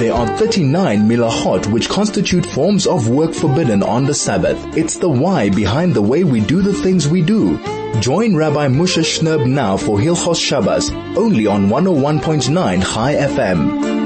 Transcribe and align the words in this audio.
There 0.00 0.14
are 0.14 0.26
39 0.38 1.06
milahot 1.06 1.70
which 1.70 1.90
constitute 1.90 2.46
forms 2.46 2.86
of 2.86 3.10
work 3.10 3.34
forbidden 3.34 3.82
on 3.82 4.06
the 4.06 4.14
Sabbath. 4.14 4.56
It's 4.74 4.96
the 4.96 5.10
why 5.10 5.50
behind 5.50 5.92
the 5.92 6.00
way 6.00 6.24
we 6.24 6.40
do 6.40 6.62
the 6.62 6.72
things 6.72 7.06
we 7.06 7.20
do. 7.20 7.58
Join 8.00 8.34
Rabbi 8.34 8.68
Moshe 8.68 9.02
Shnerb 9.02 9.46
now 9.46 9.76
for 9.76 9.98
Hilchos 9.98 10.42
Shabbos, 10.42 10.90
only 11.18 11.46
on 11.46 11.68
101.9 11.68 12.82
Chai 12.82 13.14
FM. 13.14 13.99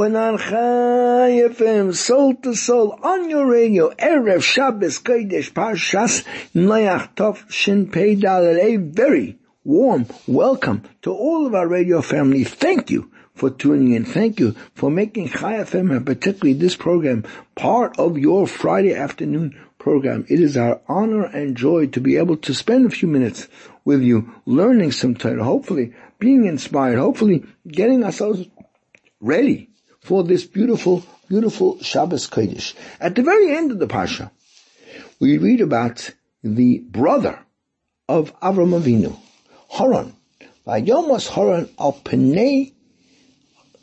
101.9 0.00 0.38
Chai 0.38 1.30
FM, 1.54 1.94
soul 1.94 2.34
to 2.36 2.54
soul, 2.54 2.98
on 3.02 3.28
your 3.28 3.46
radio, 3.46 3.90
Erev 3.96 4.42
Shabbos 4.42 4.98
Kodesh 4.98 5.52
Parshas 5.52 6.24
Noach 6.54 7.14
Tov 7.14 7.50
Shin 7.50 7.90
Pei 7.90 8.12
A 8.14 8.76
very 8.76 9.38
warm 9.62 10.06
welcome 10.26 10.84
to 11.02 11.12
all 11.12 11.46
of 11.46 11.54
our 11.54 11.68
radio 11.68 12.00
family. 12.00 12.44
Thank 12.44 12.90
you 12.90 13.10
for 13.34 13.50
tuning 13.50 13.92
in. 13.92 14.06
Thank 14.06 14.40
you 14.40 14.52
for 14.74 14.90
making 14.90 15.28
Chai 15.28 15.58
FM 15.58 15.94
and 15.94 16.06
particularly 16.06 16.54
this 16.54 16.76
program 16.76 17.26
part 17.54 17.98
of 17.98 18.16
your 18.16 18.46
Friday 18.46 18.94
afternoon 18.94 19.54
program. 19.76 20.24
It 20.30 20.40
is 20.40 20.56
our 20.56 20.80
honor 20.88 21.24
and 21.26 21.58
joy 21.58 21.88
to 21.88 22.00
be 22.00 22.16
able 22.16 22.38
to 22.38 22.54
spend 22.54 22.86
a 22.86 22.90
few 22.90 23.06
minutes 23.06 23.48
with 23.84 24.00
you 24.00 24.32
learning 24.46 24.92
some 24.92 25.14
Torah, 25.14 25.44
hopefully 25.44 25.92
being 26.18 26.46
inspired, 26.46 26.98
hopefully 26.98 27.44
getting 27.68 28.02
ourselves 28.02 28.46
ready 29.20 29.69
for 30.00 30.24
this 30.24 30.44
beautiful, 30.44 31.04
beautiful 31.28 31.82
Shabbos 31.82 32.28
Kodesh. 32.28 32.74
At 33.00 33.14
the 33.14 33.22
very 33.22 33.56
end 33.56 33.70
of 33.70 33.78
the 33.78 33.86
Parsha, 33.86 34.30
we 35.18 35.38
read 35.38 35.60
about 35.60 36.10
the 36.42 36.78
brother 36.78 37.38
of 38.08 38.38
Avram 38.40 38.80
Avinu, 38.80 39.16
Haran. 39.70 40.14
Vayomos 40.66 41.26
Horon 41.26 41.68
al 41.78 41.92
Penei 41.92 42.72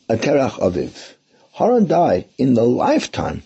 Aterach 0.09 0.59
Aviv. 0.59 1.13
Haran 1.53 1.87
died 1.87 2.29
in 2.37 2.53
the 2.53 2.63
lifetime 2.63 3.43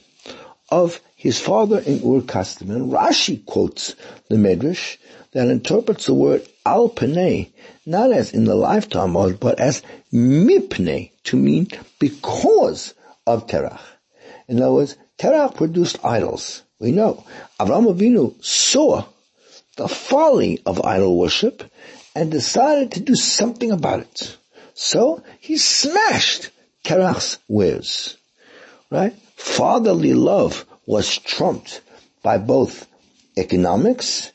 of 0.70 1.00
his 1.16 1.40
father 1.40 1.80
in 1.80 2.02
Ur 2.04 2.22
Kasdim. 2.22 2.70
And 2.70 2.92
Rashi 2.92 3.46
quotes 3.46 3.96
the 4.30 4.36
Medrash 4.36 4.98
that 5.32 5.48
interprets 5.48 6.08
the 6.08 6.14
word 6.14 6.46
al 6.66 6.90
Penei 6.90 7.52
not 7.86 8.12
as 8.12 8.34
in 8.34 8.46
the 8.46 8.56
lifetime 8.56 9.16
of, 9.16 9.40
but 9.40 9.60
as 9.60 9.82
mipnei, 10.14 11.11
to 11.26 11.38
mean 11.38 11.68
because 12.00 12.94
of 13.26 13.48
Terach. 13.48 13.80
In 14.48 14.62
other 14.62 14.74
words, 14.74 14.98
Terach 15.18 15.56
produced 15.56 16.04
idols. 16.04 16.64
We 16.80 16.92
know. 16.92 17.24
Avraham 17.60 17.94
Avinu 17.94 18.44
saw 18.44 19.06
the 19.78 19.88
folly 19.88 20.62
of 20.66 20.84
idol 20.84 21.18
worship 21.18 21.64
and 22.16 22.32
decided 22.32 22.92
to 22.92 23.00
do 23.00 23.16
something 23.16 23.72
about 23.72 24.02
it. 24.02 24.38
So 24.74 25.24
he 25.40 25.58
smashed 25.58 26.50
Terach's 26.84 27.38
wares. 27.48 28.18
Right? 28.90 29.14
Fatherly 29.36 30.14
love 30.14 30.66
was 30.86 31.18
trumped 31.18 31.82
by 32.22 32.38
both 32.38 32.88
economics 33.38 34.32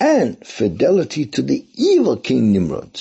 and 0.00 0.44
fidelity 0.46 1.26
to 1.26 1.42
the 1.42 1.64
evil 1.74 2.16
King 2.16 2.52
Nimrod. 2.52 3.00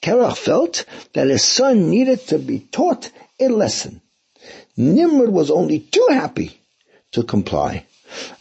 Terach 0.00 0.36
felt 0.36 0.84
that 1.12 1.28
his 1.28 1.44
son 1.44 1.88
needed 1.90 2.20
to 2.28 2.38
be 2.38 2.60
taught 2.60 3.10
a 3.38 3.48
lesson. 3.48 4.00
Nimrod 4.76 5.28
was 5.28 5.50
only 5.50 5.78
too 5.80 6.06
happy 6.10 6.60
to 7.12 7.22
comply. 7.22 7.86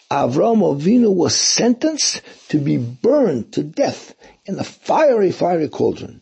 Avram 0.10 0.60
Avinu 0.60 1.14
was 1.14 1.36
sentenced 1.36 2.22
to 2.50 2.58
be 2.58 2.78
burned 2.78 3.54
to 3.54 3.64
death 3.64 4.14
in 4.46 4.60
a 4.60 4.64
fiery, 4.64 5.32
fiery 5.32 5.70
cauldron. 5.70 6.22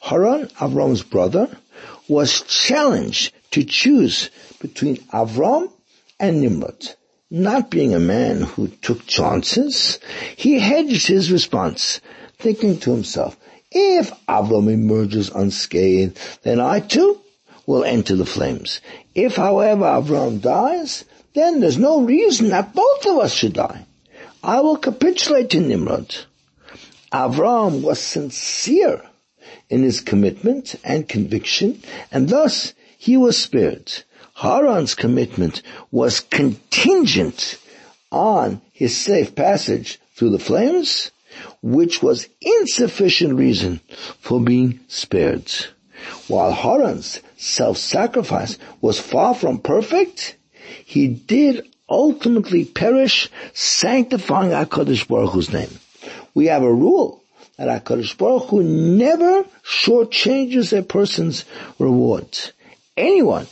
Haran, 0.00 0.46
Avram's 0.60 1.02
brother, 1.02 1.48
was 2.08 2.42
challenged 2.42 3.34
to 3.50 3.64
choose 3.64 4.30
between 4.60 4.96
Avram 5.12 5.70
and 6.20 6.40
Nimrod. 6.40 6.94
Not 7.30 7.70
being 7.70 7.92
a 7.92 7.98
man 7.98 8.42
who 8.42 8.68
took 8.68 9.04
chances, 9.04 9.98
he 10.36 10.60
hedged 10.60 11.08
his 11.08 11.32
response, 11.32 12.00
thinking 12.38 12.78
to 12.78 12.92
himself, 12.92 13.36
if 13.72 14.12
Avram 14.28 14.72
emerges 14.72 15.28
unscathed, 15.30 16.16
then 16.44 16.60
I 16.60 16.78
too 16.78 17.20
will 17.66 17.82
enter 17.82 18.14
the 18.14 18.26
flames. 18.26 18.80
If 19.12 19.34
however 19.34 19.84
Avram 19.86 20.40
dies, 20.40 21.04
then 21.34 21.58
there's 21.58 21.78
no 21.78 22.00
reason 22.00 22.50
that 22.50 22.74
both 22.74 23.06
of 23.06 23.18
us 23.18 23.34
should 23.34 23.54
die. 23.54 23.84
I 24.40 24.60
will 24.60 24.76
capitulate 24.76 25.50
to 25.50 25.60
Nimrod. 25.60 26.14
Avram 27.12 27.82
was 27.82 27.98
sincere 27.98 29.02
in 29.68 29.82
his 29.82 30.00
commitment 30.00 30.76
and 30.84 31.08
conviction, 31.08 31.82
and 32.12 32.28
thus 32.28 32.72
he 32.96 33.16
was 33.16 33.36
spared. 33.36 33.90
Haran's 34.36 34.94
commitment 34.94 35.62
was 35.90 36.20
contingent 36.20 37.58
on 38.12 38.60
his 38.70 38.94
safe 38.94 39.34
passage 39.34 39.98
through 40.14 40.28
the 40.28 40.38
flames, 40.38 41.10
which 41.62 42.02
was 42.02 42.28
insufficient 42.42 43.34
reason 43.34 43.80
for 44.20 44.38
being 44.38 44.80
spared. 44.88 45.50
While 46.28 46.52
Haran's 46.52 47.20
self-sacrifice 47.38 48.58
was 48.82 49.00
far 49.00 49.34
from 49.34 49.58
perfect, 49.58 50.36
he 50.84 51.08
did 51.08 51.66
ultimately 51.88 52.66
perish 52.66 53.30
sanctifying 53.54 54.50
HaKadosh 54.50 55.08
Baruch 55.08 55.32
Hu's 55.32 55.50
name. 55.50 55.70
We 56.34 56.46
have 56.46 56.62
a 56.62 56.70
rule 56.70 57.22
that 57.56 57.84
HaKadosh 57.84 58.18
Baruch 58.18 58.50
Hu 58.50 58.62
never 58.62 59.44
shortchanges 59.64 60.76
a 60.76 60.82
person's 60.82 61.46
reward. 61.78 62.38
Anyone 62.98 63.46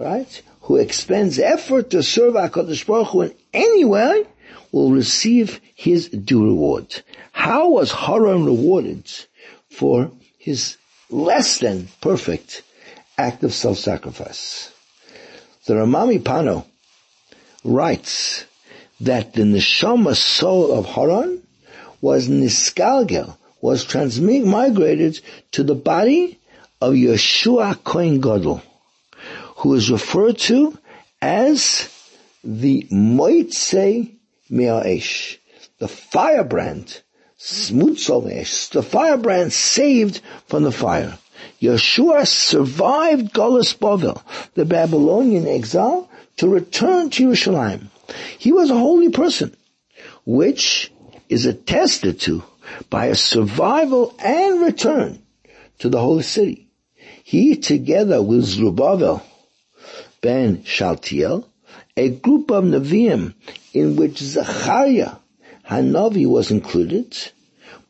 right, 0.00 0.42
who 0.62 0.76
expends 0.76 1.38
effort 1.38 1.90
to 1.90 2.02
serve 2.02 2.34
HaKadosh 2.34 2.86
Baruch 2.86 3.08
Hu 3.08 3.20
in 3.22 3.34
any 3.52 3.84
way, 3.84 4.24
will 4.72 4.90
receive 4.92 5.60
his 5.74 6.08
due 6.08 6.44
reward. 6.44 7.02
How 7.32 7.68
was 7.70 7.92
Haran 7.92 8.44
rewarded 8.44 9.10
for 9.70 10.10
his 10.38 10.76
less 11.10 11.58
than 11.58 11.88
perfect 12.00 12.62
act 13.18 13.44
of 13.44 13.52
self-sacrifice? 13.52 14.72
The 15.66 15.76
Rama 15.76 16.06
MiPano 16.06 16.64
writes 17.62 18.44
that 19.00 19.34
the 19.34 19.42
neshama 19.42 20.16
soul 20.16 20.72
of 20.72 20.86
Haran 20.86 21.42
was 22.00 22.28
niskalgel, 22.28 23.36
was 23.60 23.84
transmigrated 23.84 25.20
to 25.52 25.62
the 25.62 25.74
body 25.74 26.38
of 26.80 26.94
Yeshua 26.94 27.82
Kohen 27.84 28.20
Gadol 28.20 28.62
who 29.60 29.74
is 29.74 29.90
referred 29.90 30.38
to 30.38 30.76
as 31.20 31.90
the 32.42 32.86
Moitze 32.90 34.10
Me'aesh, 34.48 35.36
the 35.78 35.86
firebrand, 35.86 37.02
Smutzovesh, 37.38 38.70
the 38.70 38.82
firebrand 38.82 39.52
saved 39.52 40.22
from 40.46 40.62
the 40.62 40.72
fire. 40.72 41.18
Yeshua 41.60 42.26
survived 42.26 43.34
Golas 43.34 43.76
Bavel, 43.76 44.22
the 44.54 44.64
Babylonian 44.64 45.46
exile, 45.46 46.08
to 46.38 46.48
return 46.48 47.10
to 47.10 47.28
Yerushalayim. 47.28 47.88
He 48.38 48.52
was 48.52 48.70
a 48.70 48.78
holy 48.78 49.10
person, 49.10 49.54
which 50.24 50.90
is 51.28 51.44
attested 51.44 52.18
to 52.20 52.42
by 52.88 53.06
a 53.06 53.14
survival 53.14 54.14
and 54.20 54.62
return 54.62 55.22
to 55.80 55.90
the 55.90 56.00
holy 56.00 56.22
city. 56.22 56.68
He, 57.22 57.56
together 57.56 58.22
with 58.22 58.44
Zerubbabel, 58.44 59.22
ben 60.20 60.62
Shaltiel, 60.64 61.46
a 61.96 62.08
group 62.08 62.50
of 62.50 62.64
Nevi'im 62.64 63.34
in 63.72 63.96
which 63.96 64.18
Zechariah 64.18 65.16
Hanavi 65.68 66.26
was 66.26 66.50
included, 66.50 67.16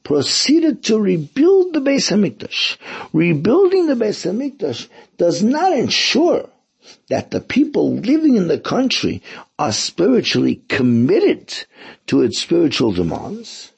proceeded 0.04 0.82
to 0.84 0.98
rebuild 0.98 1.72
the 1.72 1.80
Beis 1.80 2.10
Hamikdash. 2.10 2.76
Rebuilding 3.12 3.86
the 3.86 3.94
Beis 3.94 4.24
Hamikdash 4.26 4.88
does 5.16 5.42
not 5.42 5.72
ensure 5.72 6.48
that 7.08 7.30
the 7.30 7.40
people 7.40 7.94
living 7.94 8.36
in 8.36 8.48
the 8.48 8.58
country 8.58 9.22
are 9.58 9.72
spiritually 9.72 10.62
committed 10.68 11.54
to 12.06 12.22
its 12.22 12.38
spiritual 12.40 12.92
demands, 12.92 13.72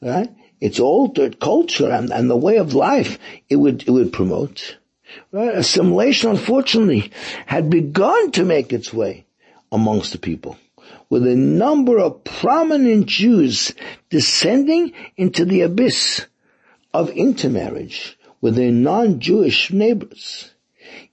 right? 0.00 0.30
Its 0.60 0.80
altered 0.80 1.38
culture 1.38 1.90
and, 1.90 2.10
and 2.10 2.28
the 2.28 2.36
way 2.36 2.56
of 2.56 2.74
life 2.74 3.18
it 3.48 3.56
would, 3.56 3.82
it 3.86 3.90
would 3.90 4.12
promote. 4.12 4.77
Right? 5.32 5.54
Assimilation, 5.54 6.30
unfortunately, 6.30 7.12
had 7.46 7.70
begun 7.70 8.30
to 8.32 8.44
make 8.44 8.72
its 8.72 8.92
way 8.92 9.26
amongst 9.70 10.12
the 10.12 10.18
people, 10.18 10.56
with 11.10 11.26
a 11.26 11.36
number 11.36 11.98
of 11.98 12.24
prominent 12.24 13.06
Jews 13.06 13.72
descending 14.10 14.92
into 15.16 15.44
the 15.44 15.62
abyss 15.62 16.26
of 16.94 17.10
intermarriage 17.10 18.18
with 18.40 18.56
their 18.56 18.72
non-Jewish 18.72 19.72
neighbors. 19.72 20.52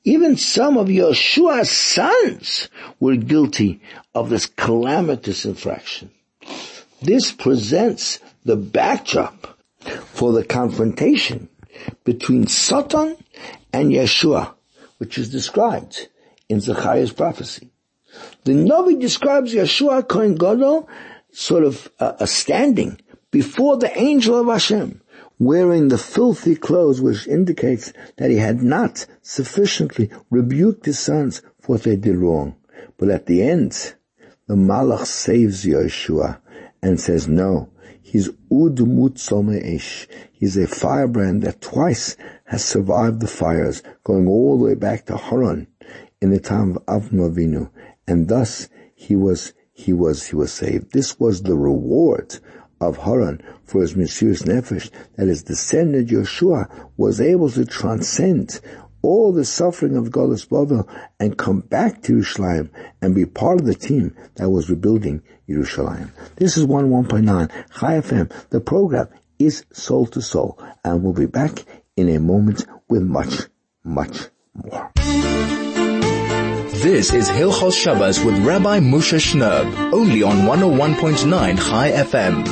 Even 0.03 0.37
some 0.37 0.77
of 0.77 0.87
Yeshua's 0.87 1.71
sons 1.71 2.69
were 2.99 3.15
guilty 3.15 3.81
of 4.13 4.29
this 4.29 4.45
calamitous 4.45 5.45
infraction. 5.45 6.11
This 7.01 7.31
presents 7.31 8.19
the 8.45 8.55
backdrop 8.55 9.57
for 10.13 10.31
the 10.31 10.43
confrontation 10.43 11.49
between 12.03 12.47
Satan 12.47 13.17
and 13.75 13.91
Yeshua, 13.91 14.53
which 14.99 15.17
is 15.17 15.29
described 15.29 16.07
in 16.47 16.61
Zechariah's 16.61 17.11
prophecy. 17.11 17.71
The 18.45 18.53
Navi 18.53 18.99
describes 18.99 19.53
Yeshua 19.53 20.07
Kohen 20.07 20.35
Gadol 20.35 20.87
sort 21.31 21.65
of 21.65 21.91
a 21.99 22.25
standing 22.25 22.97
before 23.31 23.75
the 23.75 23.91
angel 23.99 24.39
of 24.39 24.47
Hashem, 24.47 25.01
wearing 25.37 25.89
the 25.89 25.97
filthy 25.97 26.55
clothes 26.55 27.01
which 27.01 27.27
indicates 27.27 27.91
that 28.15 28.31
he 28.31 28.37
had 28.37 28.63
not 28.63 29.05
sufficiently 29.21 30.09
rebuked 30.31 30.85
his 30.85 30.97
sons 30.97 31.41
for 31.59 31.73
what 31.73 31.83
they 31.83 31.97
did 31.97 32.15
wrong. 32.15 32.55
But 32.97 33.09
at 33.09 33.25
the 33.25 33.43
end, 33.43 33.95
the 34.47 34.55
Malach 34.55 35.05
saves 35.05 35.65
Yeshua 35.65 36.39
and 36.81 36.97
says, 37.01 37.27
no, 37.27 37.69
he's 38.05 38.29
Udmut 38.51 39.15
Some'ish. 39.17 40.07
He's 40.31 40.55
a 40.57 40.67
firebrand 40.67 41.41
that 41.41 41.59
twice 41.59 42.15
has 42.45 42.63
survived 42.63 43.19
the 43.19 43.27
fires, 43.27 43.81
going 44.03 44.27
all 44.27 44.57
the 44.57 44.65
way 44.65 44.75
back 44.75 45.07
to 45.07 45.17
Haran 45.17 45.67
in 46.21 46.29
the 46.29 46.39
time 46.39 46.77
of 46.87 47.09
Avinu. 47.09 47.71
And 48.07 48.27
thus 48.27 48.69
he 48.93 49.15
was, 49.15 49.53
he 49.73 49.91
was, 49.91 50.27
he 50.27 50.35
was 50.35 50.53
saved. 50.53 50.93
This 50.93 51.19
was 51.19 51.41
the 51.41 51.55
reward 51.55 52.37
of 52.79 52.97
Haran 52.97 53.41
for 53.63 53.81
his 53.81 53.95
Mesiris 53.95 54.43
Nefesh, 54.43 54.91
that 55.15 55.27
his 55.27 55.43
descendant 55.43 56.09
Yeshua 56.09 56.69
was 56.97 57.19
able 57.19 57.49
to 57.49 57.65
transcend 57.65 58.59
all 59.01 59.31
the 59.31 59.45
suffering 59.45 59.97
of 59.97 60.09
Golis 60.09 60.47
Bavel 60.47 60.87
and 61.19 61.37
come 61.37 61.61
back 61.61 62.03
to 62.03 62.17
Yerushalayim 62.17 62.69
and 63.01 63.15
be 63.15 63.25
part 63.25 63.59
of 63.59 63.65
the 63.65 63.75
team 63.75 64.15
that 64.35 64.49
was 64.49 64.69
rebuilding 64.69 65.23
Yerushalayim. 65.49 66.09
This 66.35 66.57
is 66.57 66.65
101.9 66.65 67.49
Chai 67.79 67.99
FM. 67.99 68.49
The 68.49 68.59
program 68.59 69.09
is 69.37 69.65
Soul 69.71 70.07
to 70.07 70.21
Soul 70.21 70.59
and 70.83 71.03
we'll 71.03 71.13
be 71.13 71.25
back 71.25 71.65
in 71.95 72.09
a 72.09 72.19
moment 72.19 72.65
with 72.89 73.03
much, 73.03 73.41
much 73.83 74.29
more. 74.53 74.91
This 76.85 77.13
is 77.13 77.29
Hilchos 77.29 77.73
Shabbos 77.73 78.23
with 78.23 78.37
Rabbi 78.45 78.79
Moshe 78.79 79.19
Shnerb, 79.19 79.93
only 79.93 80.21
on 80.21 80.45
101.9 80.45 81.57
Chai 81.57 81.91
FM. 81.91 82.43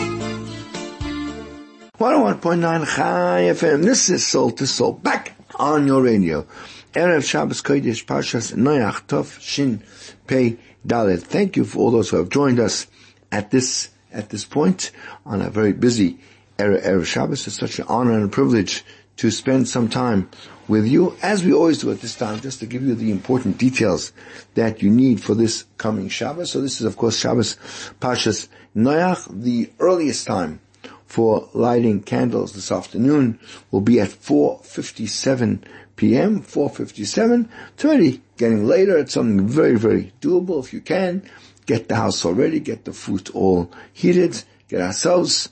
101.9 2.00 2.96
Chai 2.96 3.42
FM. 3.54 3.74
Oh 3.74 3.78
this 3.78 4.10
is 4.10 4.26
Soul 4.26 4.52
to 4.52 4.66
Soul. 4.66 4.94
Back 4.94 5.36
on 5.56 5.88
your 5.88 6.02
radio. 6.02 6.48
Erev 6.94 7.24
Shabbos 7.24 7.62
Kodesh 7.62 8.06
Parshas 8.06 8.54
Noach 8.54 9.06
Tov 9.08 9.40
Shin 9.40 9.84
Pei 10.28 10.58
Dalet. 10.86 11.22
Thank 11.22 11.56
you 11.56 11.66
for 11.66 11.80
all 11.80 11.92
those 11.92 12.10
who 12.10 12.18
have 12.18 12.30
joined 12.30 12.60
us 12.60 12.88
at 13.32 13.52
this 13.52 13.90
at 14.12 14.30
this 14.30 14.46
point 14.46 14.92
on 15.26 15.42
a 15.42 15.50
very 15.50 15.74
busy 15.74 16.20
era, 16.60 16.80
Erev 16.80 17.06
Shabbos. 17.06 17.48
It's 17.48 17.58
such 17.58 17.80
an 17.80 17.86
honor 17.88 18.14
and 18.14 18.26
a 18.26 18.28
privilege 18.28 18.86
to 19.18 19.32
spend 19.32 19.68
some 19.68 19.90
time 19.90 20.30
with 20.68 20.88
you, 20.88 21.16
as 21.22 21.44
we 21.44 21.54
always 21.54 21.80
do 21.80 21.92
at 21.92 22.02
this 22.02 22.16
time, 22.16 22.40
just 22.40 22.60
to 22.60 22.66
give 22.66 22.84
you 22.84 22.96
the 22.96 23.12
important 23.12 23.58
details 23.58 24.14
that 24.56 24.82
you 24.82 24.90
need 24.90 25.22
for 25.22 25.36
this 25.36 25.66
coming 25.78 26.10
Shabbos. 26.10 26.52
So 26.52 26.62
this 26.62 26.80
is, 26.80 26.86
of 26.86 26.98
course, 26.98 27.18
Shabbos 27.18 27.58
Pashas 28.00 28.48
Noach, 28.76 29.28
the 29.30 29.72
earliest 29.80 30.26
time 30.26 30.62
for 31.06 31.50
lighting 31.54 32.02
candles 32.02 32.54
this 32.54 32.72
afternoon 32.72 33.40
will 33.72 33.82
be 33.82 34.00
at 34.00 34.10
4.57 34.10 35.64
p.m., 35.96 36.42
4.57. 36.42 37.48
It's 37.74 37.86
already 37.86 38.22
getting 38.38 38.66
later. 38.66 38.98
It's 38.98 39.14
something 39.14 39.48
very, 39.48 39.78
very 39.78 40.14
doable 40.22 40.64
if 40.64 40.74
you 40.74 40.82
can. 40.82 41.30
Get 41.66 41.88
the 41.88 41.96
house 41.96 42.26
already, 42.26 42.60
get 42.60 42.86
the 42.86 42.94
food 42.94 43.30
all 43.34 43.72
heated, 43.94 44.44
get 44.68 44.82
ourselves 44.82 45.50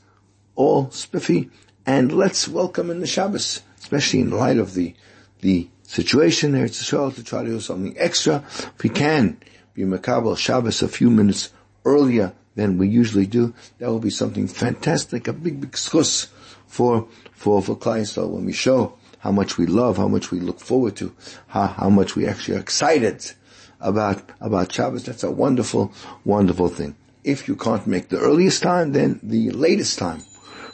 all 0.55 0.91
spiffy, 0.91 1.49
and 1.85 2.11
let's 2.11 2.47
welcome 2.47 2.89
in 2.89 2.99
the 2.99 3.07
Shabbos, 3.07 3.61
especially 3.79 4.19
in 4.19 4.29
light 4.31 4.57
of 4.57 4.73
the, 4.73 4.93
the 5.39 5.69
situation 5.83 6.51
there. 6.51 6.65
It's 6.65 6.81
a 6.81 7.11
to 7.11 7.23
try 7.23 7.43
to 7.43 7.49
do 7.49 7.59
something 7.59 7.97
extra. 7.97 8.43
If 8.47 8.83
we 8.83 8.89
can 8.89 9.37
be 9.73 9.83
Makabal 9.83 10.37
Shabbos 10.37 10.81
a 10.81 10.87
few 10.87 11.09
minutes 11.09 11.51
earlier 11.85 12.33
than 12.55 12.77
we 12.77 12.89
usually 12.89 13.25
do, 13.25 13.53
that 13.79 13.87
will 13.87 13.99
be 13.99 14.09
something 14.09 14.47
fantastic, 14.47 15.27
a 15.27 15.33
big, 15.33 15.61
big 15.61 15.71
schuss 15.71 16.27
for, 16.67 17.07
for, 17.31 17.61
for 17.61 17.75
clients. 17.75 18.17
When 18.17 18.45
we 18.45 18.53
show 18.53 18.97
how 19.21 19.31
much 19.31 19.57
we 19.57 19.65
love, 19.65 19.97
how 19.97 20.07
much 20.07 20.31
we 20.31 20.39
look 20.39 20.59
forward 20.59 20.95
to, 20.97 21.15
how, 21.47 21.67
how 21.67 21.89
much 21.89 22.15
we 22.15 22.27
actually 22.27 22.57
are 22.57 22.59
excited 22.59 23.31
about, 23.79 24.21
about 24.39 24.71
Shabbos, 24.71 25.05
that's 25.05 25.23
a 25.23 25.31
wonderful, 25.31 25.93
wonderful 26.25 26.67
thing. 26.67 26.95
If 27.23 27.47
you 27.47 27.55
can't 27.55 27.87
make 27.87 28.09
the 28.09 28.19
earliest 28.19 28.63
time, 28.63 28.91
then 28.91 29.19
the 29.23 29.51
latest 29.51 29.97
time 29.99 30.21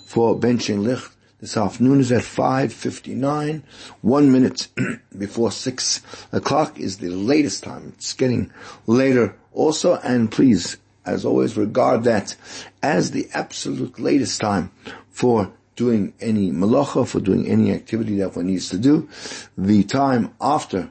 for 0.06 0.38
benching 0.38 0.84
licht 0.84 1.12
this 1.40 1.56
afternoon 1.56 2.00
is 2.00 2.12
at 2.12 2.24
5.59. 2.24 3.62
One 4.02 4.32
minute 4.32 4.68
before 5.18 5.52
6 5.52 6.02
o'clock 6.32 6.80
is 6.80 6.98
the 6.98 7.10
latest 7.10 7.64
time. 7.64 7.94
It's 7.96 8.14
getting 8.14 8.52
later 8.88 9.36
also, 9.54 9.96
and 9.98 10.32
please 10.32 10.78
as 11.08 11.26
always, 11.26 11.58
regard 11.58 12.04
that 12.04 12.36
as 12.84 13.12
the 13.12 13.30
absolute 13.34 13.98
latest 13.98 14.42
time 14.42 14.72
for 15.10 15.52
doing 15.78 16.14
any 16.20 16.52
malacha, 16.52 17.08
for 17.08 17.22
doing 17.22 17.48
any 17.48 17.72
activity 17.72 18.18
that 18.18 18.36
one 18.36 18.48
needs 18.48 18.68
to 18.70 18.78
do. 18.78 19.08
The 19.58 19.84
time 19.84 20.34
after 20.42 20.90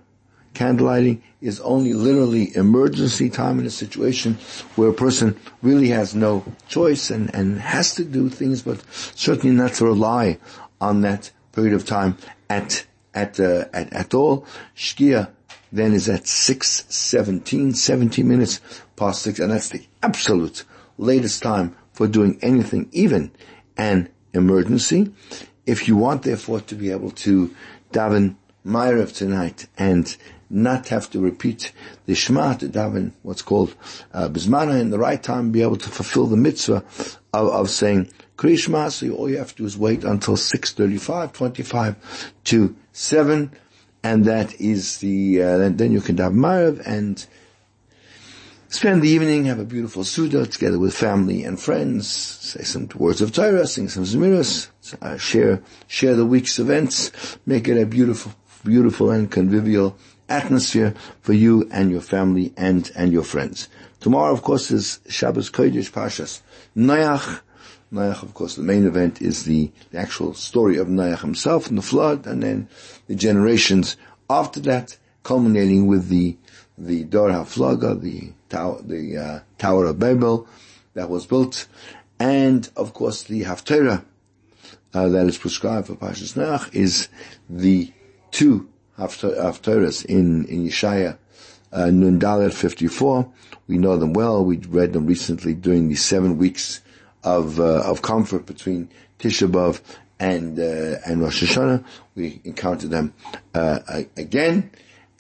candlelighting 0.55 1.21
is 1.43 1.61
only 1.61 1.93
literally 1.93 2.57
emergency 2.57 3.29
time 3.29 3.59
in 3.61 3.67
a 3.67 3.71
situation 3.71 4.39
where 4.77 4.89
a 4.89 4.95
person 4.95 5.37
really 5.61 5.89
has 5.89 6.15
no 6.15 6.43
choice 6.69 7.11
and, 7.11 7.35
and 7.35 7.61
has 7.61 7.95
to 7.97 8.05
do 8.05 8.31
things, 8.31 8.63
but 8.63 8.83
certainly 8.91 9.55
not 9.55 9.75
to 9.75 9.85
rely 9.85 10.39
on 10.81 11.03
that 11.03 11.31
period 11.53 11.75
of 11.75 11.85
time 11.85 12.17
at 12.49 12.87
at 13.13 13.39
uh, 13.41 13.65
at, 13.75 13.93
at 13.93 14.15
all. 14.15 14.47
Shkia 14.77 15.31
then 15.73 15.93
is 15.93 16.09
at 16.09 16.23
6.17, 16.23 17.77
70 17.77 18.23
minutes 18.23 18.61
past 18.95 19.23
6, 19.23 19.41
and 19.41 19.51
that's 19.51 19.71
the 19.71 19.85
absolute 20.03 20.65
latest 20.97 21.43
time 21.43 21.77
for 21.93 22.07
doing 22.07 22.39
anything, 22.41 22.89
even 22.93 23.31
an 23.77 24.09
emergency. 24.37 25.13
If 25.67 25.89
you 25.89 25.97
want, 25.97 26.23
therefore, 26.23 26.61
to 26.61 26.75
be 26.75 26.91
able 26.91 27.11
to 27.11 27.55
daven 27.93 28.37
Ma'ariv 28.65 29.15
tonight 29.15 29.67
and 29.79 30.17
not 30.49 30.89
have 30.89 31.11
to 31.11 31.21
repeat 31.21 31.73
the 32.07 32.15
Shema 32.15 32.55
to 32.55 32.69
daven 32.69 33.13
what's 33.23 33.43
called 33.43 33.75
uh, 34.13 34.29
Bismana 34.29 34.81
in 34.81 34.91
the 34.91 34.99
right 34.99 35.23
time, 35.23 35.51
be 35.51 35.63
able 35.63 35.77
to 35.77 35.89
fulfill 35.89 36.27
the 36.27 36.37
mitzvah 36.37 36.85
of, 37.33 37.49
of 37.49 37.71
saying 37.71 38.11
Krishma, 38.37 38.91
so 38.91 39.11
all 39.11 39.31
you 39.31 39.39
have 39.39 39.51
to 39.51 39.57
do 39.57 39.65
is 39.65 39.79
wait 39.79 40.05
until 40.05 40.37
6.35, 40.37 41.33
25 41.33 42.33
to 42.45 42.77
7, 42.93 43.51
and 44.03 44.25
that 44.25 44.61
is 44.61 44.99
the, 44.99 45.43
uh, 45.43 45.69
then 45.71 45.93
you 45.93 46.01
can 46.01 46.17
daven 46.17 46.35
Ma'ariv 46.35 46.87
and 46.87 47.27
Spend 48.69 49.01
the 49.01 49.09
evening, 49.09 49.45
have 49.45 49.61
a 49.61 49.65
beautiful 49.65 50.03
Suda 50.03 50.45
together 50.45 50.77
with 50.77 50.93
family 50.93 51.45
and 51.45 51.59
friends, 51.59 52.09
say 52.09 52.65
some 52.65 52.89
words 52.97 53.21
of 53.21 53.33
Torah, 53.33 53.65
sing 53.65 53.89
some 53.89 54.03
Zemiras, 54.03 54.69
uh, 55.01 55.17
share, 55.17 55.63
share 55.87 56.17
the 56.17 56.27
week's 56.27 56.59
events, 56.59 57.39
make 57.47 57.69
it 57.69 57.81
a 57.81 57.87
beautiful, 57.87 58.33
beautiful 58.65 59.13
and 59.13 59.31
convivial 59.31 59.97
atmosphere 60.29 60.95
for 61.21 61.33
you 61.33 61.69
and 61.71 61.93
your 61.93 62.01
family 62.01 62.53
and, 62.57 62.91
and 62.97 63.13
your 63.13 63.23
friends. 63.23 63.69
Tomorrow, 64.01 64.33
of 64.33 64.43
course, 64.43 64.73
is 64.73 64.99
Shabbos 65.09 65.49
Kodesh 65.49 65.93
Pashas 65.93 66.41
Noach. 66.77 67.43
Noach, 67.93 68.25
of 68.25 68.35
course, 68.35 68.57
the 68.57 68.63
main 68.65 68.85
event 68.85 69.23
is 69.23 69.45
the, 69.45 69.71
the 69.93 69.99
actual 69.99 70.35
story 70.35 70.77
of 70.77 70.89
Noach 70.89 71.21
himself 71.21 71.69
and 71.69 71.79
the 71.79 71.83
flood, 71.83 72.27
and 72.27 72.43
then 72.43 72.69
the 73.07 73.15
generations 73.15 73.97
after 74.29 74.59
that, 74.61 74.97
culminating 75.23 75.87
with 75.87 76.09
the 76.09 76.37
the 76.79 77.05
Dor 77.05 77.31
HaFlaga, 77.31 78.01
the 78.01 78.33
tower, 78.49 78.81
the 78.83 79.17
uh, 79.17 79.41
Tower 79.59 79.87
of 79.87 79.99
Babel 79.99 80.49
that 80.95 81.09
was 81.11 81.27
built, 81.27 81.67
and 82.19 82.69
of 82.77 82.95
course 82.95 83.23
the 83.25 83.43
Haftarah 83.43 84.05
uh, 84.95 85.09
that 85.09 85.27
is 85.27 85.39
prescribed 85.39 85.89
for 85.89 85.95
Pashas 85.95 86.35
Noach 86.35 86.75
is 86.75 87.09
the 87.51 87.93
two 88.31 88.69
Haftarahs 88.99 90.05
in 90.05 90.47
in 90.47 90.67
Yeshaya 90.67 91.19
uh, 91.73 91.91
Nun 91.91 92.19
Dalet 92.19 92.53
54. 92.53 93.31
We 93.69 93.79
know 93.79 93.97
them 93.97 94.13
well. 94.13 94.45
We 94.45 94.57
read 94.59 94.93
them 94.93 95.07
recently 95.07 95.55
during 95.55 95.89
the 95.89 95.97
seven 95.97 96.39
weeks 96.39 96.81
of 97.23 97.61
uh, 97.61 97.81
of 97.81 98.03
comfort 98.03 98.47
between 98.47 98.89
Tisha 99.19 99.51
B'av 99.51 99.81
and 100.19 100.59
uh, 100.59 100.99
and 101.07 101.21
Rosh 101.21 101.43
Hashanah. 101.43 101.85
We 102.15 102.41
encounter 102.45 102.89
them 102.89 103.13
uh, 103.55 103.81
again. 104.17 104.71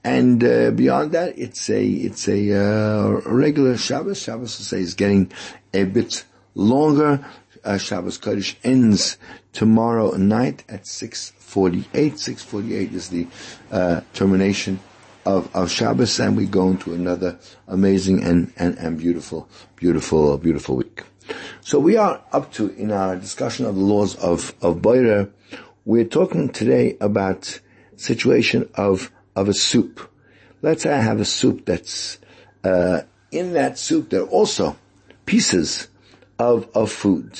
And 0.06 0.44
uh, 0.44 0.70
beyond 0.70 1.10
that, 1.12 1.36
it's 1.36 1.68
a 1.68 1.84
it's 1.84 2.28
a 2.28 2.52
uh, 2.54 3.20
regular 3.26 3.76
Shabbos. 3.76 4.22
Shabbos, 4.22 4.54
say, 4.54 4.78
is 4.78 4.94
getting 4.94 5.32
a 5.74 5.82
bit 5.82 6.24
longer. 6.54 7.26
Uh, 7.64 7.76
Shabbos 7.76 8.16
Kodesh 8.16 8.54
ends 8.62 9.18
tomorrow 9.52 10.12
night 10.12 10.62
at 10.68 10.84
6.48. 10.84 11.86
6.48 11.90 12.92
is 12.92 13.08
the 13.08 13.26
uh, 13.72 14.02
termination 14.14 14.78
of, 15.24 15.52
of 15.56 15.72
Shabbos, 15.72 16.20
and 16.20 16.36
we 16.36 16.46
go 16.46 16.68
into 16.68 16.94
another 16.94 17.40
amazing 17.66 18.22
and, 18.22 18.52
and, 18.56 18.78
and 18.78 18.96
beautiful, 18.96 19.48
beautiful, 19.74 20.38
beautiful 20.38 20.76
week. 20.76 21.02
So 21.62 21.80
we 21.80 21.96
are 21.96 22.22
up 22.30 22.52
to, 22.52 22.68
in 22.74 22.92
our 22.92 23.16
discussion 23.16 23.66
of 23.66 23.74
the 23.74 23.80
laws 23.80 24.14
of, 24.14 24.54
of 24.62 24.76
Boirer, 24.76 25.32
we're 25.84 26.04
talking 26.04 26.50
today 26.50 26.96
about 27.00 27.58
situation 27.96 28.68
of, 28.76 29.10
of 29.36 29.48
a 29.48 29.54
soup. 29.54 30.00
Let's 30.62 30.82
say 30.82 30.92
I 30.92 31.00
have 31.00 31.20
a 31.20 31.24
soup 31.24 31.66
that's, 31.66 32.18
uh, 32.64 33.02
in 33.30 33.52
that 33.52 33.78
soup 33.78 34.10
there 34.10 34.22
are 34.22 34.28
also 34.28 34.76
pieces 35.26 35.88
of, 36.38 36.68
of 36.74 36.90
food. 36.90 37.38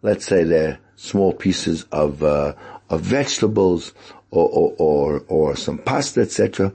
Let's 0.00 0.24
say 0.24 0.44
they're 0.44 0.78
small 0.96 1.34
pieces 1.34 1.84
of, 1.92 2.22
uh, 2.22 2.54
of 2.88 3.00
vegetables 3.00 3.92
or, 4.30 4.48
or, 4.48 4.74
or, 4.78 5.24
or 5.28 5.56
some 5.56 5.78
pasta, 5.78 6.22
etc. 6.22 6.72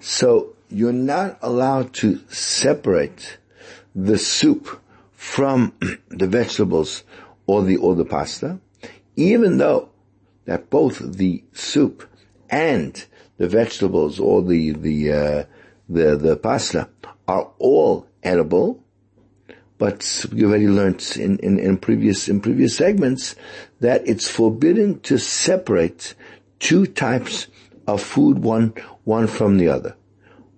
So 0.00 0.56
you're 0.68 0.92
not 0.92 1.38
allowed 1.40 1.94
to 1.94 2.20
separate 2.28 3.38
the 3.94 4.18
soup 4.18 4.80
from 5.14 5.72
the 6.08 6.26
vegetables 6.26 7.04
or 7.46 7.62
the, 7.62 7.76
or 7.76 7.94
the 7.94 8.04
pasta, 8.04 8.58
even 9.16 9.58
though 9.58 9.88
that 10.44 10.70
both 10.70 10.98
the 10.98 11.44
soup 11.52 12.08
and 12.48 13.06
the 13.40 13.48
vegetables 13.48 14.20
or 14.20 14.42
the, 14.42 14.72
the, 14.72 15.12
uh, 15.12 15.44
the, 15.88 16.14
the 16.14 16.36
pasta 16.36 16.90
are 17.26 17.50
all 17.58 18.06
edible, 18.22 18.84
but 19.78 20.26
we 20.30 20.44
already 20.44 20.68
learned 20.68 21.02
in, 21.16 21.38
in, 21.38 21.58
in, 21.58 21.78
previous 21.78 22.28
in 22.28 22.42
previous 22.42 22.76
segments 22.76 23.34
that 23.80 24.06
it's 24.06 24.28
forbidden 24.28 25.00
to 25.00 25.16
separate 25.16 26.14
two 26.58 26.84
types 26.84 27.46
of 27.86 28.02
food 28.02 28.40
one 28.40 28.74
one 29.04 29.26
from 29.26 29.56
the 29.56 29.68
other. 29.68 29.96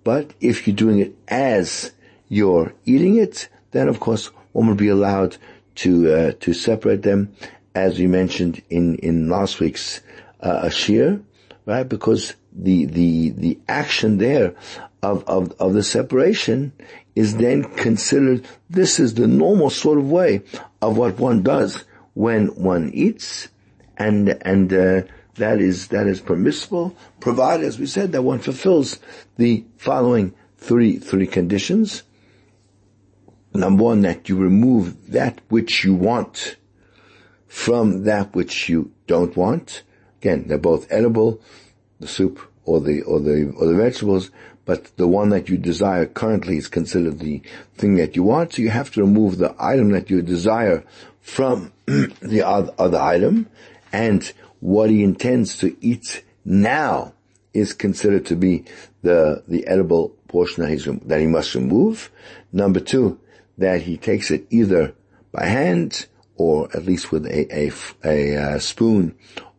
But 0.02 0.34
if 0.40 0.66
you're 0.66 0.74
doing 0.74 0.98
it 0.98 1.14
as 1.28 1.92
you're 2.28 2.74
eating 2.84 3.14
it, 3.16 3.48
then 3.70 3.86
of 3.86 4.00
course 4.00 4.26
one 4.50 4.66
would 4.66 4.76
be 4.76 4.88
allowed 4.88 5.36
to 5.76 6.12
uh, 6.12 6.32
to 6.40 6.52
separate 6.52 7.02
them, 7.02 7.32
as 7.76 7.96
we 8.00 8.08
mentioned 8.08 8.60
in 8.70 8.96
in 8.96 9.28
last 9.28 9.60
week's 9.60 10.00
uh, 10.40 10.64
shiur, 10.64 11.22
right? 11.64 11.88
Because 11.88 12.34
the 12.54 12.84
the 12.86 13.30
the 13.30 13.58
action 13.68 14.18
there 14.18 14.54
of 15.02 15.24
of 15.26 15.52
of 15.60 15.74
the 15.74 15.82
separation 15.82 16.72
is 17.14 17.36
then 17.36 17.64
considered. 17.64 18.46
This 18.70 18.98
is 19.00 19.14
the 19.14 19.26
normal 19.26 19.70
sort 19.70 19.98
of 19.98 20.10
way 20.10 20.42
of 20.80 20.96
what 20.96 21.18
one 21.18 21.42
does 21.42 21.84
when 22.14 22.48
one 22.48 22.90
eats, 22.92 23.48
and 23.96 24.28
and 24.42 24.72
uh, 24.72 25.02
that 25.36 25.60
is 25.60 25.88
that 25.88 26.06
is 26.06 26.20
permissible, 26.20 26.96
provided, 27.20 27.66
as 27.66 27.78
we 27.78 27.86
said, 27.86 28.12
that 28.12 28.22
one 28.22 28.38
fulfills 28.38 28.98
the 29.36 29.64
following 29.76 30.34
three 30.56 30.98
three 30.98 31.26
conditions. 31.26 32.02
Number 33.54 33.84
one, 33.84 34.00
that 34.02 34.28
you 34.28 34.36
remove 34.36 35.10
that 35.12 35.40
which 35.48 35.84
you 35.84 35.94
want 35.94 36.56
from 37.46 38.04
that 38.04 38.34
which 38.34 38.70
you 38.70 38.90
don't 39.06 39.36
want. 39.36 39.82
Again, 40.20 40.44
they're 40.48 40.56
both 40.56 40.90
edible, 40.90 41.42
the 42.02 42.08
soup 42.08 42.40
or 42.64 42.80
the, 42.80 43.02
or 43.02 43.20
the, 43.20 43.50
or 43.56 43.66
the 43.66 43.74
vegetables, 43.74 44.30
but 44.64 44.96
the 44.96 45.08
one 45.08 45.30
that 45.30 45.48
you 45.48 45.56
desire 45.56 46.06
currently 46.06 46.56
is 46.56 46.68
considered 46.68 47.18
the 47.18 47.42
thing 47.74 47.96
that 47.96 48.14
you 48.14 48.22
want, 48.22 48.52
so 48.52 48.62
you 48.62 48.70
have 48.70 48.90
to 48.92 49.00
remove 49.00 49.38
the 49.38 49.54
item 49.58 49.90
that 49.90 50.10
you 50.10 50.22
desire 50.22 50.84
from 51.20 51.72
the 51.86 52.42
other, 52.44 52.98
item, 52.98 53.48
and 53.92 54.32
what 54.60 54.90
he 54.90 55.02
intends 55.02 55.58
to 55.58 55.76
eat 55.80 56.22
now 56.44 57.12
is 57.52 57.72
considered 57.72 58.26
to 58.26 58.36
be 58.36 58.64
the, 59.02 59.42
the 59.48 59.66
edible 59.66 60.10
portion 60.28 60.62
that, 60.62 60.70
he's, 60.70 60.84
that 60.84 61.20
he 61.20 61.26
must 61.26 61.54
remove. 61.54 62.10
Number 62.52 62.80
two, 62.80 63.18
that 63.58 63.82
he 63.82 63.96
takes 63.96 64.30
it 64.30 64.46
either 64.50 64.94
by 65.32 65.46
hand 65.46 66.06
or 66.36 66.68
at 66.74 66.84
least 66.84 67.12
with 67.12 67.26
a, 67.26 67.46
a, 67.54 67.72
a, 68.04 68.34
a 68.34 68.54
uh, 68.54 68.58
spoon 68.58 69.14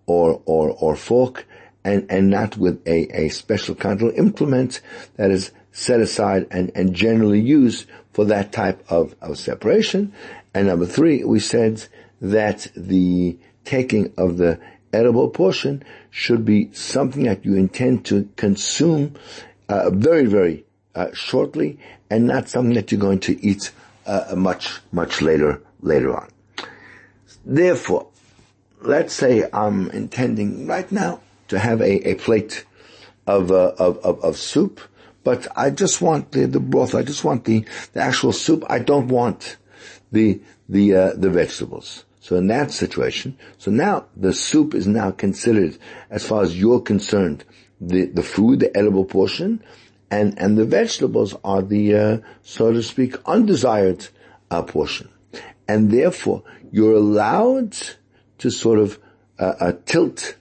or, 0.05 0.41
or, 0.45 0.71
or 0.71 0.95
fork 0.95 1.45
and, 1.83 2.05
and 2.09 2.29
not 2.29 2.57
with 2.57 2.85
a, 2.87 3.25
a 3.25 3.29
special 3.29 3.75
kind 3.75 4.01
of 4.01 4.13
implement 4.15 4.81
that 5.15 5.31
is 5.31 5.51
set 5.71 5.99
aside 5.99 6.47
and, 6.51 6.71
and 6.75 6.93
generally 6.93 7.39
used 7.39 7.87
for 8.13 8.25
that 8.25 8.51
type 8.51 8.83
of, 8.89 9.15
of 9.21 9.37
separation. 9.37 10.13
And 10.53 10.67
number 10.67 10.85
three, 10.85 11.23
we 11.23 11.39
said 11.39 11.85
that 12.21 12.67
the 12.75 13.37
taking 13.65 14.13
of 14.17 14.37
the 14.37 14.59
edible 14.93 15.29
portion 15.29 15.83
should 16.11 16.45
be 16.45 16.71
something 16.73 17.23
that 17.23 17.43
you 17.43 17.55
intend 17.55 18.05
to 18.05 18.29
consume 18.35 19.15
uh, 19.67 19.89
very, 19.89 20.25
very 20.25 20.65
uh, 20.93 21.07
shortly 21.13 21.79
and 22.09 22.27
not 22.27 22.47
something 22.47 22.75
that 22.75 22.91
you're 22.91 23.01
going 23.01 23.19
to 23.19 23.43
eat 23.43 23.71
uh, 24.05 24.35
much, 24.37 24.79
much 24.91 25.21
later, 25.21 25.61
later 25.81 26.15
on. 26.15 26.29
Therefore, 27.43 28.07
let's 28.81 29.13
say 29.13 29.49
I'm 29.51 29.89
intending 29.89 30.67
right 30.67 30.89
now 30.91 31.21
to 31.47 31.59
have 31.59 31.81
a, 31.81 32.09
a 32.09 32.15
plate 32.15 32.65
of, 33.27 33.51
uh, 33.51 33.73
of, 33.77 33.97
of, 33.99 34.23
of, 34.23 34.37
soup, 34.37 34.81
but 35.23 35.47
I 35.55 35.69
just 35.69 36.01
want 36.01 36.31
the, 36.31 36.45
the 36.45 36.59
broth. 36.59 36.95
I 36.95 37.03
just 37.03 37.23
want 37.23 37.45
the, 37.45 37.65
the 37.93 38.01
actual 38.01 38.33
soup. 38.33 38.63
I 38.69 38.79
don't 38.79 39.07
want 39.07 39.57
the, 40.11 40.41
the, 40.67 40.95
uh, 40.95 41.13
the 41.15 41.29
vegetables. 41.29 42.05
So 42.19 42.37
in 42.37 42.47
that 42.47 42.71
situation, 42.71 43.37
so 43.57 43.69
now 43.69 44.05
the 44.15 44.33
soup 44.33 44.73
is 44.73 44.87
now 44.87 45.11
considered, 45.11 45.77
as 46.09 46.25
far 46.25 46.41
as 46.41 46.57
you're 46.57 46.79
concerned, 46.79 47.43
the, 47.81 48.05
the 48.05 48.23
food, 48.23 48.59
the 48.61 48.75
edible 48.77 49.05
portion, 49.05 49.61
and, 50.09 50.37
and 50.39 50.57
the 50.57 50.65
vegetables 50.65 51.35
are 51.43 51.61
the, 51.61 51.95
uh, 51.95 52.17
so 52.43 52.71
to 52.71 52.83
speak, 52.83 53.15
undesired 53.25 54.07
uh, 54.51 54.61
portion. 54.61 55.09
And 55.67 55.91
therefore, 55.91 56.43
you're 56.71 56.93
allowed 56.93 57.75
to 58.37 58.49
sort 58.51 58.79
of 58.79 58.99
uh, 59.39 59.53
uh, 59.59 59.73
tilt 59.85 60.35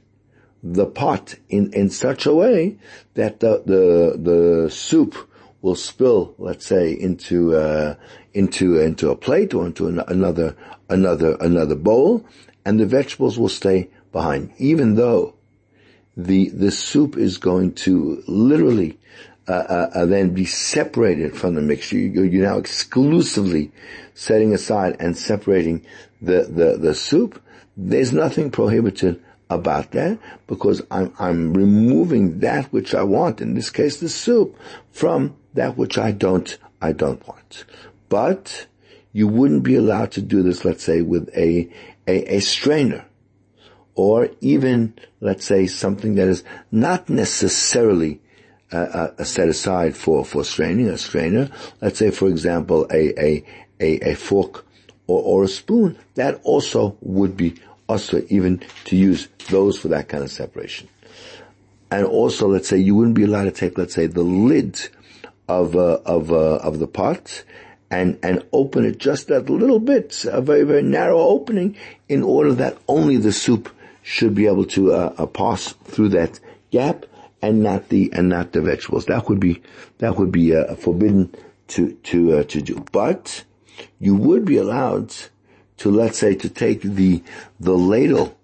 the 0.62 0.86
pot 0.86 1.34
in, 1.48 1.72
in 1.72 1.90
such 1.90 2.26
a 2.26 2.34
way 2.34 2.76
that 3.14 3.40
the, 3.40 3.62
the, 3.66 4.18
the 4.18 4.70
soup 4.70 5.28
will 5.60 5.74
spill, 5.74 6.34
let's 6.38 6.66
say, 6.66 6.92
into, 6.92 7.54
uh, 7.54 7.94
into, 8.34 8.78
into 8.78 9.10
a 9.10 9.16
plate 9.16 9.54
or 9.54 9.66
into 9.66 9.86
an, 9.86 10.00
another, 10.08 10.56
another, 10.88 11.36
another 11.40 11.74
bowl, 11.74 12.24
and 12.64 12.78
the 12.78 12.86
vegetables 12.86 13.38
will 13.38 13.48
stay 13.48 13.88
behind, 14.12 14.52
even 14.58 14.94
though 14.94 15.34
the, 16.16 16.48
the 16.50 16.70
soup 16.70 17.16
is 17.16 17.38
going 17.38 17.72
to 17.74 18.22
literally 18.26 18.98
uh, 19.48 19.52
uh, 19.52 19.90
uh, 19.94 20.06
then 20.06 20.32
be 20.32 20.44
separated 20.44 21.36
from 21.36 21.54
the 21.54 21.62
mixture. 21.62 21.96
You, 21.96 22.22
you're 22.22 22.46
now 22.46 22.58
exclusively 22.58 23.72
setting 24.14 24.52
aside 24.52 24.96
and 25.00 25.18
separating 25.18 25.84
the, 26.20 26.44
the, 26.44 26.76
the 26.78 26.94
soup. 26.94 27.42
There's 27.76 28.12
nothing 28.12 28.50
prohibited 28.50 29.22
about 29.54 29.92
that 29.92 30.18
because 30.46 30.82
I'm, 30.90 31.12
I'm 31.18 31.54
removing 31.54 32.40
that 32.40 32.72
which 32.72 32.94
I 32.94 33.02
want, 33.02 33.40
in 33.40 33.54
this 33.54 33.70
case 33.70 33.98
the 33.98 34.08
soup, 34.08 34.56
from 34.90 35.36
that 35.54 35.76
which 35.76 35.98
I 35.98 36.12
don't, 36.12 36.56
I 36.80 36.92
don't 36.92 37.26
want. 37.26 37.64
But 38.08 38.66
you 39.12 39.28
wouldn't 39.28 39.62
be 39.62 39.76
allowed 39.76 40.12
to 40.12 40.22
do 40.22 40.42
this, 40.42 40.64
let's 40.64 40.84
say, 40.84 41.02
with 41.02 41.28
a, 41.36 41.70
a, 42.06 42.36
a 42.36 42.40
strainer 42.40 43.04
or 43.94 44.30
even, 44.40 44.94
let's 45.20 45.44
say, 45.44 45.66
something 45.66 46.14
that 46.14 46.28
is 46.28 46.44
not 46.70 47.08
necessarily 47.08 48.20
uh, 48.72 49.10
uh, 49.18 49.24
set 49.24 49.48
aside 49.48 49.94
for, 49.96 50.24
for 50.24 50.44
straining, 50.44 50.88
a 50.88 50.96
strainer. 50.96 51.50
Let's 51.80 51.98
say, 51.98 52.10
for 52.10 52.28
example, 52.28 52.86
a, 52.90 53.22
a, 53.22 53.44
a, 53.80 54.12
a 54.12 54.14
fork 54.14 54.64
or, 55.06 55.22
or 55.22 55.44
a 55.44 55.48
spoon. 55.48 55.98
That 56.14 56.40
also 56.42 56.96
would 57.02 57.36
be 57.36 57.56
even 58.28 58.62
to 58.84 58.96
use 58.96 59.28
those 59.50 59.78
for 59.78 59.88
that 59.88 60.08
kind 60.08 60.24
of 60.24 60.30
separation. 60.30 60.88
And 61.90 62.06
also, 62.06 62.48
let's 62.48 62.68
say 62.68 62.78
you 62.78 62.94
wouldn't 62.94 63.16
be 63.16 63.24
allowed 63.24 63.44
to 63.44 63.50
take, 63.50 63.76
let's 63.76 63.94
say, 63.94 64.06
the 64.06 64.22
lid 64.22 64.80
of 65.48 65.76
uh, 65.76 65.98
of 66.06 66.32
uh, 66.32 66.56
of 66.56 66.78
the 66.78 66.86
pot 66.86 67.44
and 67.90 68.18
and 68.22 68.44
open 68.52 68.86
it 68.86 68.98
just 68.98 69.28
that 69.28 69.50
little 69.50 69.78
bit, 69.78 70.24
a 70.24 70.40
very 70.40 70.64
very 70.64 70.82
narrow 70.82 71.18
opening, 71.18 71.76
in 72.08 72.22
order 72.22 72.54
that 72.54 72.78
only 72.88 73.18
the 73.18 73.32
soup 73.32 73.68
should 74.02 74.34
be 74.34 74.46
able 74.46 74.64
to 74.64 74.92
uh, 74.92 75.14
uh 75.18 75.26
pass 75.26 75.72
through 75.84 76.08
that 76.08 76.40
gap 76.70 77.04
and 77.42 77.62
not 77.62 77.90
the 77.90 78.10
and 78.14 78.28
not 78.30 78.52
the 78.52 78.62
vegetables. 78.62 79.06
That 79.06 79.28
would 79.28 79.40
be 79.40 79.60
that 79.98 80.16
would 80.16 80.32
be 80.32 80.56
uh, 80.56 80.74
forbidden 80.76 81.34
to 81.68 81.92
to 81.92 82.38
uh, 82.38 82.42
to 82.44 82.62
do. 82.62 82.84
But 82.92 83.44
you 84.00 84.16
would 84.16 84.44
be 84.44 84.56
allowed 84.56 85.14
to 85.82 85.90
let's 85.90 86.18
say 86.18 86.32
to 86.32 86.48
take 86.48 86.80
the 86.82 87.20
the 87.58 87.72
ladle 87.72 88.36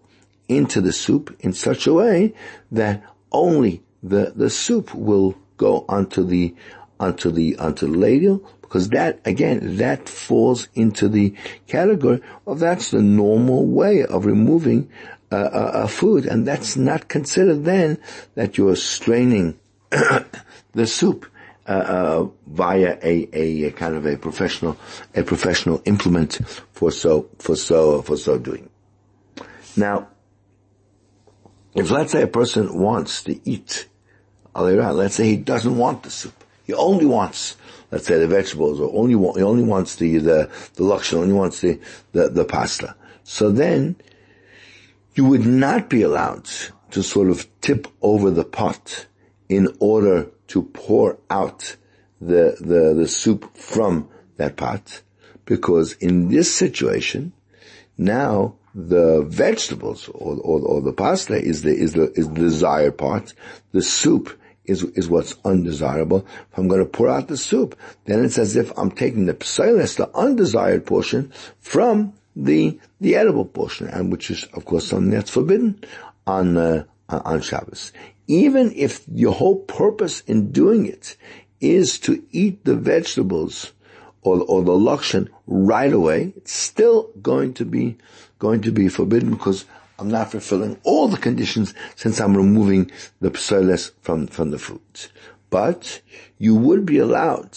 into 0.49 0.81
the 0.81 0.93
soup 0.93 1.37
in 1.39 1.53
such 1.53 1.87
a 1.87 1.93
way 1.93 2.35
that 2.73 3.01
only 3.31 3.81
the 4.03 4.33
the 4.35 4.51
soup 4.51 4.93
will 4.93 5.37
go 5.57 5.85
onto 5.89 6.25
the 6.25 6.53
onto 6.99 7.31
the 7.31 7.57
onto 7.59 7.87
the 7.87 7.97
ladle 7.97 8.39
because 8.61 8.89
that 8.89 9.21
again 9.25 9.77
that 9.77 10.09
falls 10.09 10.67
into 10.75 11.09
the 11.09 11.33
category 11.69 12.21
of 12.45 12.59
that's 12.59 12.91
the 12.91 13.03
normal 13.03 13.65
way 13.67 14.05
of 14.05 14.27
removing 14.27 14.91
uh, 15.31 15.87
food, 15.87 16.25
and 16.25 16.47
that's 16.47 16.77
not 16.77 17.07
considered 17.07 17.65
then 17.65 17.99
that 18.35 18.57
you're 18.57 18.77
straining 18.77 19.59
the 19.91 20.87
soup 20.87 21.27
Uh, 21.69 21.71
uh, 21.71 22.29
via 22.47 22.99
a, 23.03 23.29
a, 23.35 23.65
a, 23.65 23.71
kind 23.73 23.95
of 23.95 24.07
a 24.07 24.17
professional, 24.17 24.75
a 25.15 25.23
professional 25.23 25.83
implement 25.85 26.41
for 26.73 26.91
so, 26.91 27.29
for 27.39 27.57
so, 27.57 28.01
for 28.01 28.17
so 28.17 28.39
doing. 28.39 28.71
Now, 29.77 30.09
if 31.75 31.91
let's 31.91 32.13
say 32.13 32.23
a 32.23 32.27
person 32.27 32.81
wants 32.81 33.23
to 33.25 33.39
eat, 33.47 33.87
let's 34.55 35.15
say 35.15 35.27
he 35.27 35.37
doesn't 35.37 35.77
want 35.77 36.05
the 36.05 36.11
soup. 36.11 36.43
He 36.65 36.73
only 36.73 37.05
wants, 37.05 37.59
let's 37.91 38.07
say 38.07 38.19
the 38.19 38.29
vegetables 38.29 38.81
or 38.81 38.91
only, 38.95 39.13
he 39.39 39.43
only 39.43 39.63
wants 39.63 39.97
the, 39.97 40.17
the, 40.17 40.51
the 40.77 40.85
luxury, 40.85 41.21
only 41.21 41.35
wants 41.35 41.61
the, 41.61 41.79
the, 42.13 42.31
the 42.31 42.47
pasta. 42.47 42.95
So 43.25 43.51
then, 43.51 43.97
you 45.15 45.27
would 45.27 45.45
not 45.45 45.91
be 45.91 46.01
allowed 46.01 46.49
to 46.93 47.03
sort 47.03 47.29
of 47.29 47.47
tip 47.61 47.89
over 48.01 48.31
the 48.31 48.45
pot 48.45 49.05
in 49.51 49.69
order 49.81 50.31
to 50.49 50.63
pour 50.63 51.19
out 51.31 51.77
the, 52.21 52.57
the, 52.61 52.95
the 52.95 53.09
soup 53.09 53.57
from 53.57 54.09
that 54.37 54.57
pot. 54.57 55.03
Because 55.45 55.93
in 55.95 56.29
this 56.29 56.55
situation, 56.55 57.33
now 57.97 58.57
the 58.75 59.23
vegetables 59.23 60.09
or, 60.09 60.37
or, 60.37 60.61
or, 60.61 60.83
the 60.83 60.93
pasta 60.93 61.35
is 61.35 61.63
the, 61.63 61.71
is 61.71 61.95
the, 61.95 62.13
is 62.13 62.29
the 62.29 62.35
desired 62.35 62.99
part. 62.99 63.33
The 63.73 63.83
soup 63.83 64.39
is, 64.65 64.85
is 64.85 65.09
what's 65.09 65.35
undesirable. 65.45 66.27
If 66.53 66.59
I'm 66.59 66.69
going 66.69 66.81
to 66.81 66.87
pour 66.87 67.09
out 67.09 67.29
the 67.29 67.37
soup, 67.37 67.79
then 68.05 68.25
it's 68.25 68.39
as 68.39 68.57
if 68.57 68.71
I'm 68.77 68.91
taking 68.91 69.27
the 69.27 69.35
psilis, 69.35 69.97
the 69.97 70.15
undesired 70.15 70.87
portion, 70.87 71.33
from 71.61 72.13
the, 72.37 72.79
the 73.01 73.17
edible 73.17 73.47
portion, 73.47 73.89
and 73.89 74.13
which 74.13 74.31
is, 74.31 74.45
of 74.53 74.65
course, 74.65 74.87
something 74.87 75.11
that's 75.11 75.31
forbidden 75.31 75.83
on, 76.27 76.57
uh, 76.57 76.85
on 77.09 77.41
Shabbos. 77.41 77.93
Even 78.29 78.73
if 78.77 79.05
your 79.13 79.33
whole 79.33 79.57
purpose 79.57 80.21
in 80.21 80.53
doing 80.53 80.87
it 80.87 81.17
is 81.61 81.99
to 82.01 82.23
eat 82.31 82.65
the 82.65 82.77
vegetables 82.77 83.73
or, 84.23 84.43
or 84.43 84.63
the 84.63 84.73
lakshan 84.73 85.29
right 85.47 85.93
away, 85.93 86.35
it's 86.37 86.53
still 86.53 87.11
going 87.23 87.55
to 87.55 87.65
be, 87.65 87.97
going 88.39 88.61
to 88.61 88.71
be 88.71 88.89
forbidden 88.89 89.31
because 89.31 89.65
I'm 89.99 90.09
not 90.09 90.31
fulfilling 90.31 90.79
all 90.85 91.09
the 91.09 91.17
conditions 91.17 91.73
since 91.97 92.21
I'm 92.21 92.37
removing 92.37 92.91
the 93.21 93.31
psoiles 93.31 93.93
from, 94.03 94.27
from 94.27 94.51
the 94.51 94.59
food. 94.59 94.81
But 95.51 96.03
you 96.37 96.55
would 96.55 96.85
be 96.85 96.99
allowed 96.99 97.57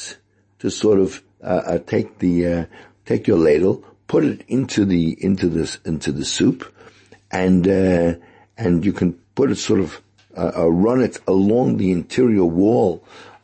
to 0.60 0.72
sort 0.72 1.00
of, 1.00 1.22
uh, 1.44 1.62
uh, 1.66 1.80
take 1.80 2.20
the, 2.20 2.48
uh, 2.48 2.66
take 3.06 3.28
your 3.28 3.38
ladle, 3.38 3.84
put 4.08 4.24
it 4.24 4.44
into 4.48 4.86
the, 4.86 5.18
into 5.24 5.50
this, 5.50 5.80
into 5.84 6.12
the 6.12 6.26
soup, 6.26 6.74
and, 7.30 7.68
uh, 7.68 8.16
and 8.58 8.86
you 8.86 8.94
can 8.94 9.14
put 9.36 9.52
it 9.52 9.58
sort 9.58 9.82
of, 9.82 10.02
uh, 10.36 10.52
uh, 10.58 10.68
run 10.68 11.02
it 11.02 11.20
along 11.28 11.78
the 11.78 11.92
interior 11.92 12.46
wall 12.46 13.04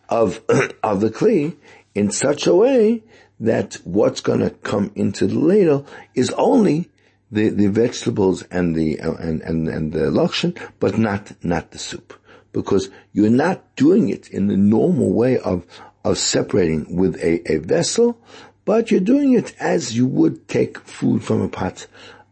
of, 0.10 0.42
of 0.84 1.02
the 1.02 1.10
kli 1.10 1.56
in 1.96 2.12
such 2.12 2.48
a 2.48 2.56
way 2.56 3.04
that 3.40 3.76
what's 3.84 4.22
going 4.22 4.40
to 4.40 4.50
come 4.50 4.92
into 4.96 5.28
the 5.28 5.38
ladle 5.38 5.86
is 6.16 6.32
only 6.32 6.90
the, 7.32 7.50
the 7.50 7.68
vegetables 7.68 8.44
and 8.44 8.76
the 8.76 9.00
uh, 9.00 9.16
and, 9.16 9.42
and 9.42 9.68
and 9.68 9.94
the 9.94 10.10
lakshan, 10.12 10.58
but 10.80 10.98
not 10.98 11.32
not 11.44 11.72
the 11.72 11.78
soup, 11.78 12.14
because 12.54 12.90
you're 13.12 13.30
not 13.30 13.76
doing 13.76 14.10
it 14.10 14.30
in 14.30 14.48
the 14.48 14.58
normal 14.58 15.12
way 15.12 15.38
of 15.38 15.66
of 16.06 16.18
separating 16.18 16.96
with 16.96 17.16
a, 17.18 17.42
a 17.52 17.58
vessel, 17.58 18.18
but 18.64 18.92
you're 18.92 19.00
doing 19.02 19.34
it 19.34 19.54
as 19.60 19.96
you 19.96 20.08
would 20.08 20.48
take 20.48 20.80
food 20.80 21.24
from 21.24 21.42
a 21.42 21.50
pot 21.50 21.86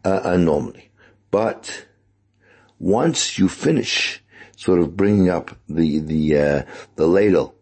uh, 0.04 0.20
uh, 0.24 0.36
normally. 0.36 0.90
But 1.30 1.86
once 2.78 3.38
you 3.38 3.48
finish 3.48 4.22
sort 4.56 4.80
of 4.80 4.96
bringing 4.96 5.28
up 5.28 5.56
the 5.68 6.00
the 6.00 6.38
uh, 6.38 6.62
the 6.96 7.06
ladle 7.06 7.54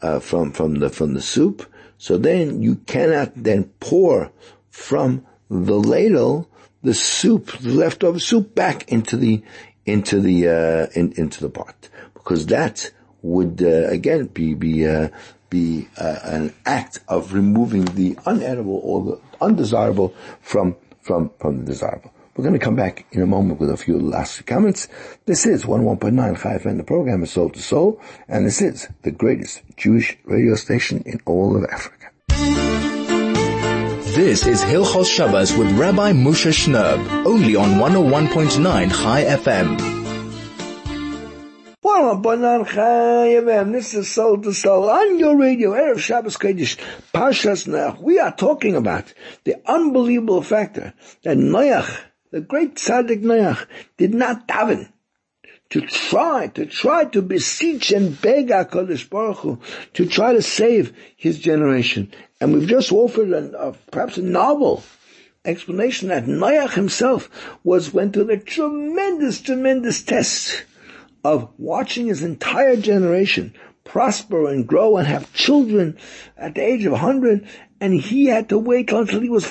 uh, 0.00 0.20
from 0.20 0.52
from 0.52 0.76
the 0.76 0.88
from 0.88 1.14
the 1.14 1.22
soup, 1.22 1.66
so 1.98 2.16
then 2.16 2.62
you 2.62 2.76
cannot 2.76 3.32
then 3.34 3.64
pour 3.80 4.30
from 4.70 5.26
the 5.50 5.78
ladle 5.78 6.48
the 6.82 6.94
soup, 6.94 7.56
the 7.58 7.70
leftover 7.70 8.18
soup 8.18 8.54
back 8.54 8.90
into 8.90 9.16
the, 9.16 9.42
into 9.86 10.20
the, 10.20 10.48
uh, 10.48 10.86
in, 10.98 11.12
into 11.12 11.40
the 11.40 11.48
pot. 11.48 11.88
Because 12.14 12.46
that 12.46 12.90
would, 13.22 13.62
uh, 13.62 13.88
again, 13.88 14.26
be, 14.26 14.54
be, 14.54 14.86
uh, 14.86 15.08
be, 15.48 15.88
uh, 15.96 16.18
an 16.24 16.54
act 16.66 17.00
of 17.08 17.32
removing 17.32 17.84
the 17.84 18.14
unedible 18.26 18.80
or 18.82 19.04
the 19.04 19.20
undesirable 19.40 20.14
from, 20.40 20.76
from, 21.02 21.30
from 21.38 21.58
the 21.58 21.64
desirable. 21.64 22.12
We're 22.34 22.44
going 22.44 22.58
to 22.58 22.64
come 22.64 22.76
back 22.76 23.04
in 23.12 23.20
a 23.20 23.26
moment 23.26 23.60
with 23.60 23.68
a 23.68 23.76
few 23.76 23.98
last 24.00 24.46
comments. 24.46 24.88
This 25.26 25.44
is 25.44 25.64
11.9 25.64 26.42
Chai 26.42 26.56
FM. 26.56 26.78
The 26.78 26.84
program 26.84 27.22
is 27.22 27.30
Soul 27.30 27.50
to 27.50 27.60
Soul, 27.60 28.00
and 28.26 28.46
this 28.46 28.62
is 28.62 28.88
the 29.02 29.10
greatest 29.10 29.60
Jewish 29.76 30.16
radio 30.24 30.54
station 30.54 31.02
in 31.04 31.20
all 31.26 31.54
of 31.54 31.64
Africa. 31.70 32.08
This 34.14 34.46
is 34.46 34.62
Hilchos 34.62 35.10
Shabbos 35.14 35.54
with 35.54 35.70
Rabbi 35.72 36.12
Moshe 36.12 36.50
Shnerb, 36.52 37.26
only 37.26 37.54
on 37.54 37.72
101.9 37.74 38.90
Chai 38.90 39.24
FM. 39.24 39.92
This 43.72 43.92
is 43.92 44.10
Soul 44.10 44.40
to 44.40 44.54
Soul 44.54 44.88
on 44.88 45.18
your 45.18 45.36
radio, 45.36 45.72
Erev 45.72 45.98
Shabbos 45.98 46.38
Kodesh, 46.38 46.78
Parshas 47.12 47.66
Noach. 47.66 48.00
We 48.00 48.18
are 48.18 48.34
talking 48.34 48.74
about 48.74 49.12
the 49.44 49.56
unbelievable 49.66 50.40
factor 50.42 50.94
that 51.24 51.36
Noach 51.36 51.94
the 52.32 52.40
great 52.40 52.74
tzaddik 52.74 53.22
Noach 53.22 53.66
did 53.96 54.12
not 54.12 54.48
daven 54.48 54.90
to 55.70 55.80
try, 55.82 56.48
to 56.48 56.66
try 56.66 57.04
to 57.04 57.22
beseech 57.22 57.92
and 57.92 58.20
beg 58.20 58.48
HaKadosh 58.48 59.08
Baruch 59.08 59.38
Hu 59.38 59.58
to 59.94 60.06
try 60.06 60.32
to 60.32 60.42
save 60.42 60.92
his 61.16 61.38
generation. 61.38 62.12
And 62.40 62.52
we've 62.52 62.68
just 62.68 62.90
offered 62.90 63.32
a, 63.32 63.58
uh, 63.58 63.74
perhaps 63.90 64.18
a 64.18 64.22
novel 64.22 64.82
explanation 65.44 66.08
that 66.08 66.24
Noach 66.24 66.74
himself 66.74 67.30
was 67.64 67.92
went 67.92 68.14
through 68.14 68.24
the 68.24 68.38
tremendous, 68.38 69.40
tremendous 69.40 70.02
test 70.02 70.64
of 71.24 71.48
watching 71.58 72.06
his 72.06 72.22
entire 72.22 72.76
generation 72.76 73.54
prosper 73.84 74.48
and 74.48 74.66
grow 74.66 74.96
and 74.96 75.06
have 75.06 75.32
children 75.32 75.96
at 76.36 76.54
the 76.54 76.62
age 76.62 76.84
of 76.84 76.92
100 76.92 77.46
and 77.80 77.94
he 77.94 78.26
had 78.26 78.48
to 78.48 78.58
wait 78.58 78.92
until 78.92 79.20
he 79.20 79.28
was 79.28 79.44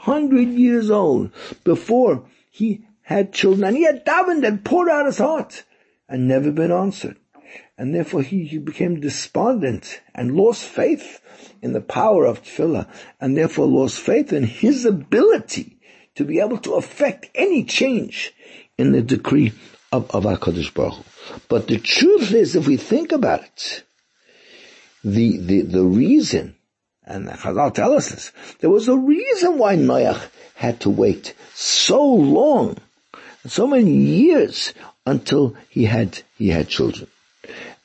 500 0.00 0.48
years 0.48 0.90
old 0.90 1.30
before 1.62 2.24
he 2.50 2.84
had 3.02 3.32
children. 3.32 3.64
And 3.64 3.76
he 3.76 3.84
had 3.84 4.04
davened 4.04 4.46
and 4.46 4.64
poured 4.64 4.88
out 4.88 5.06
his 5.06 5.18
heart 5.18 5.64
and 6.08 6.26
never 6.26 6.50
been 6.50 6.72
answered. 6.72 7.16
And 7.76 7.94
therefore 7.94 8.22
he, 8.22 8.44
he 8.44 8.58
became 8.58 9.00
despondent 9.00 10.00
and 10.14 10.36
lost 10.36 10.62
faith 10.62 11.20
in 11.60 11.72
the 11.72 11.80
power 11.80 12.24
of 12.24 12.42
tefillah 12.42 12.86
and 13.20 13.36
therefore 13.36 13.66
lost 13.66 14.00
faith 14.00 14.32
in 14.32 14.44
his 14.44 14.84
ability 14.84 15.78
to 16.14 16.24
be 16.24 16.40
able 16.40 16.58
to 16.58 16.74
affect 16.74 17.30
any 17.34 17.64
change 17.64 18.32
in 18.78 18.92
the 18.92 19.02
decree 19.02 19.52
of, 19.92 20.10
of 20.10 20.24
HaKadosh 20.24 20.72
Baruch 20.72 20.94
Hu. 20.94 21.40
But 21.48 21.68
the 21.68 21.78
truth 21.78 22.32
is, 22.32 22.56
if 22.56 22.66
we 22.66 22.76
think 22.76 23.12
about 23.12 23.44
it, 23.44 23.84
the, 25.04 25.38
the, 25.38 25.62
the 25.62 25.82
reason 25.82 26.56
and 27.06 27.28
Chazal 27.28 27.74
tell 27.74 27.94
us 27.94 28.10
this. 28.10 28.32
There 28.60 28.70
was 28.70 28.88
a 28.88 28.96
reason 28.96 29.58
why 29.58 29.76
Noach 29.76 30.28
had 30.54 30.80
to 30.80 30.90
wait 30.90 31.34
so 31.54 32.04
long, 32.04 32.76
so 33.46 33.66
many 33.66 33.92
years 33.92 34.74
until 35.06 35.56
he 35.68 35.86
had, 35.86 36.22
he 36.36 36.48
had 36.50 36.68
children. 36.68 37.08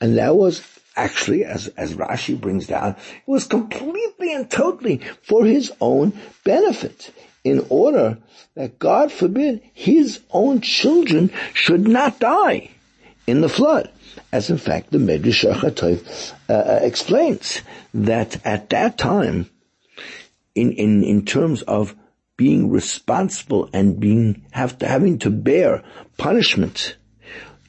And 0.02 0.18
that 0.18 0.36
was 0.36 0.62
actually, 0.96 1.44
as, 1.44 1.68
as 1.70 1.96
Rashi 1.96 2.40
brings 2.40 2.68
down, 2.68 2.92
it 2.92 3.28
was 3.28 3.46
completely 3.46 4.34
and 4.34 4.50
totally 4.50 5.02
for 5.24 5.46
his 5.46 5.72
own 5.80 6.14
benefit 6.44 7.12
in 7.44 7.66
order 7.70 8.18
that 8.56 8.80
God 8.80 9.12
forbid 9.12 9.62
his 9.74 10.22
own 10.32 10.62
children 10.62 11.32
should 11.54 11.88
not 11.88 12.20
die 12.20 12.75
in 13.28 13.42
the 13.42 13.50
flood. 13.50 13.92
As 14.32 14.50
in 14.50 14.58
fact 14.58 14.92
the 14.92 14.98
Medrash 14.98 15.50
Achatov 15.52 16.34
uh, 16.50 16.54
uh, 16.54 16.80
explains 16.82 17.62
that 17.94 18.46
at 18.46 18.70
that 18.70 18.98
time, 18.98 19.50
in, 20.54 20.72
in, 20.72 21.04
in 21.04 21.26
terms 21.26 21.62
of 21.64 21.96
being 22.38 22.70
responsible 22.70 23.70
and 23.74 24.00
being 24.00 24.46
have 24.52 24.78
to, 24.80 24.88
having 24.88 25.20
to 25.20 25.30
bear 25.30 25.84
punishment 26.18 26.98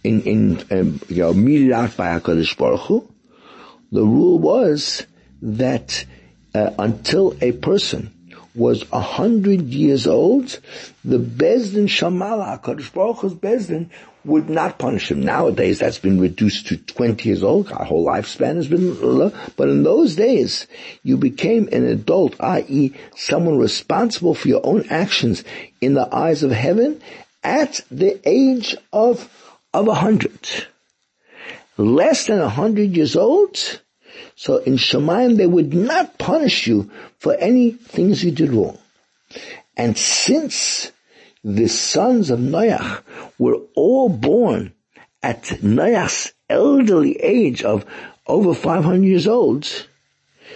in 0.02 0.22
in 0.22 0.64
um, 0.70 1.00
you 1.08 1.22
know 1.22 1.32
meted 1.32 1.72
out 1.72 1.96
by 1.96 2.06
Hakadosh 2.06 2.56
Baruch 2.56 2.80
Hu, 2.82 3.12
the 3.92 4.02
rule 4.02 4.38
was 4.38 5.06
that 5.42 6.04
uh, 6.54 6.70
until 6.78 7.36
a 7.40 7.52
person 7.52 8.12
was 8.54 8.84
a 8.90 9.00
hundred 9.00 9.62
years 9.62 10.06
old, 10.06 10.58
the 11.04 11.18
Bezdin 11.18 11.86
Shamala, 11.86 12.60
Hakadosh 12.60 12.92
Baruch 12.92 13.18
Hu's 13.18 13.34
Bezdin 13.34 13.90
would 14.26 14.50
not 14.50 14.78
punish 14.78 15.10
him. 15.10 15.20
Nowadays, 15.20 15.78
that's 15.78 15.98
been 15.98 16.20
reduced 16.20 16.66
to 16.66 16.76
20 16.76 17.28
years 17.28 17.42
old. 17.42 17.70
Our 17.72 17.84
whole 17.84 18.06
lifespan 18.06 18.56
has 18.56 18.68
been, 18.68 18.92
uh, 19.22 19.30
but 19.56 19.68
in 19.68 19.82
those 19.82 20.16
days, 20.16 20.66
you 21.02 21.16
became 21.16 21.68
an 21.72 21.86
adult, 21.86 22.34
i.e. 22.40 22.92
someone 23.14 23.58
responsible 23.58 24.34
for 24.34 24.48
your 24.48 24.64
own 24.64 24.84
actions 24.90 25.44
in 25.80 25.94
the 25.94 26.14
eyes 26.14 26.42
of 26.42 26.50
heaven 26.50 27.00
at 27.42 27.80
the 27.90 28.20
age 28.28 28.76
of, 28.92 29.30
of 29.72 29.88
a 29.88 29.94
hundred. 29.94 30.66
Less 31.78 32.26
than 32.26 32.40
a 32.40 32.48
hundred 32.48 32.96
years 32.96 33.16
old, 33.16 33.80
So 34.36 34.58
in 34.58 34.76
Shemayim 34.76 35.36
they 35.36 35.46
would 35.46 35.72
not 35.72 36.18
punish 36.18 36.66
you 36.66 36.90
for 37.18 37.34
any 37.34 37.70
things 37.70 38.22
you 38.22 38.30
did 38.30 38.52
wrong. 38.52 38.78
And 39.76 39.96
since 39.96 40.92
the 41.46 41.68
sons 41.68 42.30
of 42.30 42.40
Noach 42.40 43.02
were 43.38 43.60
all 43.76 44.08
born 44.08 44.72
at 45.22 45.44
Noach's 45.62 46.32
elderly 46.50 47.20
age 47.22 47.62
of 47.62 47.84
over 48.26 48.52
500 48.52 49.04
years 49.04 49.28
old, 49.28 49.64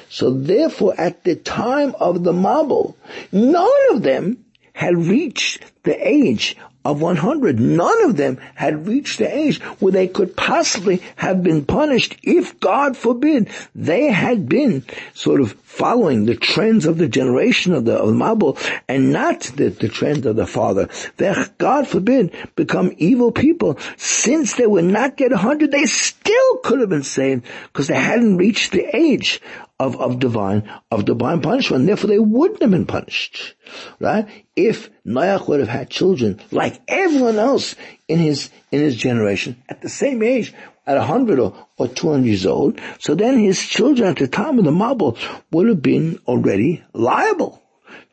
so 0.09 0.33
therefore 0.33 0.94
at 0.98 1.22
the 1.22 1.37
time 1.37 1.94
of 2.00 2.24
the 2.24 2.33
Mabul, 2.33 2.96
none 3.31 3.70
of 3.92 4.03
them 4.03 4.44
had 4.72 4.96
reached 4.96 5.62
the 5.85 5.94
age 5.94 6.57
of 6.85 7.00
100. 7.00 7.61
None 7.61 8.05
of 8.05 8.16
them 8.16 8.38
had 8.55 8.88
reached 8.88 9.18
the 9.18 9.33
age 9.33 9.61
where 9.79 9.92
they 9.92 10.09
could 10.09 10.37
possibly 10.37 11.03
have 11.16 11.42
been 11.42 11.64
punished 11.64 12.16
if, 12.22 12.59
God 12.59 12.96
forbid, 12.96 13.48
they 13.74 14.11
had 14.11 14.48
been 14.48 14.85
sort 15.14 15.40
of 15.40 15.55
following 15.70 16.26
the 16.26 16.35
trends 16.35 16.85
of 16.85 16.98
the 16.98 17.09
generation 17.09 17.72
of 17.72 17.85
the 17.85 17.96
of 17.96 18.11
Mabul 18.11 18.59
and 18.88 19.12
not 19.12 19.42
the, 19.54 19.68
the 19.68 19.88
trend 19.88 20.26
of 20.26 20.35
the 20.35 20.46
father. 20.46 20.88
They, 21.16 21.33
God 21.59 21.87
forbid, 21.87 22.35
become 22.56 22.92
evil 22.98 23.30
people. 23.30 23.78
Since 23.96 24.56
they 24.56 24.66
were 24.66 24.83
not 24.83 25.18
yet 25.20 25.30
100, 25.30 25.70
they 25.70 25.87
still 25.87 26.56
could 26.64 26.80
have 26.80 26.88
been 26.88 27.04
saved 27.04 27.46
because 27.72 27.87
they 27.87 27.94
hadn't 27.94 28.37
reached 28.37 28.72
the 28.72 28.94
age 28.94 29.40
of, 29.78 29.98
of 29.98 30.18
divine, 30.18 30.68
of 30.90 31.04
divine 31.04 31.40
punishment. 31.40 31.87
Therefore 31.87 32.09
they 32.11 32.18
wouldn't 32.18 32.61
have 32.61 32.72
been 32.72 32.87
punished. 32.87 33.54
Right? 34.00 34.26
If 34.56 34.90
Noach 35.06 35.46
would 35.48 35.61
have 35.61 35.68
had 35.68 35.88
children 35.88 36.40
like 36.50 36.80
everyone 36.88 37.38
else 37.38 37.76
in 38.11 38.18
his, 38.18 38.51
in 38.73 38.81
his 38.81 38.96
generation 38.96 39.62
at 39.68 39.81
the 39.81 39.88
same 39.88 40.23
age, 40.23 40.53
at 40.85 40.96
100 40.96 41.38
or, 41.38 41.55
or 41.79 41.87
200 41.87 42.27
years 42.27 42.44
old, 42.44 42.81
so 42.99 43.14
then 43.14 43.38
his 43.38 43.61
children 43.61 44.09
at 44.09 44.16
the 44.16 44.27
time 44.27 44.59
of 44.59 44.64
the 44.64 44.73
Mabul 44.73 45.16
would 45.53 45.68
have 45.68 45.81
been 45.81 46.18
already 46.27 46.83
liable 46.92 47.62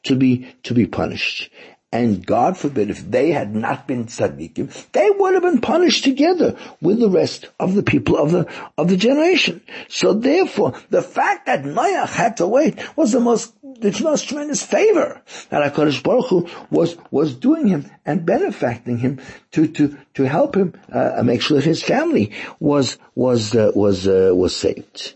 to 0.03 0.15
be, 0.15 0.47
to 0.63 0.75
be 0.75 0.85
punished. 0.85 1.49
And 1.97 2.23
God 2.23 2.59
forbid, 2.59 2.91
if 2.91 3.09
they 3.09 3.31
had 3.31 3.55
not 3.55 3.87
been 3.87 4.05
tzaddikim, 4.05 4.91
they 4.91 5.09
would 5.09 5.33
have 5.33 5.41
been 5.41 5.61
punished 5.61 6.03
together 6.03 6.55
with 6.79 6.99
the 6.99 7.09
rest 7.09 7.49
of 7.59 7.73
the 7.73 7.81
people 7.81 8.17
of 8.17 8.29
the, 8.29 8.47
of 8.77 8.87
the 8.87 8.97
generation. 8.97 9.61
So 9.87 10.13
therefore, 10.13 10.75
the 10.91 11.01
fact 11.01 11.47
that 11.47 11.63
Noach 11.63 12.09
had 12.09 12.37
to 12.37 12.45
wait 12.47 12.77
was 12.95 13.13
the 13.13 13.19
most, 13.19 13.51
the 13.63 13.99
most 14.03 14.29
tremendous 14.29 14.61
favor 14.61 15.23
that 15.49 15.73
HaKadosh 15.73 16.03
Baruch 16.03 16.27
Hu 16.27 16.47
was, 16.69 16.97
was 17.09 17.33
doing 17.33 17.65
him 17.65 17.89
and 18.05 18.27
benefiting 18.27 18.99
him 18.99 19.19
to, 19.53 19.67
to, 19.67 19.97
to 20.13 20.23
help 20.23 20.55
him, 20.55 20.75
uh, 20.91 21.23
make 21.23 21.41
sure 21.41 21.57
that 21.57 21.65
his 21.65 21.81
family 21.81 22.31
was, 22.59 22.99
was, 23.15 23.55
uh, 23.55 23.71
was, 23.73 24.07
uh, 24.07 24.31
was 24.35 24.55
saved. 24.55 25.15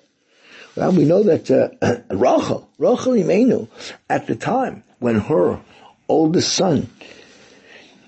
Well, 0.76 0.94
we 0.94 1.06
know 1.06 1.22
that, 1.22 1.52
uh, 1.52 1.98
Rachel, 2.10 2.68
Rachel 2.80 3.14
Imenu, 3.14 3.68
at 4.10 4.26
the 4.26 4.36
time 4.36 4.84
when 4.98 5.20
her 5.20 5.60
oldest 6.12 6.54
son, 6.54 6.90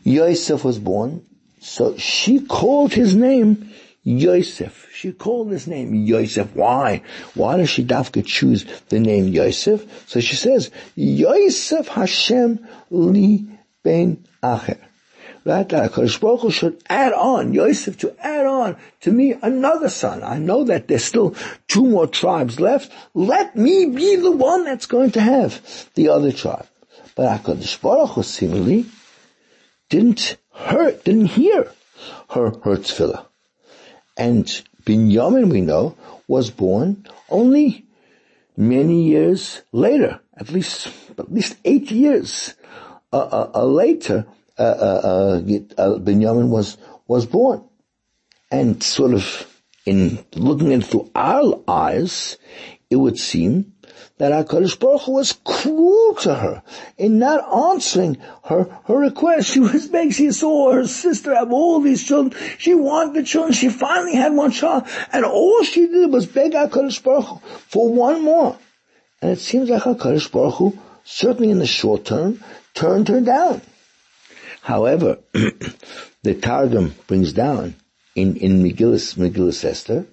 Yosef 0.03 0.63
was 0.63 0.79
born, 0.79 1.25
so 1.59 1.97
she 1.97 2.41
called 2.41 2.93
his 2.93 3.15
name 3.15 3.71
Yosef. 4.03 4.89
She 4.93 5.13
called 5.13 5.51
his 5.51 5.65
name 5.65 5.93
Yosef. 5.95 6.53
Why? 6.55 7.01
Why 7.35 7.57
does 7.57 7.69
she 7.69 7.83
dafka 7.85 8.25
choose 8.25 8.65
the 8.89 8.99
name 8.99 9.27
Yosef? 9.29 10.07
So 10.07 10.19
she 10.19 10.35
says, 10.35 10.71
Yosef 10.95 11.87
Hashem 11.87 12.67
li 12.89 13.45
ben 13.81 14.25
acher. 14.43 14.79
Right? 15.45 15.67
HaKadosh 15.67 16.21
Baruch 16.21 16.41
Hu 16.41 16.51
should 16.51 16.81
add 16.89 17.11
on, 17.11 17.53
Yosef 17.53 17.97
to 17.99 18.15
add 18.25 18.45
on 18.45 18.77
to 19.01 19.11
me 19.11 19.35
another 19.41 19.89
son. 19.89 20.23
I 20.23 20.37
know 20.37 20.63
that 20.65 20.87
there's 20.87 21.03
still 21.03 21.35
two 21.67 21.85
more 21.85 22.07
tribes 22.07 22.59
left. 22.59 22.91
Let 23.13 23.55
me 23.55 23.87
be 23.87 24.15
the 24.15 24.31
one 24.31 24.63
that's 24.63 24.85
going 24.85 25.11
to 25.11 25.21
have 25.21 25.89
the 25.95 26.09
other 26.09 26.31
tribe. 26.31 26.67
But 27.15 27.43
HaKadosh 27.43 27.81
Baruch 27.81 28.09
Hu 28.11 28.23
seemingly 28.23 28.85
didn't 29.89 30.37
hurt, 30.51 31.03
didn't 31.03 31.27
hear 31.27 31.71
her, 32.31 32.49
her 32.49 32.77
tefillah. 32.77 33.25
And 34.17 34.45
Binyamin, 34.83 35.49
we 35.51 35.61
know, 35.61 35.95
was 36.27 36.49
born 36.49 37.05
only 37.29 37.85
many 38.57 39.03
years 39.03 39.61
later, 39.71 40.19
at 40.35 40.51
least, 40.51 40.87
at 41.17 41.31
least 41.31 41.57
eight 41.63 41.91
years 41.91 42.53
uh, 43.11 43.17
uh, 43.17 43.51
uh, 43.53 43.65
later, 43.65 44.25
uh, 44.57 44.61
uh, 44.61 45.41
uh, 45.77 45.97
Binyamin 45.99 46.49
was, 46.49 46.77
was 47.07 47.25
born. 47.25 47.63
And 48.51 48.81
sort 48.83 49.13
of 49.13 49.47
in 49.85 50.23
looking 50.35 50.71
into 50.71 51.11
our 51.15 51.61
eyes, 51.67 52.37
it 52.89 52.95
would 52.95 53.19
seem 53.19 53.72
that 54.17 54.31
HaKadosh 54.31 54.79
Baruch 54.79 55.01
Hu 55.01 55.13
was 55.13 55.33
cruel 55.43 56.15
to 56.21 56.35
her 56.35 56.63
in 56.97 57.19
not 57.19 57.43
answering 57.71 58.17
her, 58.45 58.65
her 58.85 58.97
request. 58.97 59.49
She 59.49 59.59
was 59.59 59.87
begging, 59.87 60.11
she 60.11 60.31
saw 60.31 60.71
her 60.71 60.87
sister 60.87 61.33
have 61.35 61.51
all 61.51 61.79
these 61.79 62.03
children. 62.03 62.39
She 62.57 62.73
wanted 62.73 63.15
the 63.15 63.23
children. 63.23 63.53
She 63.53 63.69
finally 63.69 64.15
had 64.15 64.33
one 64.33 64.51
child. 64.51 64.87
And 65.11 65.25
all 65.25 65.63
she 65.63 65.87
did 65.87 66.11
was 66.11 66.25
beg 66.25 66.53
HaKadosh 66.53 67.03
Baruch 67.03 67.25
Hu 67.25 67.37
for 67.67 67.93
one 67.93 68.23
more. 68.23 68.57
And 69.21 69.31
it 69.31 69.39
seems 69.39 69.69
like 69.69 69.83
HaKadosh 69.83 70.31
Baruch 70.31 70.55
Hu, 70.55 70.79
certainly 71.03 71.51
in 71.51 71.59
the 71.59 71.65
short 71.65 72.05
term, 72.05 72.43
turned 72.73 73.07
her 73.07 73.21
down. 73.21 73.61
However, 74.61 75.19
the 76.23 76.35
Targum 76.35 76.95
brings 77.07 77.33
down 77.33 77.75
in, 78.15 78.37
in 78.37 78.63
Megillus, 78.63 79.15
Megillus 79.15 79.63
Esther, 79.65 80.05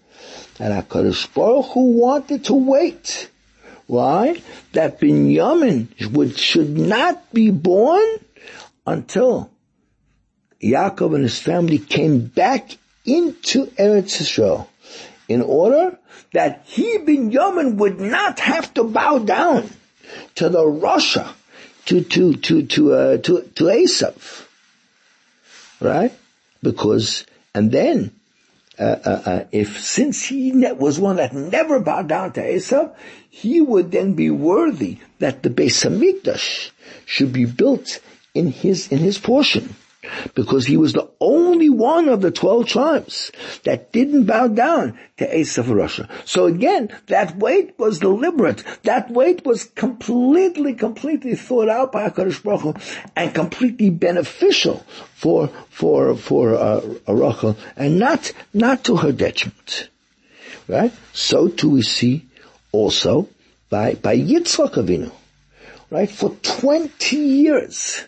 that 0.58 0.88
HaKadosh 0.88 1.32
Baruch 1.34 1.66
Hu 1.72 1.98
wanted 1.98 2.44
to 2.46 2.54
wait 2.54 3.28
why? 3.90 4.40
That 4.72 5.00
Binyamin 5.00 6.12
would, 6.12 6.38
should 6.38 6.78
not 6.78 7.32
be 7.34 7.50
born 7.50 8.06
until 8.86 9.50
Yaakov 10.62 11.16
and 11.16 11.24
his 11.24 11.40
family 11.40 11.78
came 11.78 12.26
back 12.26 12.78
into 13.04 13.66
Eretz 13.66 14.20
Yisrael 14.20 14.68
in 15.28 15.42
order 15.42 15.98
that 16.32 16.62
he, 16.66 16.98
Binyamin, 16.98 17.76
would 17.76 17.98
not 17.98 18.38
have 18.38 18.72
to 18.74 18.84
bow 18.84 19.18
down 19.18 19.68
to 20.36 20.48
the 20.48 20.62
Rasha, 20.62 21.28
to, 21.86 22.02
to, 22.02 22.34
to, 22.34 22.62
to, 22.66 22.94
uh, 22.94 23.16
to, 23.18 23.42
to 23.56 23.64
Esav. 23.64 24.46
Right? 25.80 26.12
Because, 26.62 27.26
and 27.54 27.72
then 27.72 28.12
uh, 28.80 28.98
uh, 29.04 29.22
uh, 29.26 29.44
if 29.52 29.78
since 29.80 30.24
he 30.24 30.52
was 30.72 30.98
one 30.98 31.16
that 31.16 31.34
never 31.34 31.80
bowed 31.80 32.08
down 32.08 32.32
to 32.32 32.40
Esav, 32.40 32.94
he 33.28 33.60
would 33.60 33.90
then 33.90 34.14
be 34.14 34.30
worthy 34.30 34.98
that 35.18 35.42
the 35.42 35.50
Beis 35.50 35.84
Hamikdash 35.84 36.70
should 37.04 37.32
be 37.32 37.44
built 37.44 38.00
in 38.34 38.50
his 38.50 38.88
in 38.88 38.98
his 38.98 39.18
portion 39.18 39.76
because 40.34 40.66
he 40.66 40.76
was 40.76 40.92
the 40.92 41.08
only 41.20 41.68
one 41.68 42.08
of 42.08 42.20
the 42.20 42.30
12 42.30 42.66
tribes 42.66 43.32
that 43.64 43.92
didn't 43.92 44.24
bow 44.24 44.48
down 44.48 44.98
to 45.18 45.26
Esav 45.26 45.58
of 45.58 45.66
Rasha. 45.66 46.08
So 46.24 46.46
again, 46.46 46.88
that 47.06 47.36
weight 47.36 47.78
was 47.78 47.98
deliberate. 47.98 48.64
That 48.84 49.10
weight 49.10 49.44
was 49.44 49.64
completely, 49.64 50.74
completely 50.74 51.34
thought 51.34 51.68
out 51.68 51.92
by 51.92 52.08
HaKadosh 52.08 52.42
Baruch 52.42 52.60
Hu 52.60 52.74
and 53.14 53.34
completely 53.34 53.90
beneficial 53.90 54.84
for, 55.14 55.48
for, 55.68 56.16
for, 56.16 56.54
uh, 56.54 56.80
Rachel 57.06 57.56
and 57.76 57.98
not, 57.98 58.32
not 58.54 58.84
to 58.84 58.96
her 58.96 59.12
detriment. 59.12 59.90
Right? 60.66 60.92
So 61.12 61.48
too 61.48 61.70
we 61.70 61.82
see 61.82 62.26
also 62.72 63.28
by, 63.68 63.94
by 63.94 64.16
Yitzchak 64.16 64.74
Avinu. 64.74 65.12
Right? 65.90 66.10
For 66.10 66.30
20 66.30 67.16
years, 67.16 68.06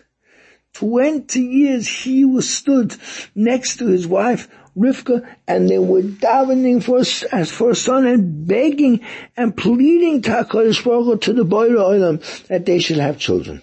20 0.73 1.39
years 1.39 1.87
he 1.87 2.25
was 2.25 2.49
stood 2.49 2.95
next 3.35 3.77
to 3.77 3.87
his 3.87 4.07
wife 4.07 4.47
Rivka 4.77 5.27
and 5.47 5.69
they 5.69 5.77
were 5.77 6.01
davening 6.01 6.83
for, 6.83 6.99
as 7.35 7.51
for 7.51 7.71
a 7.71 7.75
son 7.75 8.07
and 8.07 8.47
begging 8.47 9.01
and 9.37 9.55
pleading 9.55 10.23
to 10.23 10.31
to 10.31 11.33
the 11.33 11.45
Olam 11.45 12.47
that 12.47 12.65
they 12.65 12.79
should 12.79 12.97
have 12.97 13.19
children. 13.19 13.61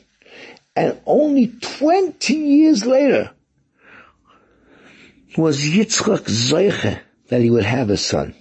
And 0.76 1.00
only 1.04 1.48
20 1.48 2.34
years 2.34 2.86
later 2.86 3.32
was 5.36 5.60
Yitzchak 5.60 6.26
Zeiche 6.26 7.00
that 7.28 7.40
he 7.40 7.50
would 7.50 7.64
have 7.64 7.90
a 7.90 7.96
son. 7.96 8.34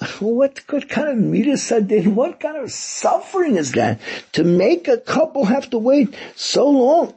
What, 0.20 0.66
kind 0.66 1.08
of 1.08 1.18
midas 1.18 1.64
sadin, 1.64 2.14
what 2.14 2.40
kind 2.40 2.56
of 2.56 2.72
suffering 2.72 3.56
is 3.56 3.72
that 3.72 4.00
to 4.32 4.44
make 4.44 4.88
a 4.88 4.96
couple 4.96 5.44
have 5.44 5.68
to 5.70 5.78
wait 5.78 6.14
so 6.36 6.70
long? 6.70 7.14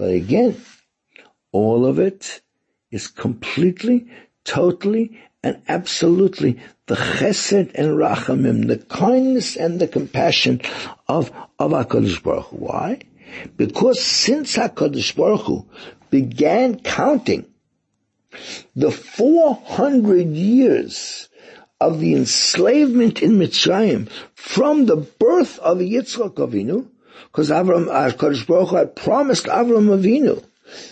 But 0.00 0.12
again, 0.12 0.56
all 1.52 1.84
of 1.84 1.98
it 1.98 2.40
is 2.90 3.06
completely, 3.06 4.06
totally, 4.44 5.20
and 5.42 5.60
absolutely 5.68 6.58
the 6.86 6.94
chesed 6.94 7.72
and 7.74 7.98
rachamim, 7.98 8.66
the 8.66 8.78
kindness 8.78 9.56
and 9.56 9.78
the 9.78 9.86
compassion 9.86 10.62
of, 11.06 11.30
of 11.58 11.72
HaKadosh 11.72 12.22
Baruch 12.22 12.46
Hu. 12.46 12.56
Why? 12.56 13.00
Because 13.58 14.00
since 14.00 14.56
HaKadosh 14.56 15.16
Baruch 15.16 15.42
Hu 15.42 15.66
began 16.08 16.80
counting 16.80 17.44
the 18.74 18.90
400 18.90 20.28
years 20.28 21.28
of 21.78 22.00
the 22.00 22.14
enslavement 22.14 23.20
in 23.22 23.32
Mitzrayim 23.32 24.08
from 24.32 24.86
the 24.86 24.96
birth 24.96 25.58
of 25.58 25.76
Yitzchak 25.76 26.36
Avinu, 26.36 26.88
because 27.26 27.50
Avram, 27.50 27.88
uh, 27.88 28.10
Kodesh 28.12 28.46
Baruch 28.46 28.70
had 28.70 28.96
promised 28.96 29.46
Avram 29.46 29.88
Avinu 29.88 30.44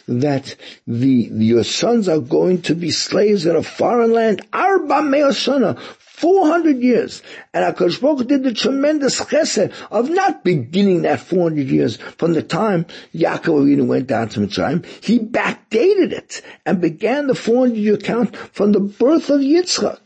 that 0.06 0.56
the, 0.86 1.28
your 1.32 1.64
sons 1.64 2.08
are 2.08 2.20
going 2.20 2.62
to 2.62 2.74
be 2.74 2.90
slaves 2.90 3.46
in 3.46 3.56
a 3.56 3.62
foreign 3.62 4.12
land, 4.12 4.42
Arba 4.52 5.02
Meosana, 5.02 5.78
400 6.18 6.78
years. 6.78 7.22
And 7.54 7.64
HaKadosh 7.64 8.00
Baruch 8.00 8.26
did 8.26 8.42
the 8.42 8.52
tremendous 8.52 9.20
chesed 9.20 9.72
of 9.90 10.10
not 10.10 10.42
beginning 10.42 11.02
that 11.02 11.20
400 11.20 11.68
years 11.68 11.96
from 11.96 12.32
the 12.32 12.42
time 12.42 12.86
Yaakov 13.14 13.62
Avinu 13.62 13.86
went 13.86 14.08
down 14.08 14.28
to 14.30 14.40
Mitzrayim. 14.40 14.84
He 15.04 15.20
backdated 15.20 16.12
it 16.12 16.42
and 16.66 16.80
began 16.80 17.28
the 17.28 17.36
400 17.36 17.76
year 17.76 17.96
count 17.96 18.36
from 18.36 18.72
the 18.72 18.80
birth 18.80 19.30
of 19.30 19.40
Yitzchak. 19.40 20.00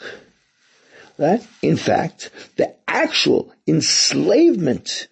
That, 1.17 1.47
in 1.63 1.77
fact, 1.77 2.31
the 2.57 2.75
actual 2.87 3.53
enslavement 3.67 5.09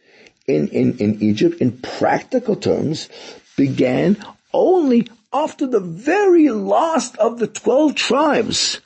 in, 0.54 0.68
in, 0.68 0.98
in 0.98 1.22
Egypt 1.22 1.60
in 1.60 1.78
practical 1.78 2.56
terms 2.56 3.08
began 3.56 4.16
only 4.52 5.08
after 5.32 5.66
the 5.66 5.80
very 5.80 6.50
last 6.50 7.16
of 7.16 7.38
the 7.38 7.46
12 7.46 7.94
tribes 7.94 8.80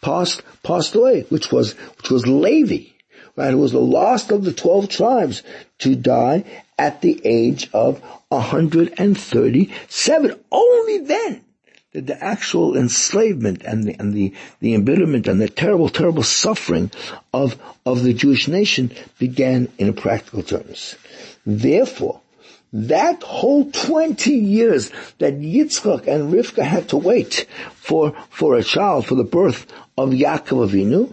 passed, 0.00 0.42
passed 0.62 0.94
away, 0.94 1.22
which 1.28 1.52
was, 1.52 1.74
which 1.98 2.10
was 2.10 2.26
Levi, 2.26 2.86
right? 3.36 3.52
It 3.52 3.56
was 3.56 3.72
the 3.72 3.80
last 3.80 4.30
of 4.30 4.44
the 4.44 4.52
12 4.52 4.88
tribes 4.88 5.42
to 5.78 5.94
die 5.94 6.44
at 6.78 7.02
the 7.02 7.20
age 7.24 7.68
of 7.74 8.00
137. 8.28 10.40
Only 10.50 10.98
then 10.98 11.44
did 11.92 12.06
the 12.06 12.22
actual 12.22 12.76
enslavement 12.76 13.62
and 13.64 13.84
the, 13.84 13.96
and 13.98 14.14
the, 14.14 14.32
the 14.60 14.74
embitterment 14.74 15.26
and 15.26 15.40
the 15.40 15.48
terrible, 15.48 15.88
terrible 15.88 16.22
suffering 16.22 16.90
of, 17.34 17.60
of 17.84 18.04
the 18.04 18.14
Jewish 18.14 18.46
nation 18.46 18.92
began 19.18 19.68
in 19.76 19.92
practical 19.94 20.42
terms. 20.44 20.94
Therefore, 21.44 22.20
that 22.72 23.24
whole 23.24 23.70
20 23.72 24.32
years 24.32 24.92
that 25.18 25.40
Yitzchak 25.40 26.06
and 26.06 26.32
Rivka 26.32 26.62
had 26.62 26.88
to 26.90 26.96
wait 26.96 27.46
for, 27.74 28.14
for 28.28 28.54
a 28.54 28.62
child, 28.62 29.06
for 29.06 29.16
the 29.16 29.24
birth 29.24 29.66
of 29.98 30.10
Yaakov 30.10 30.70
Avinu, 30.70 31.12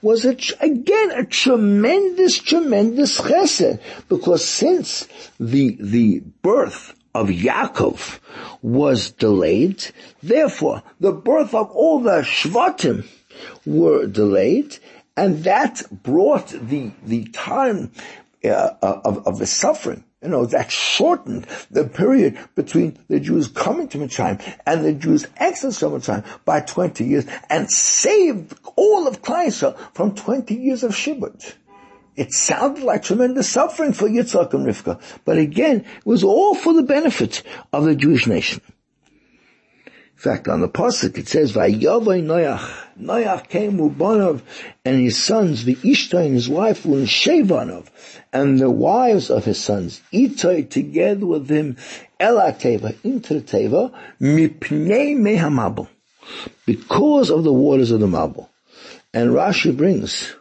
was 0.00 0.24
a, 0.24 0.34
again 0.60 1.10
a 1.10 1.26
tremendous, 1.26 2.38
tremendous 2.38 3.20
chesed, 3.20 3.78
because 4.08 4.42
since 4.42 5.06
the, 5.38 5.76
the 5.78 6.20
birth 6.40 6.94
of 7.14 7.28
Yaakov 7.28 8.18
was 8.62 9.10
delayed, 9.10 9.84
therefore 10.22 10.82
the 10.98 11.12
birth 11.12 11.54
of 11.54 11.70
all 11.70 12.00
the 12.00 12.22
Shvatim 12.22 13.06
were 13.64 14.06
delayed, 14.06 14.78
and 15.16 15.44
that 15.44 15.82
brought 15.90 16.48
the, 16.48 16.92
the 17.04 17.24
time 17.24 17.92
uh, 18.44 18.70
of, 18.82 19.26
of 19.26 19.38
the 19.38 19.46
suffering 19.46 20.04
you 20.22 20.28
know, 20.28 20.44
that 20.46 20.70
shortened 20.70 21.46
the 21.70 21.84
period 21.84 22.38
between 22.54 22.98
the 23.08 23.20
Jews 23.20 23.48
coming 23.48 23.88
to 23.88 23.98
Mitzrayim 23.98 24.40
and 24.66 24.84
the 24.84 24.92
Jews 24.92 25.26
exiting 25.36 25.72
from 25.72 26.00
Mitzrayim 26.00 26.44
by 26.44 26.60
20 26.60 27.04
years 27.04 27.26
and 27.48 27.70
saved 27.70 28.58
all 28.76 29.08
of 29.08 29.22
Klal 29.22 29.78
from 29.94 30.14
20 30.14 30.54
years 30.54 30.82
of 30.82 30.92
Shibud. 30.92 31.54
It 32.16 32.32
sounded 32.32 32.82
like 32.82 33.02
tremendous 33.02 33.48
suffering 33.48 33.92
for 33.92 34.08
Yitzhak 34.08 34.52
and 34.52 34.66
Rivka, 34.66 35.00
but 35.24 35.38
again, 35.38 35.84
it 35.98 36.06
was 36.06 36.24
all 36.24 36.54
for 36.54 36.72
the 36.72 36.82
benefit 36.82 37.42
of 37.72 37.84
the 37.84 37.94
Jewish 37.94 38.26
nation. 38.26 38.60
In 39.86 40.22
fact, 40.22 40.48
on 40.48 40.60
the 40.60 40.68
pasuk 40.68 41.16
it 41.16 41.28
says, 41.28 41.52
"Vayavay 41.52 42.22
Noach." 42.22 42.68
Noach 43.00 43.48
came 43.48 43.78
Ubanov 43.78 44.42
and 44.84 45.00
his 45.00 45.16
sons, 45.16 45.64
the 45.64 45.76
Ishta 45.76 46.22
and 46.22 46.34
his 46.34 46.46
wife, 46.46 46.82
Shevanov, 46.82 47.86
and 48.30 48.58
the 48.58 48.70
wives 48.70 49.30
of 49.30 49.46
his 49.46 49.58
sons, 49.58 50.02
Itay 50.12 50.68
together 50.68 51.24
with 51.24 51.48
him, 51.48 51.76
Elateva 52.20 52.96
into 53.02 53.34
the 53.34 53.40
Teva, 53.40 53.92
Mipnei 54.20 55.16
Mehamabel, 55.16 55.88
because 56.66 57.30
of 57.30 57.44
the 57.44 57.52
waters 57.52 57.90
of 57.90 58.00
the 58.00 58.06
Mabul. 58.06 58.48
And 59.14 59.30
Rashi 59.30 59.74
brings, 59.74 60.34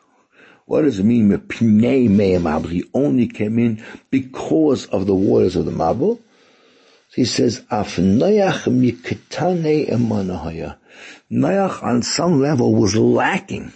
what 0.69 0.83
does 0.83 0.99
it 0.99 1.03
mean, 1.03 1.29
Mipnei 1.29 2.07
Mehamabel? 2.07 2.69
He 2.69 2.87
only 2.93 3.25
came 3.25 3.57
in 3.57 3.83
because 4.11 4.85
of 4.85 5.07
the 5.07 5.15
waters 5.15 5.55
of 5.55 5.65
the 5.65 5.71
Mabul. 5.71 6.19
He 7.15 7.25
says, 7.25 7.65
Af 7.71 7.95
Noach 7.95 8.65
miketane 8.65 9.89
emanahaya. 9.89 10.77
On 11.81 12.03
some 12.03 12.39
level 12.39 12.75
was 12.75 12.95
lacking 12.95 13.73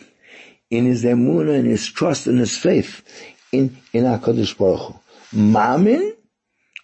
in 0.70 0.86
his 0.86 1.04
emunah 1.04 1.58
and 1.58 1.68
his 1.68 1.88
trust 1.88 2.28
and 2.28 2.38
his 2.38 2.56
faith 2.56 3.02
in, 3.52 3.76
in 3.92 4.04
HaKadosh 4.04 4.56
Baruch 4.56 4.80
Hu. 4.82 5.00
Mamin, 5.36 6.14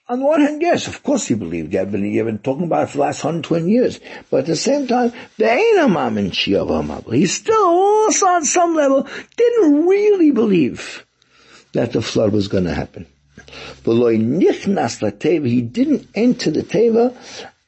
on 0.09 0.19
the 0.19 0.25
one 0.25 0.41
hand, 0.41 0.59
yes, 0.59 0.87
of 0.87 1.03
course 1.03 1.27
he 1.27 1.35
believed. 1.35 1.71
You've 1.71 1.91
been, 1.91 2.01
been 2.01 2.39
talking 2.39 2.65
about 2.65 2.83
it 2.83 2.87
for 2.87 2.97
the 2.97 3.03
last 3.03 3.23
120 3.23 3.69
years. 3.69 3.99
But 4.31 4.39
at 4.39 4.45
the 4.47 4.55
same 4.55 4.87
time, 4.87 5.13
He 7.11 7.25
still 7.27 7.67
also 7.67 8.25
on 8.25 8.43
some 8.43 8.75
level 8.75 9.07
didn't 9.37 9.85
really 9.85 10.31
believe 10.31 11.05
that 11.73 11.93
the 11.93 12.01
flood 12.01 12.33
was 12.33 12.47
going 12.47 12.63
to 12.63 12.73
happen. 12.73 13.05
He 13.85 15.61
didn't 15.61 16.07
enter 16.15 16.51
the 16.51 16.63
teva 16.63 17.15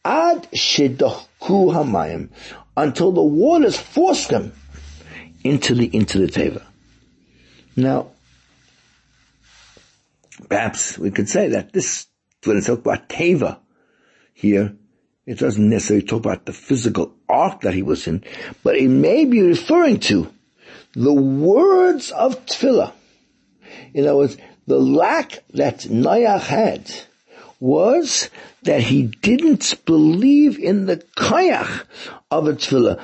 ad 0.03 0.47
shedochku 0.51 1.27
hamayim 1.39 2.29
until 2.75 3.11
the 3.11 3.21
waters 3.21 3.77
forced 3.77 4.31
him 4.31 4.51
into 5.43 5.75
the 5.75 5.85
into 5.95 6.17
the 6.17 6.25
teva. 6.25 6.63
Now, 7.75 8.07
perhaps 10.49 10.97
we 10.97 11.11
could 11.11 11.29
say 11.29 11.49
that 11.49 11.71
this 11.71 12.07
when 12.45 12.57
it's 12.57 12.67
talk 12.67 12.79
about 12.79 13.09
teva 13.09 13.57
here, 14.33 14.75
it 15.25 15.37
doesn't 15.37 15.69
necessarily 15.69 16.05
talk 16.05 16.19
about 16.19 16.45
the 16.45 16.53
physical 16.53 17.13
ark 17.29 17.61
that 17.61 17.73
he 17.73 17.83
was 17.83 18.07
in, 18.07 18.23
but 18.63 18.75
it 18.75 18.89
may 18.89 19.25
be 19.25 19.41
referring 19.41 19.99
to 19.99 20.31
the 20.93 21.13
words 21.13 22.11
of 22.11 22.45
tefillah. 22.45 22.93
In 23.93 24.05
other 24.05 24.17
words, 24.17 24.37
the 24.67 24.79
lack 24.79 25.43
that 25.53 25.79
Noach 25.81 26.41
had 26.41 26.91
was 27.59 28.29
that 28.63 28.81
he 28.81 29.03
didn't 29.03 29.85
believe 29.85 30.57
in 30.57 30.87
the 30.87 30.97
kayach 31.15 31.83
of 32.31 32.47
a 32.47 32.53
tefillah. 32.53 32.99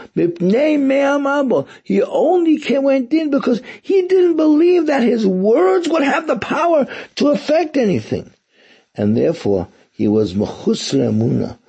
He 1.83 2.01
only 2.01 2.79
went 2.79 3.13
in 3.13 3.29
because 3.29 3.61
he 3.83 4.07
didn't 4.07 4.35
believe 4.35 4.87
that 4.87 5.03
his 5.03 5.27
words 5.27 5.87
would 5.87 6.03
have 6.03 6.25
the 6.25 6.37
power 6.37 6.87
to 7.15 7.27
affect 7.29 7.77
anything. 7.77 8.31
And 8.97 9.15
therefore, 9.15 9.69
he 9.91 10.07
was 10.07 10.33
mechusra 10.33 11.11
emuna, 11.11 11.59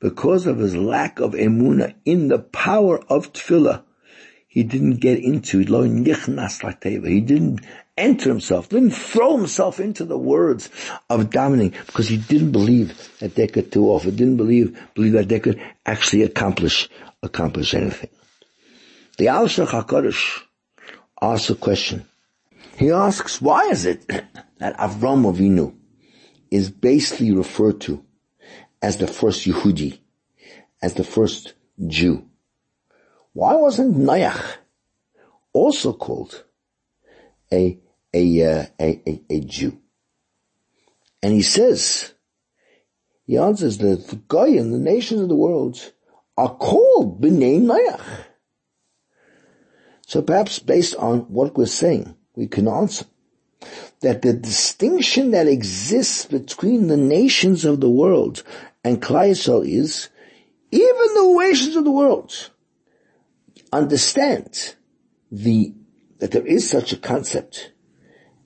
because 0.00 0.46
of 0.46 0.58
his 0.58 0.76
lack 0.76 1.20
of 1.20 1.32
emuna 1.32 1.94
in 2.04 2.28
the 2.28 2.38
power 2.38 2.98
of 3.08 3.32
tefillah. 3.32 3.82
He 4.48 4.62
didn't 4.62 4.96
get 4.96 5.18
into. 5.18 5.58
He 5.58 5.64
didn't 7.20 7.60
enter 7.96 8.28
himself, 8.28 8.68
didn't 8.68 8.90
throw 8.90 9.36
himself 9.36 9.80
into 9.80 10.04
the 10.04 10.18
words 10.18 10.68
of 11.10 11.30
davening 11.30 11.74
because 11.86 12.08
he 12.08 12.16
didn't 12.16 12.52
believe 12.52 13.18
that 13.18 13.34
they 13.34 13.46
could 13.46 13.70
do 13.70 13.86
off. 13.86 14.04
He 14.04 14.10
didn't 14.10 14.36
believe, 14.36 14.78
believe 14.94 15.12
that 15.12 15.28
they 15.28 15.40
could 15.40 15.60
actually 15.86 16.22
accomplish, 16.22 16.88
accomplish 17.22 17.74
anything. 17.74 18.10
The 19.18 19.28
Al 19.28 19.46
HaKadosh 19.46 20.42
asks 21.20 21.50
a 21.50 21.54
question. 21.54 22.06
He 22.76 22.90
asks, 22.90 23.40
why 23.40 23.68
is 23.68 23.86
it 23.86 24.04
that 24.64 24.78
Avram 24.78 25.30
Avinu 25.30 25.76
is 26.50 26.70
basically 26.70 27.32
referred 27.32 27.82
to 27.82 28.02
as 28.80 28.96
the 28.96 29.06
first 29.06 29.46
Yehudi, 29.46 29.98
as 30.82 30.94
the 30.94 31.04
first 31.04 31.52
Jew? 31.86 32.26
Why 33.34 33.56
wasn't 33.56 33.98
Noach 33.98 34.56
also 35.52 35.92
called 35.92 36.44
a 37.52 37.78
a, 38.14 38.42
uh, 38.42 38.66
a, 38.80 39.02
a, 39.06 39.22
a 39.28 39.40
Jew. 39.40 39.78
And 41.22 41.34
he 41.34 41.42
says, 41.42 42.14
he 43.26 43.36
answers 43.36 43.78
that 43.78 44.06
the 44.08 44.16
Goyim, 44.16 44.70
the 44.70 44.78
nations 44.78 45.20
of 45.20 45.28
the 45.28 45.34
world, 45.34 45.92
are 46.36 46.54
called 46.54 47.20
B'nai 47.20 47.60
Noach. 47.60 48.00
So 50.06 50.22
perhaps 50.22 50.58
based 50.58 50.94
on 50.96 51.20
what 51.32 51.56
we're 51.56 51.66
saying, 51.66 52.14
we 52.36 52.46
can 52.46 52.68
answer 52.68 53.04
that 54.00 54.22
the 54.22 54.32
distinction 54.32 55.30
that 55.32 55.46
exists 55.46 56.26
between 56.26 56.88
the 56.88 56.96
nations 56.96 57.64
of 57.64 57.80
the 57.80 57.90
world 57.90 58.42
and 58.82 59.00
Klal 59.00 59.66
is, 59.66 60.08
even 60.70 61.14
the 61.14 61.36
nations 61.38 61.76
of 61.76 61.84
the 61.84 61.90
world 61.90 62.50
understand 63.72 64.74
the, 65.30 65.74
that 66.18 66.30
there 66.30 66.46
is 66.46 66.68
such 66.68 66.92
a 66.92 66.96
concept 66.96 67.72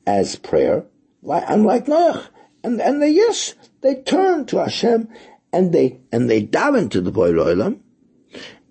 as 0.07 0.37
prayer, 0.37 0.87
unlike 1.23 1.87
Noach. 1.87 2.29
And, 2.65 2.81
and 2.81 3.01
they, 3.01 3.11
yes, 3.11 3.55
they 3.83 3.97
turn 3.97 4.47
to 4.47 4.59
Hashem 4.59 5.09
and 5.53 5.73
they, 5.73 6.01
and 6.13 6.29
they 6.29 6.43
dive 6.43 6.75
into 6.75 7.01
the 7.01 7.13
Borei 7.13 7.55
Olam 7.55 7.81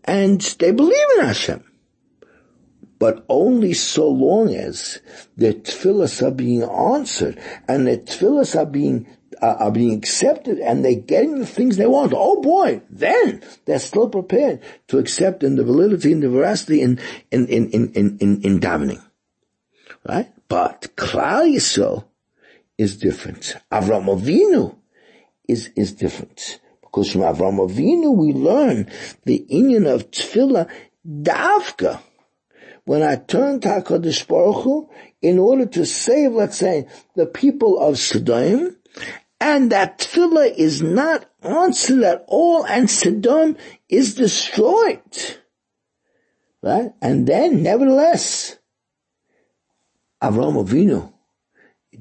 and 0.04 0.42
they 0.42 0.72
believe 0.72 1.06
in 1.18 1.26
Hashem. 1.26 1.64
But 3.00 3.26
only 3.30 3.74
so 3.74 4.10
long 4.10 4.54
as 4.54 5.00
the 5.36 5.54
tefillahs 5.54 6.26
are 6.26 6.32
being 6.32 6.64
answered 6.64 7.40
and 7.68 7.88
the 7.88 7.98
tefillahs 7.98 8.56
are 8.58 8.66
being 8.66 9.08
uh, 9.42 9.56
are 9.60 9.72
being 9.72 9.96
accepted 9.96 10.60
and 10.60 10.84
they're 10.84 10.96
getting 10.96 11.40
the 11.40 11.46
things 11.46 11.78
they 11.78 11.86
want. 11.86 12.14
Oh 12.16 12.42
boy, 12.42 12.82
then 12.90 13.44
they're 13.66 13.80
still 13.80 14.10
prepared 14.10 14.62
to 14.88 14.98
accept 14.98 15.44
in 15.44 15.56
the 15.56 15.64
validity 15.64 16.12
and 16.12 16.24
the 16.24 16.30
veracity 16.30 16.82
in 16.82 17.00
in 17.32 17.48
in 17.48 17.70
in 17.70 17.92
in, 17.94 18.18
in, 18.20 18.42
in 18.42 18.60
davening, 18.60 19.04
right? 20.08 20.32
But 20.48 20.96
Klal 20.96 21.54
Yisrael 21.54 22.06
is 22.78 22.98
different. 22.98 23.56
Avram 23.72 24.06
Avinu 24.06 24.76
is 25.48 25.70
is 25.76 25.94
different 25.94 26.60
because 26.82 27.12
from 27.12 27.22
Avram 27.22 27.60
Avinu 27.60 28.16
we 28.16 28.34
learn 28.34 28.90
the 29.26 29.46
union 29.50 29.86
of 29.86 30.10
tefillah 30.10 30.70
davka 31.06 32.02
when 32.88 33.04
I 33.04 33.18
turn 33.18 33.60
to 33.60 33.68
HaKadosh 33.68 34.30
Baruch 34.30 34.64
Hu 34.64 34.90
in 35.22 35.40
order 35.40 35.66
to 35.66 35.86
save, 35.86 36.32
let's 36.32 36.58
say, 36.58 36.88
the 37.16 37.26
people 37.26 37.78
of 37.78 38.00
Sodom, 38.00 38.78
and 39.42 39.74
that 39.74 40.00
tefillah 40.00 40.56
is 40.56 40.82
not 40.82 41.30
answered 41.42 42.04
at 42.04 42.24
all, 42.28 42.66
and 42.66 42.90
Sodom 42.90 43.58
is 43.90 44.16
destroyed. 44.16 45.02
Right? 46.64 46.94
And 47.02 47.28
then, 47.28 47.62
nevertheless, 47.62 48.58
Avram 50.24 50.56
Avinu 50.56 51.12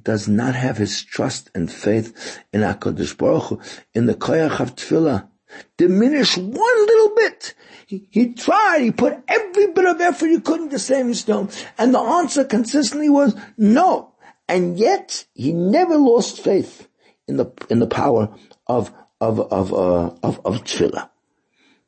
does 0.00 0.28
not 0.28 0.54
have 0.54 0.76
his 0.76 1.02
trust 1.02 1.50
and 1.52 1.70
faith 1.70 2.38
in 2.52 2.60
HaKadosh 2.60 3.18
Baruch 3.18 3.42
Hu, 3.42 3.60
in 3.92 4.06
the 4.06 4.14
koyach 4.14 4.60
of 4.60 4.76
tefillah, 4.76 5.28
diminish 5.76 6.36
one 6.36 6.86
little 6.86 7.14
bit. 7.16 7.54
He, 7.86 8.32
tried, 8.32 8.80
he 8.82 8.90
put 8.90 9.22
every 9.28 9.68
bit 9.68 9.86
of 9.86 10.00
effort 10.00 10.26
he 10.26 10.40
could 10.40 10.60
into 10.60 10.78
saving 10.78 11.12
Sdom, 11.12 11.66
and 11.78 11.94
the 11.94 12.00
answer 12.00 12.44
consistently 12.44 13.08
was 13.08 13.36
no. 13.56 14.12
And 14.48 14.76
yet, 14.76 15.24
he 15.34 15.52
never 15.52 15.96
lost 15.96 16.40
faith 16.40 16.88
in 17.28 17.36
the, 17.36 17.46
in 17.70 17.78
the 17.78 17.86
power 17.86 18.28
of, 18.66 18.92
of, 19.20 19.40
of, 19.40 19.72
uh, 19.72 20.10
of, 20.22 20.44
of 20.44 20.64
tefillah. 20.64 21.10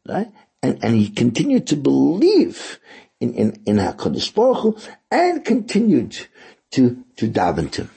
Right? 0.08 0.30
And, 0.62 0.78
and 0.84 0.94
he 0.94 1.10
continued 1.10 1.66
to 1.68 1.76
believe 1.76 2.78
in, 3.20 3.34
in, 3.34 3.62
in 3.66 3.76
HaKadosh 3.76 4.32
Baruch 4.34 4.58
Hu, 4.58 4.78
and 5.10 5.44
continued 5.44 6.28
to, 6.70 7.04
to 7.16 7.28
daven 7.28 7.72
to. 7.72 7.88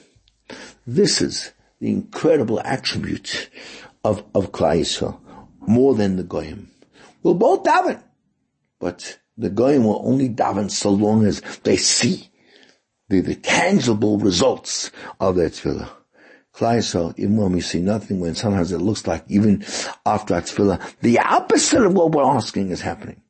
This 0.84 1.20
is 1.20 1.52
the 1.78 1.90
incredible 1.90 2.60
attribute 2.64 3.48
of, 4.04 4.24
of 4.34 4.50
Klal 4.50 4.80
Yisrael 4.80 5.20
more 5.60 5.94
than 5.94 6.16
the 6.16 6.24
goyim. 6.24 6.71
We'll 7.22 7.34
both 7.34 7.62
daven, 7.62 8.02
but 8.80 9.18
the 9.36 9.50
goyim 9.50 9.84
will 9.84 10.02
only 10.04 10.28
daven 10.28 10.70
so 10.70 10.90
long 10.90 11.24
as 11.24 11.40
they 11.62 11.76
see 11.76 12.30
the, 13.08 13.20
the 13.20 13.34
tangible 13.34 14.18
results 14.18 14.90
of 15.20 15.36
their 15.36 15.50
tefillah. 15.50 15.88
Klal 16.54 17.14
even 17.18 17.36
when 17.36 17.52
we 17.52 17.60
see 17.60 17.80
nothing, 17.80 18.20
when 18.20 18.34
sometimes 18.34 18.72
it 18.72 18.78
looks 18.78 19.06
like 19.06 19.24
even 19.28 19.64
after 20.04 20.34
our 20.34 20.42
tefillah, 20.42 20.80
the 21.00 21.18
opposite 21.18 21.82
of 21.82 21.94
what 21.94 22.12
we're 22.12 22.24
asking 22.24 22.70
is 22.70 22.80
happening. 22.80 23.22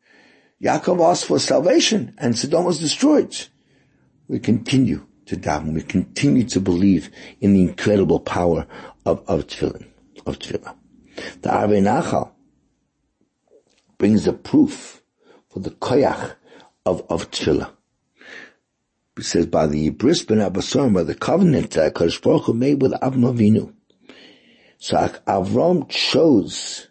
Yaakov 0.63 1.11
asked 1.11 1.27
for 1.27 1.39
salvation 1.39 2.15
and 2.19 2.37
Sodom 2.37 2.65
was 2.65 2.79
destroyed. 2.79 3.37
We 4.29 4.39
continue 4.39 5.07
to 5.27 5.37
daven. 5.37 5.75
We 5.75 5.83
continue 5.83 6.45
to 6.45 6.61
believe 6.61 7.11
in 7.41 7.53
the 7.55 7.63
incredible 7.63 8.21
power 8.21 8.67
of, 9.05 9.23
of 9.29 9.47
tefillah, 9.47 9.87
of 10.27 10.39
tefillah. 10.39 10.75
The 11.43 11.49
Arvei 11.49 11.83
Nachal 11.83 12.32
brings 14.03 14.27
a 14.27 14.33
proof 14.33 15.01
for 15.49 15.61
the 15.61 15.71
koyach 15.71 16.35
of, 16.85 17.07
of 17.09 17.31
tefillah. 17.31 17.71
It 19.17 19.23
says 19.23 19.47
by 19.47 19.69
the 19.69 19.91
bris 19.91 20.25
bein 20.25 20.39
habesarim, 20.39 20.93
by 20.93 21.05
the 21.05 21.15
covenant 21.15 21.71
that 21.71 21.95
Kadosh 21.95 22.21
Baruch 22.21 22.47
Hu 22.47 22.53
made 22.53 22.83
with 22.83 22.91
Avram. 22.95 23.73
So 24.79 24.97
Avram 24.97 25.89
chose, 25.89 26.89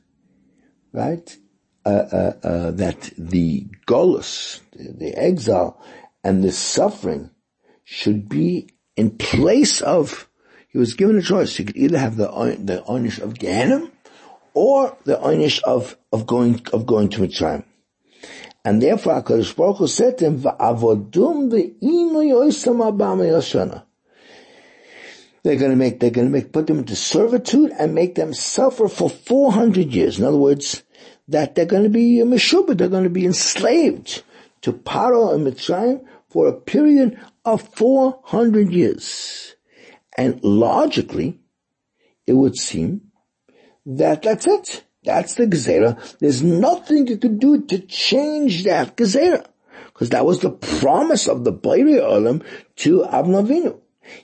right, 0.93 1.37
uh, 1.85 1.89
uh, 1.89 2.33
uh, 2.43 2.71
that 2.71 3.11
the 3.17 3.67
golus, 3.85 4.61
the, 4.71 4.93
the 4.93 5.13
exile, 5.13 5.83
and 6.23 6.41
the 6.41 6.53
suffering 6.53 7.29
should 7.83 8.29
be 8.29 8.69
in 8.95 9.17
place 9.17 9.81
of, 9.81 10.29
he 10.69 10.77
was 10.77 10.93
given 10.93 11.17
a 11.17 11.21
choice. 11.21 11.57
He 11.57 11.65
could 11.65 11.75
either 11.75 11.99
have 11.99 12.15
the, 12.15 12.27
the 12.57 12.81
onish 12.87 13.19
of 13.19 13.37
Gehenna 13.37 13.91
or 14.53 14.97
the 15.05 15.17
einish 15.17 15.61
of, 15.63 15.97
of 16.11 16.27
going, 16.27 16.65
of 16.73 16.85
going 16.85 17.09
to 17.09 17.21
Mitzrayim. 17.21 17.63
And 18.63 18.81
therefore 18.81 19.21
HaKadosh 19.21 19.55
Baruch 19.55 19.77
Hu 19.77 19.87
said 19.87 20.17
to 20.19 20.25
him, 20.25 20.41
V'avodum 20.41 21.49
yoshana. 21.81 23.83
They're 25.43 25.55
gonna 25.55 25.75
make, 25.75 25.99
they're 25.99 26.11
gonna 26.11 26.29
make, 26.29 26.51
put 26.51 26.67
them 26.67 26.79
into 26.79 26.95
servitude 26.95 27.71
and 27.77 27.95
make 27.95 28.13
them 28.13 28.33
suffer 28.33 28.87
for 28.87 29.09
400 29.09 29.91
years. 29.91 30.19
In 30.19 30.25
other 30.25 30.37
words, 30.37 30.83
that 31.27 31.55
they're 31.55 31.65
gonna 31.65 31.89
be 31.89 32.19
a 32.19 32.25
meshubah, 32.25 32.77
they're 32.77 32.89
gonna 32.89 33.09
be 33.09 33.25
enslaved 33.25 34.21
to 34.61 34.73
Paro 34.73 35.33
and 35.33 35.47
Mitzrayim 35.47 36.05
for 36.29 36.47
a 36.47 36.53
period 36.53 37.19
of 37.43 37.67
400 37.75 38.71
years. 38.71 39.55
And 40.15 40.43
logically, 40.43 41.39
it 42.27 42.33
would 42.33 42.55
seem 42.55 43.10
that 43.85 44.21
that's 44.21 44.47
it. 44.47 44.83
That's 45.03 45.35
the 45.35 45.47
Gezerah. 45.47 46.17
There's 46.19 46.43
nothing 46.43 47.07
you 47.07 47.17
could 47.17 47.39
do 47.39 47.61
to 47.65 47.79
change 47.79 48.65
that 48.65 48.95
Gezerah. 48.95 49.45
Because 49.87 50.09
that 50.09 50.25
was 50.25 50.39
the 50.39 50.51
promise 50.51 51.27
of 51.27 51.43
the 51.43 51.53
Borei 51.53 51.99
Olam 51.99 52.43
to 52.77 53.01
Avnavinu. 53.01 53.79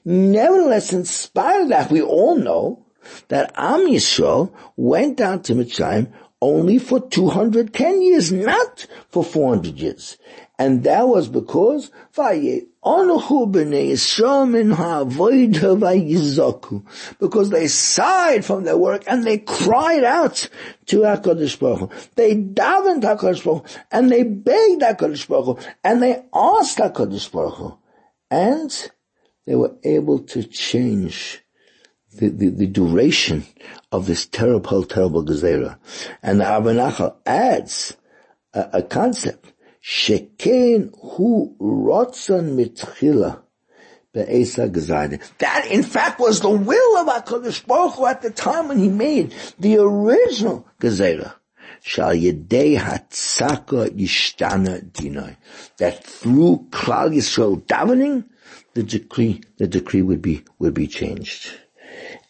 Nevertheless, 0.06 0.94
in 0.94 1.06
spite 1.06 1.62
of 1.62 1.70
that, 1.70 1.92
we 1.92 2.02
all 2.02 2.36
know 2.36 2.86
that 3.30 3.54
Am 3.56 3.88
Yisrael 3.88 4.52
went 4.76 5.18
down 5.18 5.42
to 5.44 5.54
Mitzrayim 5.54 6.12
only 6.42 6.78
for 6.78 7.00
210 7.00 8.02
years, 8.02 8.32
not 8.32 8.86
for 9.10 9.24
400 9.24 9.80
years. 9.80 10.18
And 10.60 10.84
that 10.86 11.08
was 11.08 11.28
because 11.28 11.92
because 17.20 17.50
they 17.50 17.68
sighed 17.68 18.46
from 18.46 18.64
their 18.64 18.78
work 18.78 19.04
and 19.06 19.24
they 19.24 19.38
cried 19.38 20.04
out 20.04 20.50
to 20.88 21.02
HaKadosh 21.02 21.60
Baruch 21.60 21.80
Hu. 21.80 21.90
They 22.16 22.36
davened 22.36 23.04
HaKadosh 23.04 23.44
Baruch 23.44 23.70
Hu 23.70 23.80
and 23.92 24.12
they 24.12 24.24
begged 24.24 24.82
HaKadosh 24.82 25.28
Baruch 25.28 25.60
Hu 25.60 25.68
and 25.84 26.02
they 26.02 26.24
asked 26.34 26.80
HaKadosh 26.80 27.32
Baruch 27.32 27.56
Hu. 27.56 27.78
And 28.32 28.92
they 29.46 29.56
were 29.56 29.76
able 29.84 30.20
to 30.20 30.44
change 30.44 31.44
the, 32.14 32.30
the, 32.30 32.50
the, 32.50 32.68
duration 32.68 33.46
of 33.92 34.08
this 34.08 34.26
terrible, 34.26 34.84
terrible 34.84 35.24
Gezerah. 35.24 35.78
And 36.24 36.40
the 36.40 36.46
Arvei 36.46 37.16
adds 37.26 37.96
a, 38.54 38.70
a 38.74 38.82
concept 38.82 39.54
Hu 39.90 41.56
rotzon 41.62 42.56
mitchila. 42.58 43.42
That 44.14 45.68
in 45.70 45.84
fact 45.84 46.20
was 46.20 46.42
the 46.42 46.50
will 46.50 46.98
of 46.98 47.08
HaKadosh 47.08 47.66
Baruch 47.66 47.94
Hu 47.94 48.06
at 48.06 48.22
the 48.22 48.32
time 48.32 48.68
when 48.68 48.80
he 48.80 48.90
made 48.90 49.34
the 49.60 49.78
original 49.78 50.68
gezerah. 50.82 51.36
Shal 51.84 52.16
yedei 52.16 52.78
hatzaka 52.78 53.90
yishtana 53.90 54.92
dinoi. 54.92 55.38
That 55.78 56.04
through 56.04 56.68
Klal 56.72 57.16
Yisrael 57.16 57.62
davening, 57.62 58.26
the 58.74 58.84
decree, 58.84 59.42
the 59.58 59.68
decree 59.68 60.02
would 60.02 60.22
be, 60.22 60.44
would 60.60 60.74
be 60.74 60.88
changed. 60.88 61.50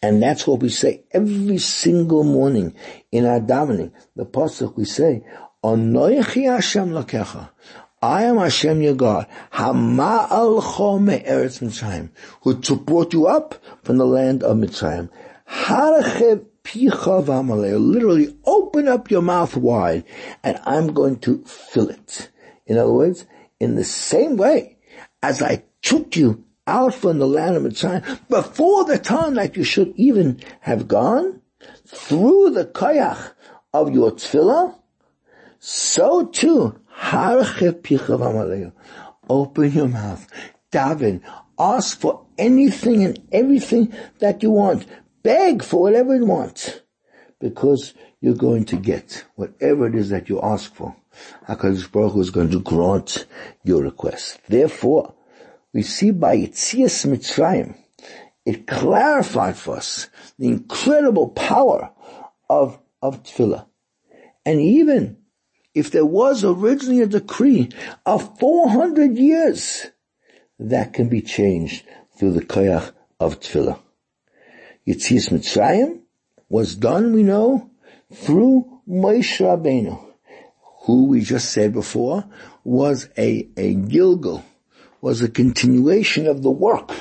And 0.00 0.22
that's 0.22 0.46
what 0.46 0.60
we 0.60 0.68
say 0.68 1.04
every 1.10 1.58
single 1.58 2.22
morning 2.22 2.74
in 3.10 3.24
our 3.24 3.40
davening. 3.40 3.92
The 4.14 4.26
pasuk 4.26 4.76
we 4.76 4.84
say, 4.84 5.24
Anoichi 5.64 6.44
Hashem 6.44 6.90
lakecha. 6.90 7.50
I 8.00 8.22
am 8.22 8.36
Hashem 8.36 8.80
your 8.80 8.94
God. 8.94 9.26
Hama'alcho 9.52 11.02
me'eretz 11.02 11.58
Mitzrayim. 11.60 12.10
Who 12.42 12.54
brought 12.76 13.12
you 13.12 13.26
up 13.26 13.56
from 13.82 13.96
the 13.96 14.06
land 14.06 14.44
of 14.44 14.56
Mitzrayim. 14.56 15.10
Harachev 15.48 16.46
picha. 16.62 17.92
Literally 17.92 18.36
open 18.44 18.86
up 18.86 19.10
your 19.10 19.22
mouth 19.22 19.56
wide 19.56 20.04
and 20.44 20.60
I'm 20.64 20.92
going 20.92 21.18
to 21.20 21.42
fill 21.44 21.88
it. 21.88 22.30
In 22.66 22.78
other 22.78 22.92
words, 22.92 23.26
in 23.58 23.74
the 23.74 23.84
same 23.84 24.36
way 24.36 24.78
as 25.24 25.42
I 25.42 25.64
took 25.82 26.14
you 26.14 26.44
out 26.68 26.94
from 26.94 27.18
the 27.18 27.26
land 27.26 27.56
of 27.56 27.64
Mitzrayim 27.64 28.20
before 28.28 28.84
the 28.84 28.98
time 28.98 29.34
that 29.34 29.56
you 29.56 29.64
should 29.64 29.92
even 29.96 30.40
have 30.60 30.86
gone, 30.86 31.42
through 31.84 32.50
the 32.50 32.64
koyach 32.64 33.32
of 33.74 33.92
your 33.92 34.12
tefillah, 34.12 34.76
so 35.58 36.26
too, 36.26 36.80
open 39.28 39.72
your 39.72 39.88
mouth, 39.88 40.28
daven, 40.72 41.20
ask 41.58 42.00
for 42.00 42.26
anything 42.36 43.04
and 43.04 43.18
everything 43.32 43.92
that 44.20 44.42
you 44.42 44.50
want, 44.50 44.86
beg 45.22 45.62
for 45.62 45.82
whatever 45.82 46.16
you 46.16 46.26
want, 46.26 46.82
because 47.40 47.94
you're 48.20 48.34
going 48.34 48.64
to 48.64 48.76
get 48.76 49.24
whatever 49.36 49.86
it 49.86 49.94
is 49.94 50.10
that 50.10 50.28
you 50.28 50.40
ask 50.42 50.74
for. 50.74 50.94
HaKadosh 51.48 51.90
Baruch 51.90 52.12
Hu 52.12 52.20
is 52.20 52.30
going 52.30 52.50
to 52.50 52.60
grant 52.60 53.26
your 53.64 53.82
request. 53.82 54.40
Therefore, 54.48 55.14
we 55.72 55.82
see 55.82 56.10
by 56.10 56.36
Yitzias 56.36 57.06
Mitzrayim, 57.06 57.76
it 58.44 58.66
clarified 58.66 59.56
for 59.56 59.76
us 59.76 60.08
the 60.38 60.48
incredible 60.48 61.28
power 61.28 61.90
of, 62.48 62.78
of 63.02 63.22
tefillah. 63.22 63.66
And 64.46 64.60
even 64.60 65.18
if 65.74 65.90
there 65.90 66.06
was 66.06 66.44
originally 66.44 67.02
a 67.02 67.06
decree 67.06 67.70
of 68.04 68.38
400 68.38 69.16
years, 69.16 69.86
that 70.58 70.92
can 70.92 71.08
be 71.08 71.22
changed 71.22 71.84
through 72.18 72.32
the 72.32 72.44
koyach 72.44 72.92
of 73.20 73.40
tefillah. 73.40 73.78
Yitzias 74.86 75.30
Mitzrayim 75.30 76.00
was 76.48 76.74
done, 76.74 77.12
we 77.12 77.22
know, 77.22 77.70
through 78.12 78.80
Moshe 78.88 79.40
Rabbeinu, 79.40 80.02
who 80.84 81.06
we 81.06 81.20
just 81.20 81.52
said 81.52 81.72
before 81.72 82.24
was 82.64 83.08
a, 83.18 83.48
a 83.56 83.74
gilgul, 83.74 84.42
was 85.00 85.22
a 85.22 85.28
continuation 85.28 86.26
of 86.26 86.42
the 86.42 86.50
work 86.50 86.92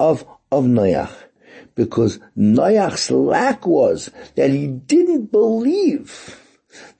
of, 0.00 0.26
of 0.50 0.64
Noach. 0.64 1.12
Because 1.74 2.18
Noach's 2.36 3.10
lack 3.10 3.64
was 3.64 4.10
that 4.34 4.50
he 4.50 4.66
didn't 4.66 5.30
believe 5.30 6.36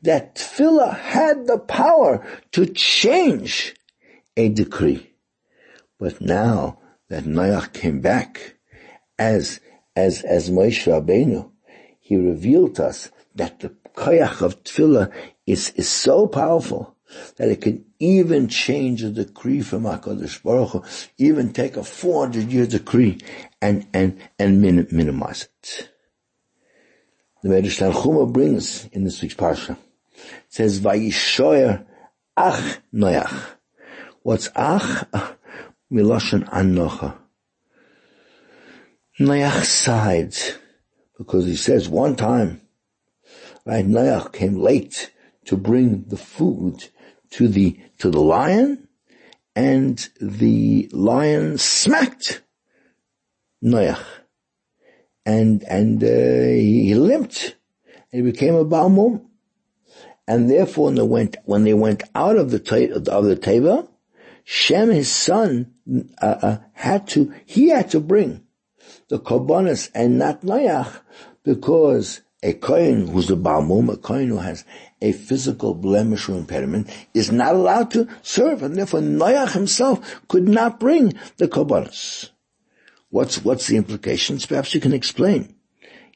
that 0.02 0.36
Tefillah 0.36 0.96
had 0.96 1.46
the 1.46 1.58
power 1.58 2.26
to 2.52 2.66
change 2.66 3.74
a 4.36 4.48
decree. 4.48 5.12
But 5.98 6.20
now 6.20 6.78
that 7.08 7.24
Noach 7.24 7.72
came 7.72 8.00
back 8.00 8.56
as, 9.18 9.60
as, 9.96 10.22
as 10.22 10.50
Moshe 10.50 10.86
Rabbeinu, 10.86 11.50
he 12.00 12.16
revealed 12.16 12.76
to 12.76 12.86
us 12.86 13.10
that 13.34 13.60
the 13.60 13.70
koyach 13.94 14.42
of 14.42 14.62
Tefillah 14.62 15.12
is, 15.46 15.70
is 15.70 15.88
so 15.88 16.26
powerful 16.26 16.96
that 17.36 17.48
it 17.48 17.60
can 17.60 17.84
even 17.98 18.48
change 18.48 19.02
a 19.02 19.10
decree 19.10 19.62
from 19.62 19.84
HaKadosh 19.84 20.42
Baruch 20.42 20.70
Hu, 20.70 20.84
even 21.16 21.52
take 21.52 21.76
a 21.76 21.84
400 21.84 22.52
year 22.52 22.66
decree 22.66 23.18
and, 23.60 23.86
and, 23.92 24.20
and 24.38 24.60
minimize 24.60 25.48
it. 25.62 25.90
The 27.48 27.54
Medrash 27.54 27.78
Tanchuma 27.78 28.30
brings 28.30 28.84
in 28.92 29.04
this 29.04 29.22
week's 29.22 29.34
Parsha, 29.34 29.70
it 29.70 29.78
says, 30.50 30.80
Vayishoyer 30.80 31.86
ach 32.36 32.78
noyach. 32.92 33.42
What's 34.20 34.50
ach? 34.54 35.06
Miloshan 35.90 36.46
anocha. 36.50 37.16
Noach 39.18 39.64
sighed, 39.64 40.36
because 41.16 41.46
he 41.46 41.56
says 41.56 41.88
one 41.88 42.16
time, 42.16 42.60
right, 43.64 43.86
Noach 43.86 44.34
came 44.34 44.60
late 44.60 45.10
to 45.46 45.56
bring 45.56 46.02
the 46.02 46.18
food 46.18 46.90
to 47.30 47.48
the, 47.48 47.80
to 47.96 48.10
the 48.10 48.20
lion, 48.20 48.88
and 49.56 50.06
the 50.20 50.90
lion 50.92 51.56
smacked 51.56 52.42
Noach. 53.64 54.04
And, 55.28 55.62
and, 55.64 56.02
uh, 56.02 56.06
he 56.06 56.94
limped, 56.94 57.54
and 58.10 58.24
he 58.24 58.32
became 58.32 58.54
a 58.54 58.64
Balmum. 58.64 59.26
And 60.26 60.50
therefore 60.50 60.86
when 60.86 60.94
they 60.94 61.02
went, 61.02 61.36
when 61.44 61.64
they 61.64 61.74
went 61.74 62.02
out 62.14 62.36
of 62.36 62.50
the, 62.50 62.58
of 63.12 63.24
the 63.24 63.36
teva, 63.36 63.88
Shem, 64.44 64.90
his 64.90 65.12
son, 65.12 65.74
uh, 66.22 66.26
uh, 66.26 66.56
had 66.72 67.06
to, 67.08 67.34
he 67.44 67.68
had 67.68 67.90
to 67.90 68.00
bring 68.00 68.46
the 69.08 69.18
korbanos 69.18 69.90
and 69.94 70.18
not 70.18 70.40
Noach 70.40 71.00
because 71.42 72.22
a 72.42 72.54
kohen 72.54 73.08
who's 73.08 73.30
a 73.30 73.36
balmum, 73.36 73.92
a 73.92 73.98
kohen 73.98 74.28
who 74.28 74.38
has 74.38 74.64
a 75.02 75.12
physical 75.12 75.74
blemish 75.74 76.28
or 76.30 76.36
impediment, 76.36 76.88
is 77.12 77.30
not 77.30 77.54
allowed 77.54 77.90
to 77.90 78.08
serve, 78.22 78.62
and 78.62 78.76
therefore 78.76 79.00
Noach 79.00 79.52
himself 79.52 80.26
could 80.28 80.48
not 80.48 80.80
bring 80.80 81.12
the 81.36 81.48
korbanos. 81.48 82.30
What's 83.10 83.42
what's 83.42 83.66
the 83.66 83.76
implications? 83.76 84.46
Perhaps 84.46 84.74
you 84.74 84.80
can 84.80 84.92
explain. 84.92 85.54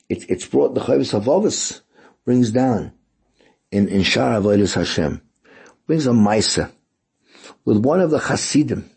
It, 0.08 0.28
it's 0.28 0.46
brought 0.46 0.74
the 0.74 0.80
Chovos 0.80 1.12
Halevavos 1.12 1.80
brings 2.24 2.50
down 2.50 2.92
in 3.70 3.88
in 3.88 4.02
Shara 4.02 4.42
Avodas 4.42 4.74
Hashem 4.74 5.22
brings 5.86 6.06
a 6.06 6.10
Maisa 6.10 6.70
with 7.64 7.78
one 7.78 8.00
of 8.00 8.10
the 8.10 8.18
Hasidim 8.18 8.90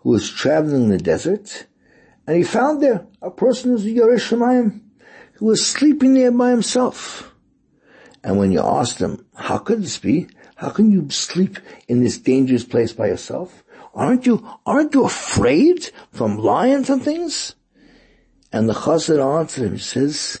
who 0.00 0.10
was 0.10 0.30
traveling 0.30 0.84
in 0.84 0.88
the 0.88 0.98
desert, 0.98 1.66
and 2.26 2.36
he 2.36 2.42
found 2.42 2.82
there 2.82 3.06
a 3.20 3.30
person 3.30 3.70
who's 3.70 3.84
a 3.84 3.88
Yerushalayim 3.88 4.80
who 5.34 5.46
was 5.46 5.66
sleeping 5.66 6.14
there 6.14 6.30
by 6.30 6.50
himself. 6.50 7.32
And 8.24 8.38
when 8.38 8.52
you 8.52 8.60
asked 8.60 8.98
him, 8.98 9.24
how 9.34 9.58
could 9.58 9.82
this 9.82 9.98
be? 9.98 10.28
How 10.54 10.70
can 10.70 10.92
you 10.92 11.10
sleep 11.10 11.58
in 11.88 12.02
this 12.02 12.18
dangerous 12.18 12.64
place 12.64 12.92
by 12.92 13.08
yourself? 13.08 13.61
Aren't 13.94 14.26
you, 14.26 14.46
aren't 14.64 14.94
you 14.94 15.04
afraid 15.04 15.90
from 16.12 16.38
lions 16.38 16.88
and 16.88 17.02
things? 17.02 17.54
And 18.52 18.68
the 18.68 18.74
chassid 18.74 19.20
answered 19.20 19.72
him, 19.72 19.78
says, 19.78 20.36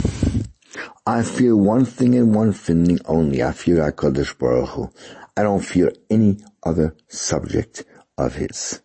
I 1.06 1.22
fear 1.22 1.56
one 1.56 1.84
thing 1.84 2.14
and 2.14 2.34
one 2.34 2.52
thing 2.52 2.98
only. 3.06 3.42
I 3.42 3.52
fear 3.52 3.76
HaKadosh 3.90 4.38
Baruch 4.38 4.68
Hu. 4.70 4.90
I 5.36 5.42
don't 5.42 5.64
fear 5.64 5.92
any 6.08 6.38
other 6.62 6.94
subject 7.08 7.84
of 8.16 8.34
his. 8.36 8.80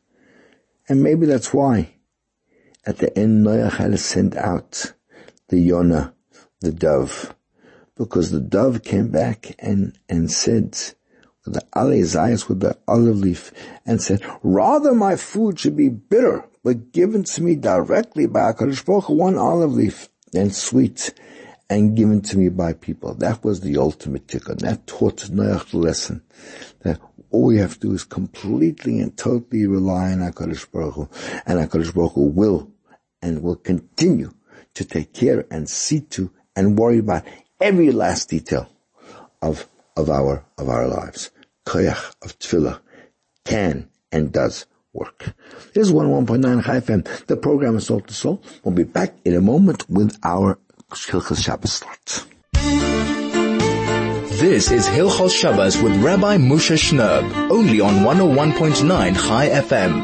And 0.89 1.03
maybe 1.03 1.25
that's 1.25 1.53
why 1.53 1.95
at 2.85 2.97
the 2.97 3.17
end 3.17 3.45
Noach 3.45 3.73
had 3.73 3.91
to 3.91 3.97
send 3.97 4.35
out 4.35 4.93
the 5.49 5.59
Yonah, 5.59 6.13
the 6.61 6.71
dove, 6.71 7.35
because 7.95 8.31
the 8.31 8.39
dove 8.39 8.83
came 8.83 9.09
back 9.09 9.55
and, 9.59 9.97
and 10.07 10.31
said, 10.31 10.77
the 11.53 11.61
aleh 11.75 12.03
zayis 12.03 12.47
with 12.47 12.59
the 12.59 12.77
olive 12.87 13.17
leaf, 13.17 13.51
and 13.85 14.01
said, 14.01 14.21
rather 14.43 14.93
my 14.93 15.15
food 15.15 15.59
should 15.59 15.75
be 15.75 15.89
bitter, 15.89 16.45
but 16.63 16.91
given 16.91 17.23
to 17.23 17.43
me 17.43 17.55
directly 17.55 18.25
by 18.25 18.51
HaKadosh 18.51 18.85
Baruch 18.85 19.09
one 19.09 19.37
olive 19.37 19.73
leaf, 19.73 20.09
and 20.33 20.53
sweet, 20.53 21.13
and 21.69 21.95
given 21.95 22.21
to 22.21 22.37
me 22.37 22.49
by 22.49 22.73
people. 22.73 23.13
That 23.13 23.43
was 23.43 23.61
the 23.61 23.77
ultimate 23.77 24.27
tikkun. 24.27 24.59
That 24.59 24.87
taught 24.87 25.17
Noach 25.29 25.71
the 25.71 25.77
lesson 25.77 26.23
that 26.81 26.99
all 27.29 27.45
we 27.45 27.57
have 27.57 27.73
to 27.75 27.87
do 27.87 27.93
is 27.93 28.03
completely 28.03 28.99
and 28.99 29.15
totally 29.17 29.67
rely 29.67 30.11
on 30.11 30.19
HaKadosh 30.19 30.71
Baruch 30.71 30.93
Hu, 30.95 31.09
and 31.45 31.59
HaKadosh 31.59 31.93
Baruch 31.93 32.13
Hu 32.13 32.21
will 32.27 32.71
and 33.21 33.41
will 33.41 33.55
continue 33.55 34.31
to 34.73 34.85
take 34.85 35.13
care 35.13 35.45
and 35.49 35.69
see 35.69 36.01
to 36.01 36.31
and 36.55 36.77
worry 36.77 36.99
about 36.99 37.23
every 37.59 37.91
last 37.91 38.29
detail 38.29 38.69
of, 39.41 39.67
of 39.95 40.09
our, 40.09 40.45
of 40.57 40.69
our 40.69 40.87
lives. 40.87 41.31
Koyach 41.67 42.15
of 42.21 42.39
tefillah 42.39 42.79
can 43.43 43.89
and 44.11 44.31
does 44.31 44.65
work. 44.93 45.33
This 45.73 45.87
is 45.87 45.91
101.9 45.91 46.63
Chai 46.63 46.79
FM. 46.79 47.25
The 47.27 47.35
program 47.35 47.75
is 47.75 47.87
Soul 47.87 47.99
to 48.01 48.13
Soul. 48.13 48.41
We'll 48.63 48.73
be 48.73 48.83
back 48.83 49.15
in 49.25 49.35
a 49.35 49.41
moment 49.41 49.89
with 49.89 50.17
our 50.23 50.57
Hilchas 50.91 51.43
Shabbos 51.43 51.73
slot. 51.73 52.25
This 54.39 54.71
is 54.71 54.87
Hilchos 54.87 55.31
Shabbos 55.31 55.81
with 55.81 56.01
Rabbi 56.01 56.37
Moshe 56.37 56.77
Shnerb, 56.77 57.51
only 57.51 57.81
on 57.81 57.95
101.9 57.95 59.27
Chai 59.27 59.49
FM. 59.49 60.03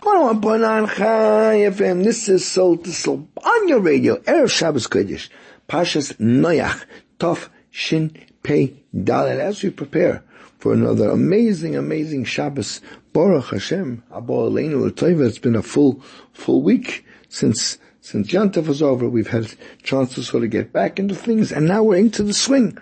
101.9 0.00 0.96
Chai 0.96 1.56
FM. 1.76 2.04
This 2.04 2.28
is 2.30 2.46
Soul 2.46 2.78
to 2.78 2.90
Soul 2.90 3.28
on 3.44 3.68
your 3.68 3.80
radio. 3.80 4.16
Erev 4.16 4.50
Shabbos 4.50 4.86
Kodesh. 4.86 5.28
Pashas 5.68 6.14
Noach. 6.14 6.86
Tov 7.18 7.48
Shin 7.70 8.27
Pei 8.48 8.72
Dalet. 8.96 9.40
As 9.40 9.62
we 9.62 9.68
prepare 9.68 10.24
for 10.58 10.72
another 10.72 11.10
amazing, 11.10 11.76
amazing 11.76 12.24
Shabbos. 12.24 12.80
Baruch 13.12 13.50
Hashem. 13.50 14.02
Abba 14.10 14.32
Aleinu. 14.32 15.20
It's 15.26 15.38
been 15.38 15.54
a 15.54 15.60
full, 15.60 16.00
full 16.32 16.62
week 16.62 17.04
since, 17.28 17.76
since 18.00 18.32
Yantav 18.32 18.66
was 18.66 18.80
over. 18.80 19.06
We've 19.06 19.28
had 19.28 19.44
a 19.44 19.82
chance 19.82 20.14
to 20.14 20.22
sort 20.22 20.44
of 20.44 20.50
get 20.50 20.72
back 20.72 20.98
into 20.98 21.14
things 21.14 21.52
and 21.52 21.68
now 21.68 21.82
we're 21.82 21.96
into 21.96 22.22
the 22.22 22.32
swing 22.32 22.78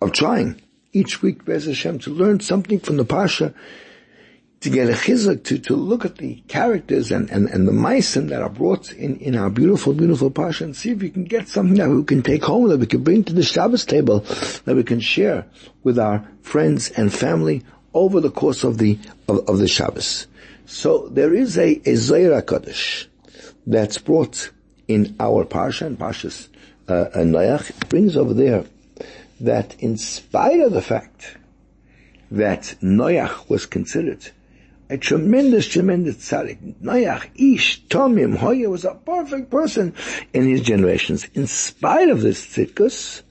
of 0.00 0.12
trying 0.12 0.62
each 0.94 1.20
week, 1.20 1.44
Bez 1.44 1.66
Hashem, 1.66 1.98
to 1.98 2.10
learn 2.10 2.40
something 2.40 2.80
from 2.80 2.96
the 2.96 3.04
Pasha 3.04 3.52
to 4.60 4.70
get 4.70 4.88
a 4.88 4.92
chizuk, 4.92 5.44
to, 5.44 5.58
to 5.58 5.76
look 5.76 6.04
at 6.04 6.16
the 6.16 6.42
characters 6.48 7.12
and, 7.12 7.30
and, 7.30 7.48
and 7.48 7.68
the 7.68 7.72
meisim 7.72 8.28
that 8.28 8.42
are 8.42 8.48
brought 8.48 8.92
in, 8.92 9.16
in 9.18 9.36
our 9.36 9.50
beautiful, 9.50 9.92
beautiful 9.92 10.30
Pasha 10.30 10.64
and 10.64 10.76
see 10.76 10.90
if 10.90 11.00
we 11.00 11.10
can 11.10 11.24
get 11.24 11.48
something 11.48 11.76
that 11.76 11.88
we 11.88 12.02
can 12.02 12.22
take 12.22 12.42
home, 12.42 12.68
that 12.68 12.80
we 12.80 12.86
can 12.86 13.04
bring 13.04 13.22
to 13.24 13.32
the 13.32 13.44
Shabbos 13.44 13.84
table, 13.84 14.20
that 14.64 14.74
we 14.74 14.82
can 14.82 14.98
share 14.98 15.46
with 15.84 15.98
our 15.98 16.28
friends 16.42 16.90
and 16.90 17.12
family 17.12 17.64
over 17.94 18.20
the 18.20 18.30
course 18.30 18.64
of 18.64 18.78
the, 18.78 18.98
of, 19.28 19.48
of 19.48 19.58
the 19.58 19.68
Shabbos. 19.68 20.26
So 20.66 21.08
there 21.08 21.32
is 21.32 21.56
a, 21.56 21.80
a 21.88 21.94
Zohar 21.94 22.42
Kodesh 22.42 23.06
that's 23.66 23.98
brought 23.98 24.50
in 24.88 25.14
our 25.20 25.44
Parsha, 25.44 25.86
and 25.86 25.98
Parshas 25.98 26.48
uh, 26.88 27.06
Noach, 27.14 27.88
brings 27.88 28.16
over 28.16 28.34
there 28.34 28.64
that 29.40 29.80
in 29.80 29.96
spite 29.96 30.60
of 30.60 30.72
the 30.72 30.82
fact 30.82 31.36
that 32.30 32.74
Noach 32.82 33.48
was 33.48 33.66
considered 33.66 34.30
a 34.90 34.96
tremendous, 34.96 35.66
tremendous 35.66 36.16
tzaddik. 36.16 36.80
Noach, 36.80 37.28
Ish, 37.34 37.84
Tomim, 37.88 38.36
Hoya 38.36 38.70
was 38.70 38.84
a 38.84 38.94
perfect 38.94 39.50
person 39.50 39.94
in 40.32 40.48
his 40.48 40.62
generations. 40.62 41.26
In 41.34 41.46
spite 41.46 42.08
of 42.08 42.22
this 42.22 42.44
tzidkus, 42.44 43.22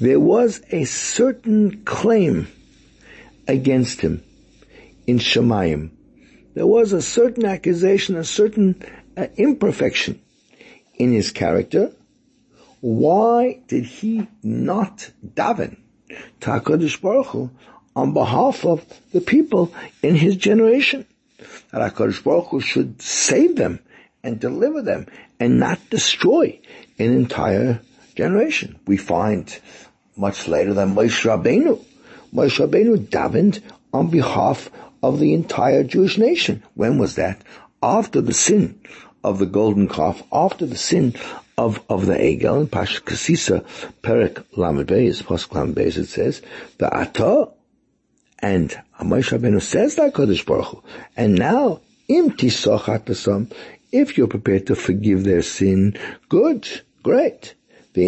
there 0.00 0.20
was 0.20 0.60
a 0.70 0.84
certain 0.84 1.84
claim 1.84 2.48
against 3.46 4.00
him 4.00 4.22
in 5.06 5.18
Shemayim. 5.18 5.90
There 6.54 6.66
was 6.66 6.92
a 6.92 7.02
certain 7.02 7.46
accusation, 7.46 8.16
a 8.16 8.24
certain 8.24 8.82
uh, 9.16 9.28
imperfection 9.36 10.20
in 10.94 11.12
his 11.12 11.30
character. 11.32 11.92
Why 12.80 13.60
did 13.66 13.84
he 13.84 14.28
not 14.42 15.10
daven 15.24 15.78
to 16.40 16.50
HaKadosh 16.50 17.00
Baruch 17.00 17.26
Hu 17.26 17.50
on 17.94 18.12
behalf 18.12 18.64
of 18.64 18.84
the 19.12 19.20
people 19.20 19.72
in 20.02 20.14
his 20.14 20.36
generation? 20.36 21.06
That 21.72 21.94
HaKadosh 21.94 22.24
Baruch 22.24 22.48
Hu 22.48 22.60
should 22.60 23.00
save 23.02 23.56
them 23.56 23.80
and 24.22 24.40
deliver 24.40 24.82
them 24.82 25.06
and 25.38 25.58
not 25.58 25.78
destroy 25.90 26.58
an 26.98 27.12
entire 27.12 27.80
generation. 28.14 28.78
We 28.86 28.96
find 28.96 29.56
much 30.16 30.48
later 30.48 30.74
than 30.74 30.94
Moshe 30.94 31.24
Rabbeinu. 31.24 31.84
Moshe 32.34 32.58
Rabbeinu 32.58 33.08
davened 33.08 33.60
on 33.92 34.10
behalf 34.10 34.70
of 35.02 35.20
the 35.20 35.34
entire 35.34 35.84
Jewish 35.84 36.18
nation. 36.18 36.62
When 36.74 36.98
was 36.98 37.14
that? 37.14 37.42
After 37.82 38.20
the 38.20 38.34
sin 38.34 38.80
of 39.22 39.38
the 39.38 39.46
golden 39.46 39.88
calf, 39.88 40.22
after 40.32 40.66
the 40.66 40.76
sin 40.76 41.14
of, 41.56 41.80
of 41.88 42.06
the 42.06 42.14
Egel, 42.14 42.62
in 42.62 42.68
Pash 42.68 43.00
Kasisa, 43.02 43.64
Perek 44.02 44.44
Lamed 44.56 44.86
Beis, 44.86 45.22
Pasuk 45.22 45.54
Lamed 45.54 45.78
it 45.78 46.06
says, 46.06 46.42
the 46.78 46.92
Ata, 46.92 47.48
and 48.40 48.70
Moshe 49.00 49.36
Rabbeinu 49.36 49.60
says 49.60 49.96
that 49.96 50.14
Kodesh 50.14 50.46
Baruch 50.46 50.66
Hu, 50.66 50.82
and 51.16 51.34
now, 51.34 51.80
im 52.08 52.30
tisochat 52.30 53.52
if 53.90 54.18
you're 54.18 54.26
prepared 54.26 54.66
to 54.66 54.74
forgive 54.74 55.24
their 55.24 55.42
sin, 55.42 55.96
good, 56.28 56.68
great. 57.02 57.54
If 57.94 58.04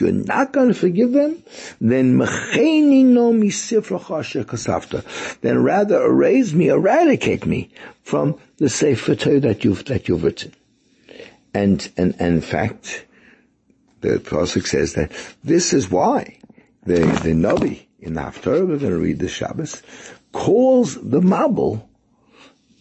you're 0.00 0.12
not 0.12 0.52
going 0.52 0.68
to 0.68 0.74
forgive 0.74 1.12
them, 1.12 1.42
then 1.80 2.18
then 5.40 5.62
rather 5.62 6.04
erase 6.04 6.52
me, 6.52 6.68
eradicate 6.68 7.46
me 7.46 7.70
from 8.02 8.38
the 8.58 8.68
Sefer 8.68 9.14
Torah 9.14 9.40
that 9.40 9.64
you've, 9.64 9.86
that 9.86 10.06
you've 10.06 10.22
written. 10.24 10.52
And, 11.54 11.88
and, 11.96 12.14
and 12.18 12.34
in 12.34 12.40
fact, 12.42 13.06
the 14.02 14.18
Pasuk 14.18 14.66
says 14.66 14.92
that 14.94 15.12
this 15.42 15.72
is 15.72 15.90
why 15.90 16.36
the, 16.84 16.98
the 16.98 17.32
Navi 17.32 17.85
in 18.00 18.14
the 18.14 18.20
Haftarah, 18.20 18.66
we're 18.66 18.78
going 18.78 18.92
to 18.92 18.98
read 18.98 19.18
the 19.18 19.28
Shabbos, 19.28 19.82
calls 20.32 20.94
the 20.94 21.20
Mabul 21.20 21.82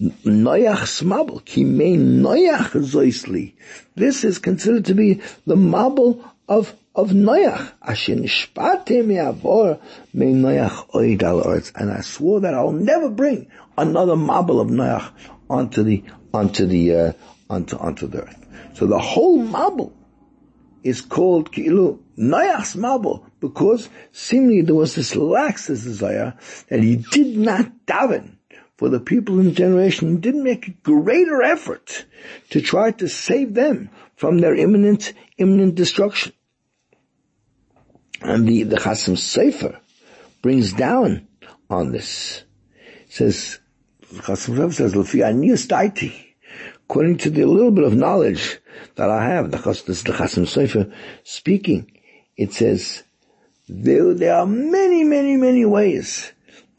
Noach 0.01 0.83
smabel, 0.83 1.45
ki 1.45 1.63
me 1.63 1.95
Noach 1.95 2.71
zoisli. 2.71 3.53
This 3.95 4.25
is 4.25 4.39
considered 4.39 4.85
to 4.85 4.93
be 4.93 5.21
the 5.45 5.55
mabel 5.55 6.21
of 6.49 6.73
of 6.93 7.11
Noach. 7.11 7.71
Asher 7.81 8.15
nishpate 8.15 9.05
me 9.05 9.15
avor 9.15 9.79
me 10.13 10.33
oid 10.33 11.23
al 11.23 11.41
And 11.75 11.91
I 11.91 12.01
swore 12.01 12.41
that 12.41 12.53
I'll 12.53 12.73
never 12.73 13.09
bring 13.09 13.47
another 13.77 14.17
mabel 14.17 14.59
of 14.59 14.67
Noach 14.67 15.11
onto 15.49 15.83
the 15.83 16.03
onto 16.33 16.65
the 16.65 16.95
uh, 16.95 17.13
onto 17.49 17.77
onto 17.77 18.07
the 18.07 18.23
earth. 18.23 18.45
So 18.73 18.87
the 18.87 18.99
whole 18.99 19.37
mabel 19.37 19.93
is 20.85 21.01
called 21.01 21.51
Kilu 21.51 21.99
Noach's 22.15 22.75
mabel 22.75 23.25
because 23.39 23.89
seemingly 24.11 24.61
there 24.61 24.75
was 24.75 24.93
this 24.93 25.15
lax 25.15 25.65
desire 25.67 26.37
that 26.69 26.83
he 26.83 26.97
did 26.97 27.35
not 27.35 27.71
daven 27.87 28.35
for 28.77 28.89
the 28.89 28.99
people 28.99 29.39
in 29.39 29.45
the 29.45 29.51
generation 29.51 30.19
didn't 30.19 30.43
make 30.43 30.67
a 30.67 30.71
greater 30.71 31.41
effort 31.41 32.05
to 32.51 32.61
try 32.61 32.91
to 32.91 33.09
save 33.09 33.55
them 33.55 33.89
from 34.15 34.37
their 34.39 34.53
imminent, 34.53 35.13
imminent 35.39 35.73
destruction. 35.73 36.33
And 38.21 38.47
the, 38.47 38.63
the 38.63 38.77
Chasam 38.77 39.15
Sofer 39.15 39.79
brings 40.43 40.71
down 40.73 41.27
on 41.67 41.91
this. 41.91 42.43
It 43.05 43.11
says, 43.11 43.59
Chasam 44.13 44.55
Sofer 44.55 44.73
says, 44.73 46.24
according 46.87 47.17
to 47.17 47.29
the 47.29 47.45
little 47.45 47.71
bit 47.71 47.83
of 47.83 47.95
knowledge 47.95 48.59
that 48.95 49.09
I 49.09 49.25
have, 49.25 49.51
the, 49.51 49.57
this 49.57 49.89
is 49.89 50.03
the 50.03 50.13
Chasam 50.13 50.45
Sofer 50.45 50.93
speaking, 51.23 51.91
it 52.37 52.53
says, 52.53 53.03
there, 53.67 54.13
there 54.13 54.35
are 54.35 54.45
many, 54.45 55.03
many, 55.03 55.35
many 55.35 55.65
ways 55.65 56.31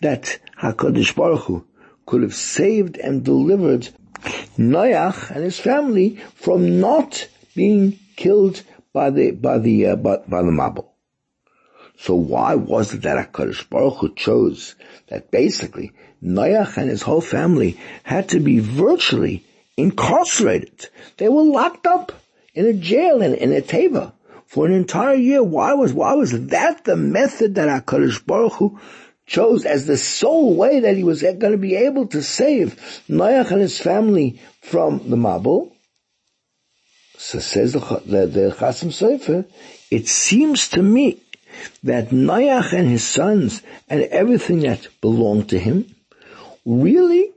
that 0.03 0.39
HaKadosh 0.61 1.17
Baruch 1.17 1.43
Hu 1.43 1.67
could 2.07 2.23
have 2.23 2.35
saved 2.35 2.97
and 2.99 3.25
delivered 3.25 3.89
Noach 4.57 5.31
and 5.31 5.43
his 5.43 5.59
family 5.59 6.21
from 6.35 6.81
not 6.81 7.29
being 7.57 7.99
killed 8.15 8.63
by 8.93 9.11
the 9.11 9.33
by 9.33 9.59
the 9.59 9.87
uh, 9.87 9.97
by, 9.97 10.19
by 10.29 10.43
the 10.43 10.51
Mabul. 10.51 10.87
So 11.99 12.15
why 12.15 12.55
was 12.55 12.95
it 12.95 13.03
that 13.03 13.33
Hakadosh 13.33 13.69
Baruch 13.69 13.99
Hu 13.99 14.15
chose 14.15 14.77
that 15.09 15.31
basically 15.31 15.93
Noach 16.23 16.77
and 16.77 16.91
his 16.91 17.03
whole 17.03 17.21
family 17.21 17.79
had 18.05 18.29
to 18.31 18.41
be 18.41 18.61
virtually 18.61 19.46
incarcerated? 19.77 20.89
They 21.17 21.29
were 21.29 21.43
locked 21.43 21.87
up 21.87 22.13
in 22.55 22.67
a 22.67 22.73
jail 22.73 23.23
in, 23.23 23.35
in 23.35 23.53
a 23.53 23.61
teva 23.61 24.13
for 24.47 24.67
an 24.67 24.73
entire 24.73 25.15
year. 25.15 25.43
Why 25.43 25.75
was 25.75 25.93
why 25.93 26.15
was 26.15 26.47
that 26.49 26.85
the 26.85 26.97
method 26.97 27.57
that 27.57 27.69
Hakadosh 27.69 28.25
Baruch 28.25 28.55
Hu 28.55 28.81
chose 29.27 29.65
as 29.65 29.87
the 29.87 29.97
sole 29.97 30.55
way 30.55 30.81
that 30.81 30.97
he 30.97 31.05
was 31.05 31.23
going 31.23 31.53
to 31.53 31.59
be 31.59 31.75
able 31.75 32.07
to 32.07 32.23
save 32.23 32.77
Noach 33.09 33.51
and 33.51 33.61
his 33.61 33.79
family 33.79 34.41
from 34.63 35.11
the 35.11 35.17
Mabul. 35.17 35.73
So 37.19 37.41
says 37.41 37.73
the, 37.73 37.81
the, 37.81 38.27
the 38.27 38.57
Chasam 38.57 38.91
Sofer, 38.91 39.47
it 39.91 40.07
seems 40.07 40.69
to 40.69 40.83
me 40.83 41.21
that 41.83 42.11
Noach 42.11 42.73
and 42.73 42.89
his 42.89 43.05
sons 43.05 43.63
and 43.89 44.03
everything 44.03 44.61
that 44.61 44.87
belonged 45.01 45.49
to 45.49 45.59
him 45.59 45.95
really 46.65 47.33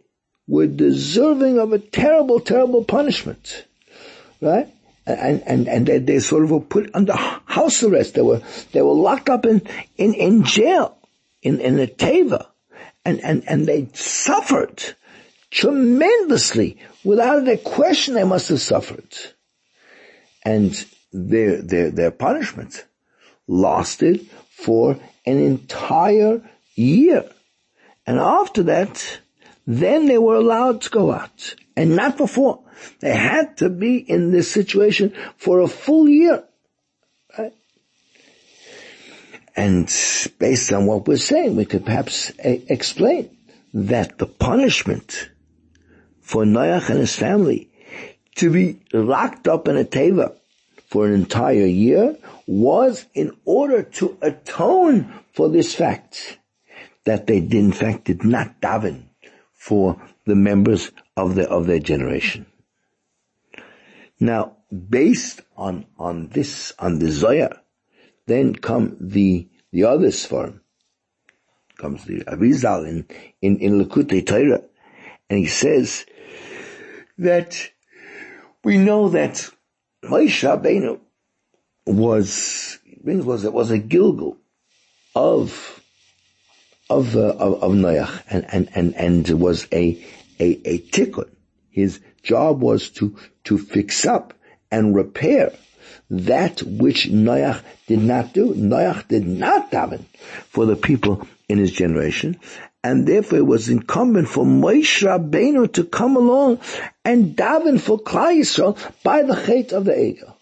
were 0.50 0.68
deserving 0.68 1.60
of 1.60 1.72
a 1.72 1.80
terrible, 1.80 2.40
terrible 2.40 2.84
punishment. 2.84 3.66
Right? 4.42 4.68
And, 5.06 5.42
and, 5.46 5.68
and 5.68 5.86
they, 5.86 6.00
they 6.00 6.20
sort 6.20 6.44
of 6.44 6.52
were 6.52 6.60
put 6.60 6.90
under 6.94 7.14
house 7.14 7.84
arrest. 7.84 8.16
They 8.16 8.22
were, 8.22 8.42
they 8.74 8.82
were 8.82 8.94
locked 8.94 9.30
up 9.30 9.46
in, 9.46 9.62
in, 9.98 10.14
in 10.14 10.44
jail 10.44 10.98
in, 11.42 11.60
in 11.62 11.80
a 11.80 11.88
teva, 11.88 12.48
and, 13.06 13.22
and, 13.22 13.44
and 13.48 13.66
they 13.66 13.88
suffered 13.94 14.84
tremendously. 15.52 16.78
Without 17.04 17.48
a 17.48 17.58
question, 17.58 18.16
they 18.16 18.24
must 18.24 18.50
have 18.50 18.60
suffered. 18.60 19.16
And 20.44 20.74
their, 21.14 21.62
their, 21.62 21.92
their 21.92 22.12
punishment 22.12 22.86
lasted 23.48 24.28
for 24.50 25.00
an 25.26 25.38
entire 25.38 26.42
year. 26.76 27.30
And 28.06 28.20
after 28.20 28.64
that, 28.64 29.20
then 29.70 30.08
they 30.08 30.18
were 30.18 30.34
allowed 30.34 30.82
to 30.82 30.90
go 30.90 31.12
out. 31.12 31.54
And 31.78 31.96
not 31.96 32.18
before. 32.18 32.64
They 33.02 33.16
had 33.16 33.58
to 33.58 33.70
be 33.70 33.98
in 33.98 34.32
this 34.32 34.52
situation 34.52 35.14
for 35.38 35.60
a 35.60 35.68
full 35.68 36.10
year. 36.10 36.44
And 39.56 39.86
based 40.40 40.74
on 40.74 40.88
what 40.88 41.08
we're 41.08 41.18
saying, 41.18 41.56
we 41.56 41.66
could 41.66 41.86
perhaps 41.86 42.32
a- 42.44 42.64
explain 42.74 43.30
that 43.74 44.18
the 44.18 44.26
punishment 44.26 45.30
for 46.22 46.46
Noach 46.46 46.90
and 46.90 47.00
his 47.00 47.16
family 47.16 47.70
to 48.38 48.50
be 48.50 48.82
locked 48.92 49.48
up 49.48 49.68
in 49.68 49.78
a 49.78 49.84
teva 49.84 50.36
for 50.88 51.06
an 51.06 51.14
entire 51.14 51.68
year 51.68 52.18
was 52.48 53.06
in 53.14 53.36
order 53.46 53.84
to 53.84 54.18
atone 54.22 55.14
for 55.34 55.50
this 55.50 55.76
fact 55.76 56.40
that 57.04 57.28
they 57.28 57.40
did, 57.40 57.54
in 57.54 57.72
fact 57.72 58.06
did 58.06 58.24
not 58.24 58.60
daven 58.62 59.09
for 59.60 60.02
the 60.26 60.36
members 60.36 60.92
of 61.16 61.36
the 61.36 61.48
of 61.48 61.68
their 61.68 61.80
generation. 61.80 62.48
Now, 64.20 64.58
based 64.72 65.42
on 65.56 65.86
on 66.00 66.30
this 66.30 66.74
on 66.80 66.98
the 66.98 67.12
Zohar, 67.12 67.62
then 68.30 68.56
come 68.56 68.96
the, 69.02 69.48
the 69.72 69.86
other 69.86 70.08
Sfarim. 70.10 70.60
Comes 71.78 72.06
the 72.06 72.20
Arizal 72.26 72.88
in, 72.88 73.08
in, 73.42 73.58
in 73.58 73.84
Likutei 73.84 74.26
Torah. 74.26 74.62
And 75.30 75.40
he 75.40 75.48
says 75.48 76.06
that 77.18 77.72
we 78.64 78.78
know 78.78 79.10
that 79.10 79.50
Moshe 80.04 80.44
Rabbeinu 80.48 81.00
was, 81.88 82.78
was, 83.04 83.44
was 83.46 83.72
a 83.72 83.80
gilgul 83.80 84.38
of, 85.16 85.79
of, 86.90 87.16
uh, 87.16 87.36
of, 87.38 87.64
of 87.64 87.72
Noach 87.74 88.24
and, 88.30 88.46
and, 88.50 88.70
and, 88.76 88.96
and 88.96 89.42
was 89.42 89.68
a, 89.72 90.04
a, 90.40 90.60
a 90.66 90.80
tikkun. 90.80 91.30
His 91.70 92.00
job 92.24 92.62
was 92.62 92.90
to, 92.92 93.16
to 93.46 93.58
fix 93.58 94.06
up 94.06 94.34
and 94.72 94.96
repair 94.96 95.54
that 96.10 96.62
which 96.64 97.08
Noach 97.10 97.62
did 97.88 98.02
not 98.02 98.34
do. 98.34 98.54
Noach 98.54 99.08
did 99.08 99.28
not 99.28 99.72
daven 99.72 100.06
for 100.50 100.66
the 100.66 100.76
people 100.76 101.28
in 101.48 101.58
his 101.58 101.72
generation, 101.72 102.40
and 102.84 103.08
therefore 103.08 103.40
it 103.40 103.46
was 103.46 103.70
incumbent 103.70 104.28
for 104.28 104.46
Moshe 104.46 105.04
Rabbeinu 105.04 105.72
to 105.74 105.84
come 105.84 106.16
along 106.16 106.60
and 107.06 107.36
daven 107.36 107.80
for 107.80 108.00
Klal 108.00 108.40
Yisrael 108.40 108.78
by 109.04 109.24
the 109.24 109.34
chait 109.34 109.72
of 109.74 109.86
the 109.86 109.94
Egel. 109.94 110.34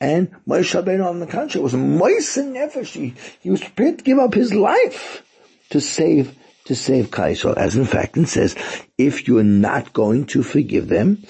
And 0.00 0.30
Moshe 0.46 0.74
Rabbeinu 0.78 1.06
on 1.06 1.20
the 1.20 1.26
contrary 1.26 1.62
was 1.62 1.74
Moise 1.74 2.36
Nefesh. 2.36 2.92
He, 2.92 3.14
he 3.40 3.50
was 3.50 3.60
prepared 3.60 3.98
to 3.98 4.04
give 4.04 4.18
up 4.18 4.34
his 4.34 4.52
life 4.52 5.23
to 5.70 5.80
save 5.80 6.36
to 6.64 6.74
save 6.74 7.10
Kaisel, 7.10 7.56
as 7.56 7.76
in 7.76 7.84
fact 7.84 8.16
it 8.16 8.26
says, 8.26 8.56
if 8.96 9.28
you're 9.28 9.44
not 9.44 9.92
going 9.92 10.24
to 10.26 10.42
forgive 10.42 10.88
them, 10.88 11.22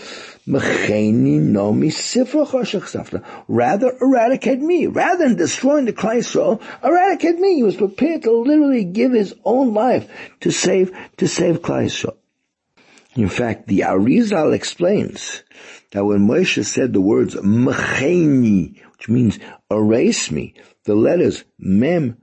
rather 3.49 3.97
eradicate 4.01 4.61
me. 4.61 4.87
Rather 4.87 5.27
than 5.27 5.37
destroying 5.37 5.87
the 5.87 5.93
Kaisel, 5.93 6.63
eradicate 6.85 7.39
me. 7.39 7.57
He 7.57 7.63
was 7.65 7.77
prepared 7.77 8.23
to 8.23 8.31
literally 8.31 8.85
give 8.85 9.13
his 9.13 9.35
own 9.45 9.75
life 9.75 10.09
to 10.41 10.53
save, 10.53 10.97
to 11.17 11.27
save 11.27 11.63
Kaisel. 11.63 12.17
In 13.17 13.29
fact, 13.29 13.67
the 13.67 13.81
Arizal 13.81 14.55
explains 14.55 15.43
that 15.93 16.05
when 16.05 16.27
Moshe 16.29 16.65
said 16.65 16.93
the 16.93 17.01
words 17.01 17.35
which 17.35 19.09
means 19.09 19.39
erase 19.71 20.31
me, 20.31 20.55
the 20.85 20.95
letters 20.95 21.45
mem, 21.59 22.19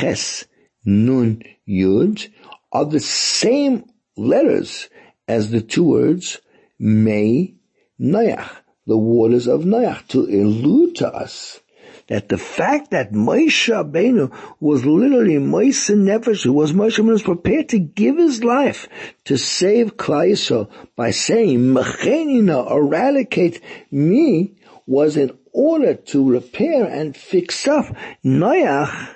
ches, 0.00 0.46
nun, 0.84 1.42
yud, 1.68 2.28
are 2.72 2.84
the 2.84 3.00
same 3.00 3.84
letters 4.16 4.88
as 5.28 5.50
the 5.50 5.60
two 5.60 5.84
words 5.84 6.40
Mei 6.78 7.54
Noach, 8.00 8.48
the 8.86 8.96
waters 8.96 9.46
of 9.46 9.62
Noach, 9.62 10.08
to 10.08 10.20
allude 10.22 10.96
to 10.96 11.08
us. 11.08 11.60
That 12.08 12.28
the 12.28 12.38
fact 12.38 12.90
that 12.90 13.12
Moshe 13.12 13.72
Rabbeinu 13.72 14.32
was 14.58 14.84
literally 14.84 15.36
Moshe 15.36 15.94
Nefesh, 15.94 16.42
who 16.42 16.52
was 16.52 16.72
Moshe 16.72 16.98
was 16.98 17.22
prepared 17.22 17.68
to 17.68 17.78
give 17.78 18.16
his 18.16 18.42
life 18.42 18.88
to 19.24 19.38
save 19.38 19.96
Klai 19.96 20.68
by 20.96 21.12
saying, 21.12 21.60
Mechenina, 21.60 22.70
eradicate 22.70 23.60
me, 23.90 24.56
was 24.86 25.16
in 25.16 25.38
order 25.52 25.94
to 25.94 26.28
repair 26.28 26.84
and 26.84 27.16
fix 27.16 27.68
up 27.68 27.86
Noach, 28.24 29.14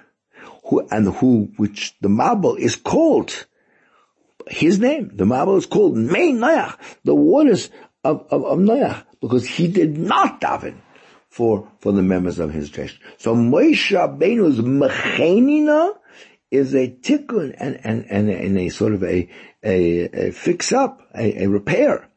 who, 0.67 0.87
and 0.91 1.09
who, 1.15 1.53
which 1.57 1.95
the 2.01 2.09
Mabul 2.09 2.59
is 2.59 2.77
called, 2.77 3.47
his 4.49 4.79
name, 4.79 5.11
the 5.15 5.25
Mabul 5.25 5.59
is 5.59 5.67
called 5.67 5.97
Mei 5.97 6.33
Noach, 6.33 6.77
the 7.05 7.15
waters 7.15 7.71
of, 8.05 8.27
of, 8.31 8.45
of 8.45 8.59
Noach, 8.59 9.05
because 9.21 9.47
he 9.47 9.69
did 9.69 9.97
not 9.97 10.41
daven 10.41 10.77
for, 11.29 11.71
for 11.81 11.93
the 11.93 12.03
members 12.03 12.39
of 12.39 12.53
his 12.53 12.71
church. 12.71 13.01
So 13.19 13.35
Moshe 13.35 13.97
Rabbeinu's 13.97 14.59
Mechenina 14.59 15.93
is 16.51 16.75
a 16.75 16.89
tikkun 16.89 17.55
and, 17.59 17.81
and, 17.85 18.07
and, 18.09 18.29
and 18.29 18.59
a 18.59 18.69
sort 18.69 18.95
of 18.95 19.03
a, 19.03 19.29
a, 19.63 20.29
a 20.29 20.33
fix 20.33 20.73
up, 20.73 21.01
a, 21.15 21.45
a 21.45 21.47
repair 21.49 22.09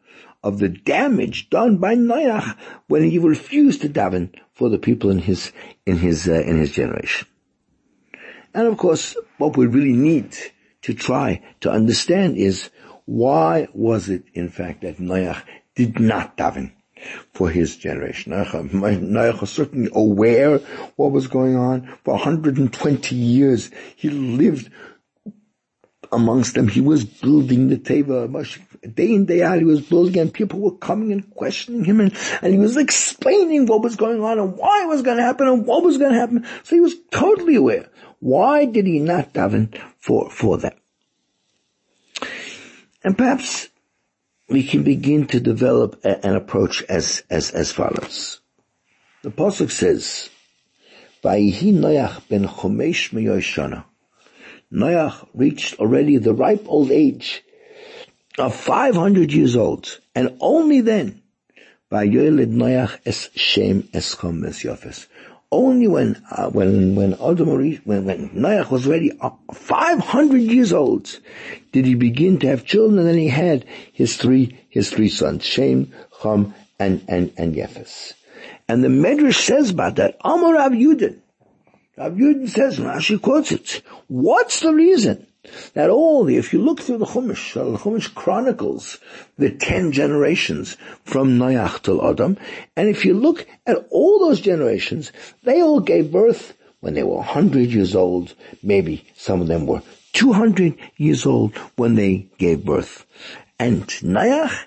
of 0.44 0.60
the 0.60 0.70
damage 0.70 1.50
done 1.50 1.78
by 1.78 1.96
Noach 1.96 2.56
when 2.88 3.04
he 3.04 3.20
refused 3.20 3.82
to 3.82 3.90
daven 3.90 4.34
for 4.54 4.70
the 4.70 4.80
people 4.80 5.10
in 5.10 5.20
his, 5.20 5.52
in 5.86 5.98
his, 5.98 6.28
uh, 6.28 6.34
in 6.34 6.58
his 6.58 6.72
generation. 6.72 7.28
And 8.54 8.68
of 8.68 8.78
course, 8.78 9.16
what 9.38 9.58
we 9.58 9.68
really 9.68 9.94
need 9.94 10.36
to 10.82 10.94
try 10.94 11.42
to 11.62 11.72
understand 11.72 12.38
is 12.38 12.70
why 13.06 13.68
was 13.74 14.10
it, 14.10 14.24
in 14.34 14.50
fact, 14.50 14.82
that 14.82 14.98
Noach 14.98 15.44
did 15.76 16.00
not 16.00 16.38
daven 16.38 16.72
for 17.34 17.50
his 17.50 17.78
generation? 17.78 18.34
Noach 18.34 19.42
was 19.42 19.50
certainly 19.52 19.90
aware 19.94 20.60
what 20.96 21.12
was 21.12 21.28
going 21.28 21.56
on. 21.56 21.98
For 22.04 22.14
120 22.14 23.16
years, 23.16 23.72
he 23.96 24.10
lived 24.10 24.72
amongst 26.12 26.56
them. 26.56 26.68
He 26.68 26.82
was 26.82 27.06
building 27.06 27.70
the 27.70 27.78
Teva. 27.78 28.30
Day 28.96 29.14
in, 29.14 29.26
day 29.26 29.44
out, 29.44 29.60
he 29.60 29.66
was 29.66 29.82
building 29.82 30.18
and 30.20 30.34
people 30.34 30.60
were 30.60 30.78
coming 30.78 31.12
and 31.12 31.30
questioning 31.32 31.84
him 31.84 32.00
and, 32.00 32.16
and 32.42 32.54
he 32.54 32.60
was 32.60 32.78
explaining 32.78 33.66
what 33.66 33.82
was 33.82 33.96
going 33.96 34.24
on 34.24 34.40
and 34.40 34.56
why 34.56 34.84
it 34.84 34.88
was 34.88 35.02
going 35.02 35.18
to 35.18 35.24
happen 35.24 35.48
and 35.48 35.66
what 35.66 35.84
was 35.84 35.98
going 35.98 36.14
to 36.14 36.20
happen. 36.20 36.46
So 36.64 36.76
he 36.76 36.80
was 36.80 36.96
totally 37.12 37.56
aware. 37.56 37.90
Why 38.20 38.66
did 38.66 38.86
he 38.86 39.00
not 39.00 39.34
daven 39.34 39.78
for, 40.00 40.30
for 40.30 40.58
them? 40.58 40.74
And 43.04 43.18
perhaps 43.18 43.70
we 44.50 44.64
can 44.64 44.84
begin 44.84 45.28
to 45.28 45.40
develop 45.40 46.04
a, 46.04 46.26
an 46.26 46.36
approach 46.36 46.84
as, 46.84 47.24
as, 47.30 47.52
as 47.52 47.72
follows. 47.72 48.42
The 49.22 49.32
Pasuk 49.32 49.72
says, 49.72 50.30
Vayihi 51.24 51.74
Noach 51.74 52.28
ben 52.28 52.48
Chomesh 52.48 53.12
Meyoshana. 53.12 53.86
Noach 54.72 55.28
reached 55.34 55.80
already 55.80 56.18
the 56.18 56.34
ripe 56.34 56.66
old 56.68 56.92
age 56.92 57.44
of 58.38 58.56
500 58.56 59.32
years 59.32 59.56
old, 59.56 60.00
and 60.16 60.38
only 60.40 60.82
then, 60.82 61.22
Vayoyled 61.92 62.54
Noach 62.54 63.00
es 63.06 63.30
Shem 63.36 63.84
Eskom 63.84 64.46
Es 64.48 64.64
Yofes. 64.64 65.08
Only 65.52 65.88
when, 65.88 66.24
uh, 66.30 66.52
when, 66.52 66.94
when 66.96 67.14
Adam, 67.14 67.50
when, 67.50 68.06
when 68.06 68.30
Noach 68.30 68.70
was 68.70 68.86
already 68.86 69.12
500 69.52 70.38
years 70.38 70.72
old, 70.72 71.20
did 71.72 71.86
he 71.86 71.96
begin 71.96 72.38
to 72.40 72.48
have 72.48 72.66
children, 72.66 73.00
and 73.00 73.08
then 73.08 73.18
he 73.18 73.30
had 73.30 73.66
his 73.92 74.16
three, 74.16 74.60
his 74.70 74.92
three 74.92 75.10
sons, 75.10 75.44
Shem, 75.44 75.92
Ham, 76.22 76.54
and, 76.78 77.04
and, 77.08 77.34
and 77.36 77.56
Yefes. 77.56 78.14
And 78.68 78.84
the 78.84 78.90
Medrash 78.90 79.44
says 79.44 79.72
about 79.72 79.96
that, 79.96 80.18
Amar 80.24 80.54
Rav 80.54 80.72
Yudin. 80.74 81.18
Rav 81.98 82.14
Yudin 82.14 82.48
says, 82.48 82.78
Rashi 82.78 83.20
quotes 83.20 83.52
it, 83.52 83.82
what's 84.08 84.60
the 84.60 84.74
reason? 84.74 85.26
That 85.74 85.90
all 85.90 86.28
if 86.28 86.52
you 86.54 86.60
look 86.60 86.82
through 86.82 86.98
the 86.98 87.06
Chumash, 87.06 87.56
uh, 87.56 87.72
the 87.72 87.78
Chumash 87.78 88.14
chronicles 88.14 89.00
the 89.38 89.50
ten 89.50 89.92
generations 89.92 90.76
from 91.06 91.40
Noach 91.40 91.82
till 91.84 92.06
Adam, 92.06 92.38
and 92.76 92.90
if 92.90 93.06
you 93.06 93.14
look 93.14 93.48
at 93.66 93.88
all 93.90 94.20
those 94.20 94.42
generations, 94.42 95.12
they 95.44 95.62
all 95.62 95.80
gave 95.80 96.12
birth 96.12 96.58
when 96.82 96.94
they 96.94 97.04
were 97.04 97.18
100 97.18 97.72
years 97.72 97.96
old, 97.96 98.34
maybe 98.64 99.06
some 99.16 99.42
of 99.42 99.48
them 99.48 99.66
were 99.66 99.82
200 100.14 100.76
years 100.98 101.26
old 101.26 101.56
when 101.76 101.96
they 101.96 102.28
gave 102.38 102.66
birth. 102.66 103.06
And 103.58 103.86
Noach 103.88 104.66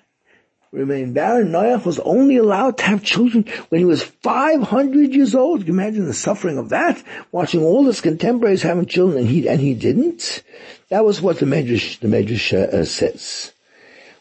remained 0.72 1.14
barren. 1.14 1.52
Noach 1.52 1.84
was 1.84 2.00
only 2.00 2.38
allowed 2.38 2.78
to 2.78 2.84
have 2.84 3.02
children 3.02 3.44
when 3.68 3.78
he 3.78 3.84
was 3.84 4.02
500 4.02 5.14
years 5.14 5.34
old. 5.34 5.60
Can 5.60 5.68
you 5.68 5.72
imagine 5.74 6.06
the 6.06 6.14
suffering 6.14 6.58
of 6.58 6.70
that? 6.70 7.02
Watching 7.30 7.62
all 7.62 7.84
his 7.84 8.00
contemporaries 8.00 8.62
having 8.62 8.86
children 8.86 9.18
and 9.18 9.28
he, 9.28 9.48
and 9.48 9.60
he 9.60 9.74
didn't? 9.74 10.42
That 10.88 11.04
was 11.04 11.20
what 11.20 11.38
the 11.38 11.46
Medrash, 11.46 12.00
the 12.00 12.08
Medrash 12.08 12.52
uh, 12.52 12.78
uh, 12.78 12.84
says. 12.84 13.52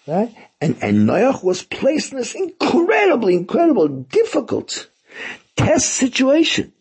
Right? 0.05 0.35
And, 0.59 0.77
and 0.81 1.09
Noach 1.09 1.43
was 1.43 1.63
placed 1.63 2.11
in 2.11 2.17
this 2.17 2.35
incredibly, 2.35 3.35
incredible, 3.35 3.87
difficult 3.87 4.89
test 5.55 5.89
situation 5.89 6.73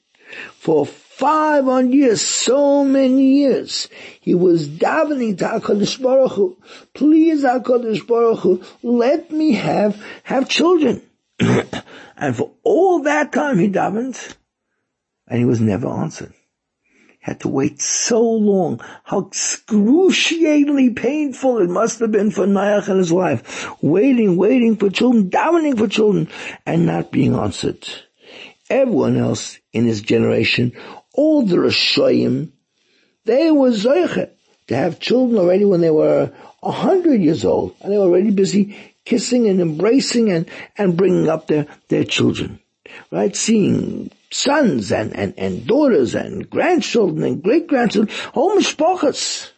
for 0.59 0.87
five 1.21 1.69
on 1.69 1.93
years, 1.93 2.23
so 2.23 2.83
many 2.83 3.41
years. 3.41 3.89
He 4.23 4.35
was 4.35 4.67
davening 4.67 5.37
to 5.39 5.45
HaKadosh 5.45 6.03
Baruch 6.03 6.33
Hu, 6.33 6.57
please 6.95 7.45
HaKadosh 7.45 8.07
Baruch 8.07 8.39
Hu, 8.39 8.63
let 8.83 9.31
me 9.31 9.53
have, 9.53 10.03
have 10.23 10.49
children. 10.49 11.03
and 11.39 12.35
for 12.35 12.53
all 12.63 13.03
that 13.03 13.33
time 13.33 13.59
he 13.59 13.69
davened, 13.69 14.35
and 15.29 15.39
he 15.39 15.45
was 15.45 15.61
never 15.61 15.89
answered. 15.89 16.33
He 17.07 17.17
had 17.21 17.41
to 17.41 17.49
wait 17.49 17.83
so 17.83 18.23
long. 18.23 18.81
How 19.05 19.27
excruciatingly 19.27 20.95
painful 20.95 21.59
it 21.59 21.69
must 21.69 21.99
have 21.99 22.13
been 22.13 22.31
for 22.31 22.47
Noach 22.47 22.89
and 22.89 22.99
his 22.99 23.13
wife. 23.13 23.71
Waiting, 23.83 24.39
waiting 24.39 24.77
for 24.77 24.89
children, 24.89 25.29
davening 25.29 25.77
for 25.77 25.87
children, 25.87 26.31
and 26.65 26.87
not 26.87 27.13
being 27.13 27.35
answered. 27.35 27.87
Everyone 28.71 29.19
else 29.19 29.59
in 29.73 29.85
his 29.85 30.01
generation 30.01 30.73
all 31.15 31.43
the 31.43 31.57
Rishoyim, 31.57 32.53
they 33.25 33.51
were 33.51 33.71
Zoichet 33.71 34.31
to 34.69 34.77
have 34.77 35.01
children 35.01 35.39
already 35.39 35.65
when 35.65 35.81
they 35.81 35.91
were 35.91 36.33
a 36.63 36.71
hundred 36.71 37.21
years 37.21 37.45
old, 37.45 37.75
and 37.81 37.93
they 37.93 37.99
were 37.99 38.05
already 38.05 38.31
busy 38.31 38.77
kissing 39.05 39.49
and 39.49 39.61
embracing 39.61 40.31
and, 40.31 40.49
and 40.77 40.97
bringing 40.97 41.29
up 41.29 41.47
their, 41.47 41.67
their 41.89 42.05
children. 42.05 42.61
Right? 43.11 43.35
Seeing 43.35 44.11
sons 44.31 44.93
and, 44.93 45.15
and, 45.17 45.35
and 45.37 45.67
daughters 45.67 46.15
and 46.15 46.49
grandchildren 46.49 47.25
and 47.25 47.43
great-grandchildren, 47.43 48.15
whole 48.33 48.57
mishpachas. 48.57 49.51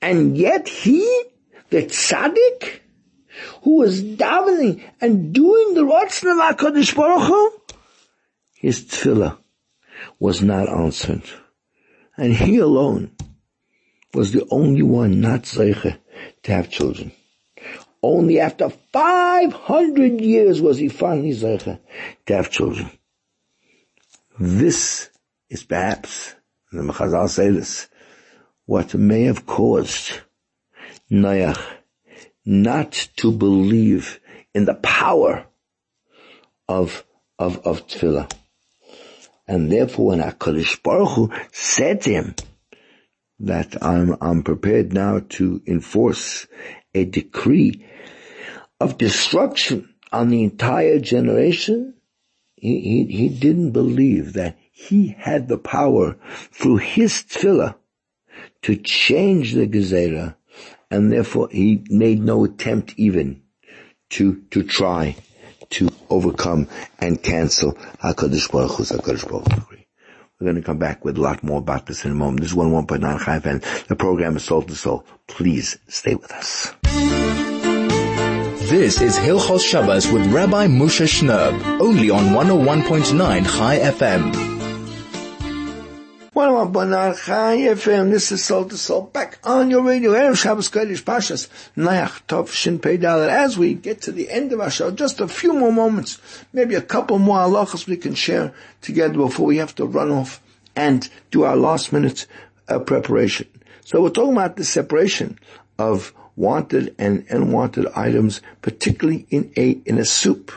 And 0.00 0.36
yet 0.36 0.68
he, 0.68 1.02
the 1.70 1.82
tzaddik, 1.82 2.80
who 3.62 3.78
was 3.78 4.02
davening 4.02 4.82
and 5.00 5.32
doing 5.32 5.74
the 5.74 5.82
Ratzon 5.82 6.32
of 6.32 6.56
HaKadosh 6.56 6.94
Baruch 6.94 7.28
Hu, 7.28 7.52
his 8.54 8.84
tefillah 8.84 9.38
was 10.18 10.42
not 10.42 10.68
answered. 10.68 11.22
And 12.16 12.32
he 12.34 12.58
alone 12.58 13.12
was 14.14 14.32
the 14.32 14.46
only 14.50 14.82
one 14.82 15.20
not 15.20 15.42
zeiche 15.42 15.98
to 16.42 16.52
have 16.52 16.70
children. 16.70 17.12
Only 18.02 18.40
after 18.40 18.68
500 18.68 20.20
years 20.20 20.60
was 20.60 20.78
he 20.78 20.88
finally 20.88 21.30
zeiche 21.30 21.78
to 22.26 22.34
have 22.34 22.50
children. 22.50 22.90
This 24.38 25.08
is 25.48 25.62
perhaps, 25.62 26.34
the 26.72 26.82
Mechazal 26.82 27.28
say 27.28 27.50
this, 27.50 27.88
what 28.66 28.94
may 28.94 29.24
have 29.24 29.46
caused 29.46 30.20
Noach 31.10 31.60
not 32.44 32.92
to 33.16 33.30
believe 33.30 34.20
in 34.54 34.64
the 34.64 34.74
power 34.74 35.46
of, 36.68 37.04
of, 37.38 37.58
of 37.66 37.86
tefillah. 37.86 38.32
And 39.52 39.70
therefore 39.70 40.06
when 40.06 40.20
HaKadosh 40.20 40.82
Baruch 40.82 41.10
Hu 41.10 41.30
said 41.52 42.00
to 42.02 42.10
him 42.10 42.34
that 43.38 43.76
I'm, 43.84 44.16
I'm 44.18 44.42
prepared 44.42 44.94
now 44.94 45.20
to 45.28 45.60
enforce 45.66 46.46
a 46.94 47.04
decree 47.04 47.84
of 48.80 48.96
destruction 48.96 49.92
on 50.10 50.30
the 50.30 50.42
entire 50.42 50.98
generation, 51.00 51.92
he, 52.56 52.80
he, 52.80 53.04
he 53.04 53.28
didn't 53.28 53.72
believe 53.72 54.32
that 54.32 54.56
he 54.72 55.08
had 55.18 55.48
the 55.48 55.58
power 55.58 56.16
through 56.50 56.78
his 56.78 57.22
tefillah 57.22 57.74
to 58.62 58.76
change 58.76 59.52
the 59.52 59.66
Gezerah, 59.66 60.34
and 60.90 61.12
therefore 61.12 61.50
he 61.52 61.84
made 61.90 62.20
no 62.20 62.46
attempt 62.46 62.94
even 62.96 63.42
to, 64.12 64.40
to 64.50 64.62
try 64.62 65.14
to 65.72 65.88
overcome 66.10 66.68
and 67.00 67.22
cancel 67.22 67.72
HaKadosh 67.72 68.50
Baruch 68.50 68.72
Hu's 68.72 68.90
HaKadosh 68.90 69.28
Baruch 69.28 69.52
Hu. 69.52 69.76
We're 70.42 70.50
going 70.50 70.60
to 70.60 70.66
come 70.66 70.78
back 70.78 71.04
with 71.04 71.18
a 71.18 71.20
lot 71.20 71.44
more 71.44 71.58
about 71.58 71.86
this 71.86 72.04
in 72.04 72.10
a 72.10 72.14
moment. 72.14 72.40
This 72.40 72.50
is 72.50 72.56
101.9 72.56 73.24
Chai 73.24 73.40
and 73.48 73.62
the 73.86 73.94
program 73.94 74.36
is 74.36 74.44
Soul 74.44 74.62
to 74.62 74.74
Soul. 74.74 75.06
Please 75.28 75.78
stay 75.86 76.16
with 76.16 76.32
us. 76.32 76.74
This 78.68 79.00
is 79.00 79.16
Hilchos 79.16 79.60
Shabbos 79.60 80.10
with 80.10 80.26
Rabbi 80.32 80.66
Moshe 80.66 81.06
Shnerb, 81.06 81.80
only 81.80 82.10
on 82.10 82.30
101.9 82.34 83.46
Chai 83.46 83.78
FM. 83.78 84.51
This 86.34 88.32
is 88.32 88.42
Soul 88.42 88.64
to 88.64 88.78
Soul, 88.78 89.02
back 89.02 89.38
on 89.44 89.68
your 89.68 89.82
radio, 89.82 90.12
Erev 90.12 90.38
Shabbos 90.38 90.70
Kodesh 90.70 91.02
Pashas, 91.02 91.46
Nayach 91.76 92.22
Tov 92.26 92.48
Shin 92.48 92.78
Pei 92.78 92.96
Dalet. 92.96 93.28
As 93.28 93.58
we 93.58 93.74
get 93.74 94.00
to 94.02 94.12
the 94.12 94.30
end 94.30 94.50
of 94.54 94.60
our 94.60 94.70
show, 94.70 94.90
just 94.90 95.20
a 95.20 95.28
few 95.28 95.52
more 95.52 95.70
moments, 95.70 96.18
maybe 96.54 96.74
a 96.74 96.80
couple 96.80 97.18
more 97.18 97.36
halachas 97.36 97.86
we 97.86 97.98
can 97.98 98.14
share 98.14 98.54
together 98.80 99.12
before 99.12 99.44
we 99.44 99.58
have 99.58 99.74
to 99.74 99.84
run 99.84 100.10
off 100.10 100.42
and 100.74 101.06
do 101.30 101.42
our 101.42 101.54
last 101.54 101.92
minute 101.92 102.26
uh, 102.66 102.78
preparation. 102.78 103.46
So 103.84 104.00
we're 104.00 104.08
talking 104.08 104.32
about 104.32 104.56
the 104.56 104.64
separation 104.64 105.38
of 105.78 106.14
wanted 106.34 106.94
and 106.98 107.26
unwanted 107.28 107.88
items, 107.94 108.40
particularly 108.62 109.26
in 109.28 109.52
a, 109.58 109.72
in 109.84 109.98
a 109.98 110.06
soup. 110.06 110.50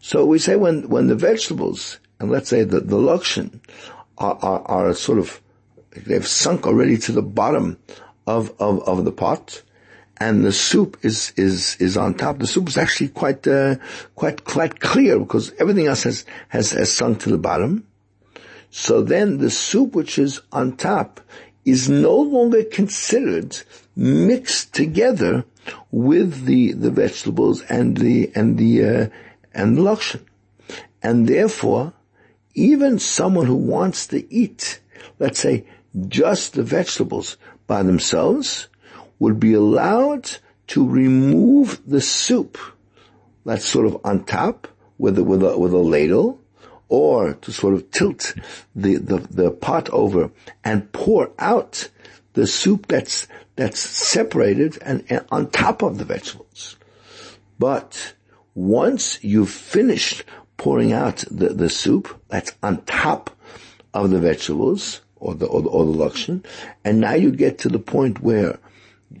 So 0.00 0.26
we 0.26 0.40
say 0.40 0.56
when, 0.56 0.88
when 0.88 1.06
the 1.06 1.14
vegetables, 1.14 2.00
and 2.18 2.32
let's 2.32 2.48
say 2.48 2.64
the, 2.64 2.80
the 2.80 2.96
lokshen, 2.96 3.60
are, 4.18 4.38
are, 4.42 4.62
are 4.62 4.94
sort 4.94 5.18
of, 5.18 5.40
they've 5.96 6.26
sunk 6.26 6.66
already 6.66 6.98
to 6.98 7.12
the 7.12 7.22
bottom 7.22 7.78
of, 8.26 8.52
of, 8.58 8.82
of 8.88 9.04
the 9.04 9.12
pot 9.12 9.62
and 10.18 10.44
the 10.44 10.52
soup 10.52 10.96
is, 11.02 11.32
is, 11.36 11.76
is 11.80 11.96
on 11.96 12.14
top. 12.14 12.38
The 12.38 12.46
soup 12.46 12.68
is 12.68 12.78
actually 12.78 13.08
quite, 13.08 13.46
uh, 13.46 13.76
quite, 14.14 14.44
quite 14.44 14.80
clear 14.80 15.18
because 15.18 15.52
everything 15.58 15.86
else 15.86 16.04
has, 16.04 16.24
has, 16.48 16.70
has 16.72 16.92
sunk 16.92 17.20
to 17.20 17.30
the 17.30 17.38
bottom. 17.38 17.86
So 18.70 19.02
then 19.02 19.38
the 19.38 19.50
soup 19.50 19.94
which 19.94 20.18
is 20.18 20.40
on 20.52 20.76
top 20.76 21.20
is 21.64 21.88
no 21.88 22.16
longer 22.16 22.62
considered 22.64 23.58
mixed 23.96 24.74
together 24.74 25.44
with 25.90 26.44
the, 26.44 26.72
the 26.72 26.90
vegetables 26.90 27.62
and 27.62 27.96
the, 27.96 28.30
and 28.34 28.58
the, 28.58 28.84
uh, 28.84 29.08
and 29.52 29.76
the 29.76 29.82
lokshen. 29.82 30.24
And 31.02 31.28
therefore, 31.28 31.92
even 32.54 32.98
someone 32.98 33.46
who 33.46 33.56
wants 33.56 34.06
to 34.08 34.32
eat, 34.32 34.80
let's 35.18 35.38
say, 35.38 35.66
just 36.08 36.54
the 36.54 36.62
vegetables 36.62 37.36
by 37.66 37.82
themselves, 37.82 38.68
would 39.18 39.38
be 39.38 39.54
allowed 39.54 40.30
to 40.66 40.86
remove 40.86 41.80
the 41.86 42.00
soup 42.00 42.58
that's 43.44 43.64
sort 43.64 43.86
of 43.86 44.00
on 44.04 44.24
top 44.24 44.68
with 44.98 45.18
a, 45.18 45.24
with 45.24 45.42
a, 45.42 45.58
with 45.58 45.72
a 45.72 45.78
ladle, 45.78 46.40
or 46.88 47.34
to 47.34 47.52
sort 47.52 47.74
of 47.74 47.90
tilt 47.90 48.34
the, 48.74 48.96
the, 48.96 49.18
the 49.30 49.50
pot 49.50 49.88
over 49.90 50.30
and 50.62 50.90
pour 50.92 51.30
out 51.38 51.88
the 52.34 52.46
soup 52.46 52.86
that's, 52.86 53.26
that's 53.56 53.80
separated 53.80 54.78
and, 54.82 55.04
and 55.08 55.24
on 55.30 55.50
top 55.50 55.82
of 55.82 55.98
the 55.98 56.04
vegetables. 56.04 56.76
But 57.58 58.14
once 58.54 59.22
you've 59.22 59.50
finished 59.50 60.24
pouring 60.56 60.92
out 60.92 61.24
the, 61.30 61.48
the 61.48 61.68
soup 61.68 62.20
that's 62.28 62.52
on 62.62 62.82
top 62.84 63.30
of 63.92 64.10
the 64.10 64.18
vegetables 64.18 65.00
or 65.16 65.34
the, 65.34 65.46
or 65.46 65.62
the, 65.62 65.68
or 65.68 65.84
the 65.84 66.42
and 66.84 67.00
now 67.00 67.14
you 67.14 67.30
get 67.30 67.58
to 67.58 67.68
the 67.68 67.78
point 67.78 68.20
where 68.20 68.58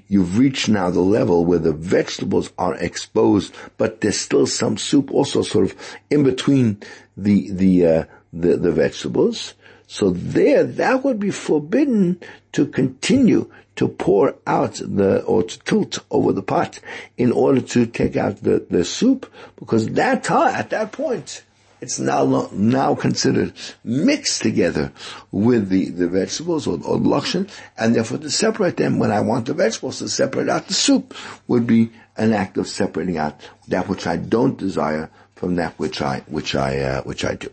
you've 0.08 0.38
reached 0.38 0.68
now 0.68 0.90
the 0.90 1.00
level 1.00 1.44
where 1.44 1.58
the 1.58 1.72
vegetables 1.72 2.52
are 2.58 2.74
exposed, 2.74 3.54
but 3.78 4.00
there's 4.00 4.18
still 4.18 4.46
some 4.46 4.76
soup 4.76 5.10
also 5.12 5.42
sort 5.42 5.64
of 5.70 5.96
in 6.10 6.22
between 6.22 6.80
the, 7.16 7.50
the, 7.50 7.86
uh, 7.86 8.04
the, 8.32 8.56
the 8.56 8.72
vegetables. 8.72 9.54
So 9.86 10.10
there, 10.10 10.64
that 10.64 11.04
would 11.04 11.20
be 11.20 11.30
forbidden 11.30 12.20
to 12.52 12.66
continue 12.66 13.50
to 13.76 13.88
pour 13.88 14.36
out 14.46 14.74
the, 14.74 15.22
or 15.24 15.42
to 15.42 15.58
tilt 15.60 15.98
over 16.10 16.32
the 16.32 16.42
pot 16.42 16.80
in 17.16 17.32
order 17.32 17.60
to 17.60 17.86
take 17.86 18.16
out 18.16 18.36
the, 18.42 18.64
the 18.70 18.84
soup, 18.84 19.30
because 19.56 19.88
that 19.88 20.24
time, 20.24 20.54
at 20.54 20.70
that 20.70 20.92
point, 20.92 21.42
it's 21.80 21.98
now, 21.98 22.48
now 22.52 22.94
considered 22.94 23.52
mixed 23.82 24.40
together 24.40 24.92
with 25.30 25.68
the, 25.68 25.90
the 25.90 26.08
vegetables 26.08 26.66
or, 26.66 26.74
or 26.76 26.98
lokshen, 26.98 27.50
and 27.76 27.94
therefore 27.94 28.18
to 28.18 28.30
separate 28.30 28.76
them 28.78 28.98
when 28.98 29.10
I 29.10 29.20
want 29.20 29.46
the 29.46 29.54
vegetables 29.54 29.98
to 29.98 30.08
separate 30.08 30.48
out 30.48 30.66
the 30.66 30.72
soup 30.74 31.14
would 31.46 31.66
be 31.66 31.90
an 32.16 32.32
act 32.32 32.56
of 32.56 32.68
separating 32.68 33.18
out 33.18 33.38
that 33.68 33.88
which 33.88 34.06
I 34.06 34.16
don't 34.16 34.56
desire 34.56 35.10
from 35.34 35.56
that 35.56 35.78
which 35.78 36.00
I, 36.00 36.20
which 36.26 36.54
I, 36.54 36.78
uh, 36.78 37.02
which 37.02 37.24
I 37.24 37.34
do. 37.34 37.50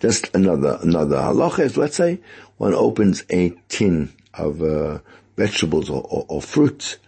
Just 0.00 0.34
another, 0.34 0.78
another 0.82 1.16
halacha 1.16 1.60
is, 1.60 1.76
let's 1.76 1.96
say, 1.96 2.20
one 2.58 2.74
opens 2.74 3.24
a 3.30 3.50
tin 3.68 4.12
of, 4.34 4.62
uh, 4.62 4.98
vegetables 5.38 5.88
or, 5.88 6.02
or, 6.10 6.26
or 6.28 6.42
fruits, 6.42 6.98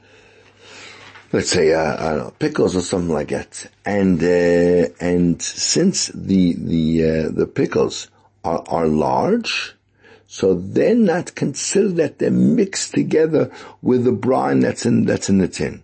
let's 1.32 1.50
say, 1.50 1.74
uh, 1.74 2.16
know, 2.16 2.32
pickles 2.38 2.76
or 2.76 2.80
something 2.80 3.12
like 3.12 3.28
that. 3.28 3.66
And, 3.84 4.22
uh, 4.22 4.92
and 5.00 5.42
since 5.42 6.06
the, 6.08 6.54
the, 6.54 7.04
uh, 7.04 7.28
the 7.30 7.46
pickles 7.46 8.08
are, 8.44 8.64
are 8.68 8.86
large, 8.86 9.74
so 10.26 10.54
they're 10.54 10.94
not 10.94 11.34
considered 11.34 11.96
that 11.96 12.18
they're 12.20 12.30
mixed 12.30 12.94
together 12.94 13.50
with 13.82 14.04
the 14.04 14.12
brine 14.12 14.60
that's 14.60 14.86
in, 14.86 15.04
that's 15.04 15.28
in 15.28 15.38
the 15.38 15.48
tin. 15.48 15.82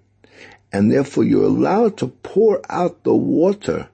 And 0.72 0.90
therefore 0.90 1.24
you're 1.24 1.44
allowed 1.44 1.96
to 1.98 2.08
pour 2.08 2.60
out 2.70 3.02
the 3.02 3.14
water 3.14 3.88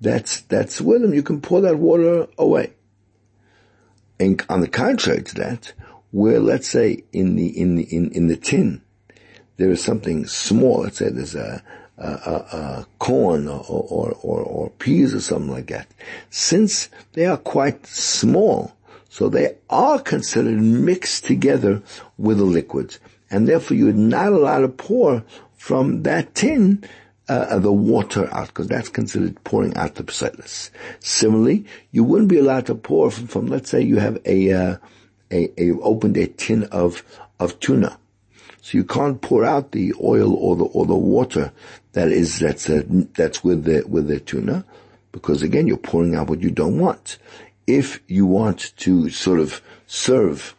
that's, 0.00 0.42
that's 0.42 0.80
with 0.80 1.02
them. 1.02 1.12
You 1.12 1.22
can 1.22 1.40
pour 1.40 1.60
that 1.62 1.76
water 1.76 2.28
away. 2.38 2.72
And 4.20 4.44
on 4.48 4.60
the 4.60 4.68
contrary 4.68 5.22
to 5.22 5.34
that, 5.36 5.72
where 6.10 6.40
let's 6.40 6.68
say 6.68 7.04
in 7.12 7.36
the, 7.36 7.46
in 7.46 7.76
the, 7.76 7.84
in, 7.84 8.10
in 8.12 8.28
the 8.28 8.36
tin, 8.36 8.82
there 9.56 9.70
is 9.70 9.82
something 9.82 10.26
small, 10.26 10.82
let's 10.82 10.98
say 10.98 11.10
there's 11.10 11.34
a, 11.34 11.62
a, 11.98 12.06
a, 12.06 12.56
a 12.56 12.86
corn 12.98 13.48
or, 13.48 13.64
or, 13.68 14.16
or, 14.22 14.40
or 14.40 14.70
peas 14.70 15.14
or 15.14 15.20
something 15.20 15.50
like 15.50 15.66
that. 15.68 15.88
Since 16.30 16.88
they 17.12 17.26
are 17.26 17.36
quite 17.36 17.86
small, 17.86 18.72
so 19.08 19.28
they 19.28 19.56
are 19.68 19.98
considered 19.98 20.60
mixed 20.60 21.24
together 21.24 21.82
with 22.16 22.38
the 22.38 22.44
liquids. 22.44 22.98
And 23.30 23.48
therefore 23.48 23.76
you're 23.76 23.92
not 23.92 24.32
allowed 24.32 24.60
to 24.60 24.68
pour 24.68 25.24
from 25.56 26.02
that 26.04 26.34
tin 26.34 26.84
uh, 27.28 27.58
the 27.58 27.72
water 27.72 28.28
out, 28.32 28.48
because 28.48 28.68
that's 28.68 28.88
considered 28.88 29.42
pouring 29.44 29.76
out 29.76 29.96
the 29.96 30.04
psilis. 30.04 30.70
Similarly, 31.00 31.66
you 31.92 32.02
wouldn't 32.04 32.30
be 32.30 32.38
allowed 32.38 32.66
to 32.66 32.74
pour 32.74 33.10
from, 33.10 33.26
from 33.26 33.46
let's 33.46 33.70
say 33.70 33.82
you 33.82 33.96
have 33.96 34.18
a, 34.24 34.52
uh, 34.52 34.76
a, 35.30 35.62
a, 35.62 35.72
opened 35.80 36.16
a 36.16 36.26
tin 36.26 36.64
of, 36.64 37.02
of 37.38 37.60
tuna. 37.60 37.98
So 38.62 38.78
you 38.78 38.84
can't 38.84 39.20
pour 39.20 39.44
out 39.44 39.72
the 39.72 39.94
oil 40.02 40.34
or 40.34 40.56
the, 40.56 40.64
or 40.64 40.86
the 40.86 40.94
water 40.94 41.52
that 41.92 42.08
is, 42.08 42.38
that's, 42.38 42.68
uh, 42.68 42.82
that's 43.14 43.44
with 43.44 43.64
the, 43.64 43.84
with 43.86 44.08
the 44.08 44.20
tuna, 44.20 44.64
because 45.12 45.42
again, 45.42 45.66
you're 45.66 45.76
pouring 45.76 46.14
out 46.14 46.28
what 46.28 46.40
you 46.40 46.50
don't 46.50 46.78
want. 46.78 47.18
If 47.66 48.00
you 48.06 48.26
want 48.26 48.72
to 48.78 49.10
sort 49.10 49.40
of 49.40 49.60
serve, 49.86 50.54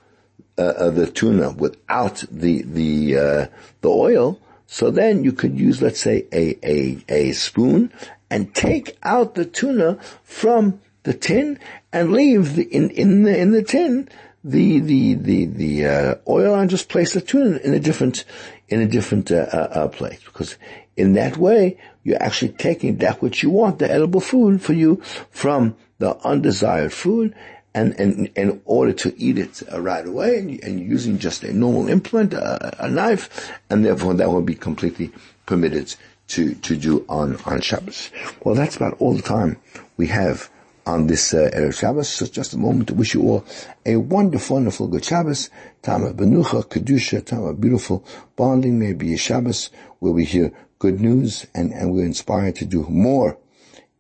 uh, 0.57 0.61
uh 0.61 0.89
the 0.91 1.09
tuna 1.09 1.51
without 1.51 2.24
the, 2.30 2.61
the, 2.63 3.17
uh, 3.17 3.45
the 3.82 3.89
oil, 3.89 4.39
so 4.72 4.91
then 4.91 5.24
you 5.24 5.32
could 5.32 5.59
use, 5.59 5.82
let's 5.82 5.99
say, 5.99 6.28
a, 6.32 6.55
a, 6.63 7.03
a 7.09 7.32
spoon 7.32 7.91
and 8.30 8.53
take 8.53 8.95
out 9.01 9.34
the 9.34 9.43
tuna 9.43 9.97
from 10.24 10.80
the 11.01 11.13
tin 11.15 11.57
and 11.91 12.11
leave 12.11 12.53
the, 12.53 12.63
in, 12.65 12.91
in 12.91 13.24
the, 13.24 13.36
in 13.36 13.49
the 13.49 13.63
tin 13.63 14.07
the, 14.43 14.80
the, 14.80 15.15
the, 15.15 15.45
the, 15.45 15.86
uh, 15.86 16.15
oil 16.28 16.53
and 16.53 16.70
just 16.70 16.88
place 16.88 17.13
the 17.13 17.20
tuna 17.20 17.57
in 17.57 17.74
a 17.74 17.80
different, 17.80 18.26
in 18.67 18.80
a 18.80 18.86
different, 18.86 19.32
uh, 19.32 19.47
uh, 19.51 19.70
uh, 19.72 19.88
place. 19.88 20.24
Because 20.24 20.55
in 20.95 21.13
that 21.13 21.36
way, 21.36 21.80
you're 22.03 22.22
actually 22.22 22.51
taking 22.51 22.97
that 22.97 23.24
which 23.24 23.41
you 23.41 23.49
want, 23.49 23.80
the 23.80 23.91
edible 23.91 24.22
food 24.22 24.61
for 24.61 24.74
you 24.74 25.01
from 25.32 25.76
the 25.97 26.15
undesired 26.17 26.93
food 26.93 27.34
and, 27.74 27.99
and 27.99 28.28
in 28.36 28.61
order 28.65 28.93
to 28.93 29.13
eat 29.17 29.38
it 29.38 29.61
right 29.72 30.05
away 30.05 30.39
and, 30.39 30.63
and, 30.63 30.80
using 30.80 31.20
just 31.20 31.43
a 31.43 31.53
normal 31.53 31.88
implement, 31.88 32.34
uh, 32.34 32.72
a 32.80 32.89
knife, 32.89 33.51
and 33.70 33.86
therefore 33.86 34.13
that 34.15 34.30
will 34.30 34.41
be 34.41 34.55
completely 34.55 35.11
permitted 35.45 35.95
to, 36.28 36.55
to 36.55 36.76
do 36.76 37.05
on, 37.09 37.38
on 37.45 37.61
Shabbos. 37.61 38.11
Well, 38.43 38.55
that's 38.55 38.76
about 38.76 38.95
all 38.99 39.13
the 39.13 39.22
time 39.22 39.57
we 39.97 40.07
have 40.07 40.49
on 40.86 41.07
this 41.07 41.34
uh, 41.34 41.49
Erev 41.53 41.80
Shabbos. 41.80 42.09
So 42.09 42.26
just 42.26 42.53
a 42.53 42.57
moment 42.57 42.88
to 42.88 42.95
wish 42.95 43.13
you 43.13 43.22
all 43.22 43.45
a 43.86 43.97
wonderful, 43.97 44.55
wonderful 44.55 44.88
good 44.88 45.05
Shabbos. 45.05 45.49
Time 45.82 46.03
of 46.03 46.15
Menucha, 46.15 46.65
Kedusha, 46.67 47.24
time 47.24 47.43
of 47.43 47.61
beautiful 47.61 48.05
bonding. 48.36 48.80
Maybe 48.80 49.13
a 49.13 49.17
Shabbos 49.17 49.70
where 49.99 50.13
we 50.13 50.26
hear 50.26 50.51
good 50.80 50.99
news 50.99 51.45
and, 51.53 51.74
and 51.74 51.93
we're 51.93 52.05
inspired 52.05 52.55
to 52.55 52.65
do 52.65 52.86
more 52.89 53.38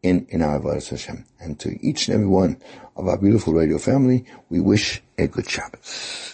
in, 0.03 0.25
in 0.29 0.41
our 0.41 0.59
Avodah 0.59 0.89
Hashem. 0.89 1.25
And 1.39 1.59
to 1.59 1.77
each 1.85 2.07
and 2.07 2.15
every 2.15 2.27
one 2.27 2.57
of 2.95 3.07
our 3.07 3.17
beautiful 3.17 3.53
radio 3.53 3.77
family, 3.77 4.25
we 4.49 4.59
wish 4.59 5.01
a 5.17 5.27
good 5.27 5.49
Shabbos. 5.49 6.25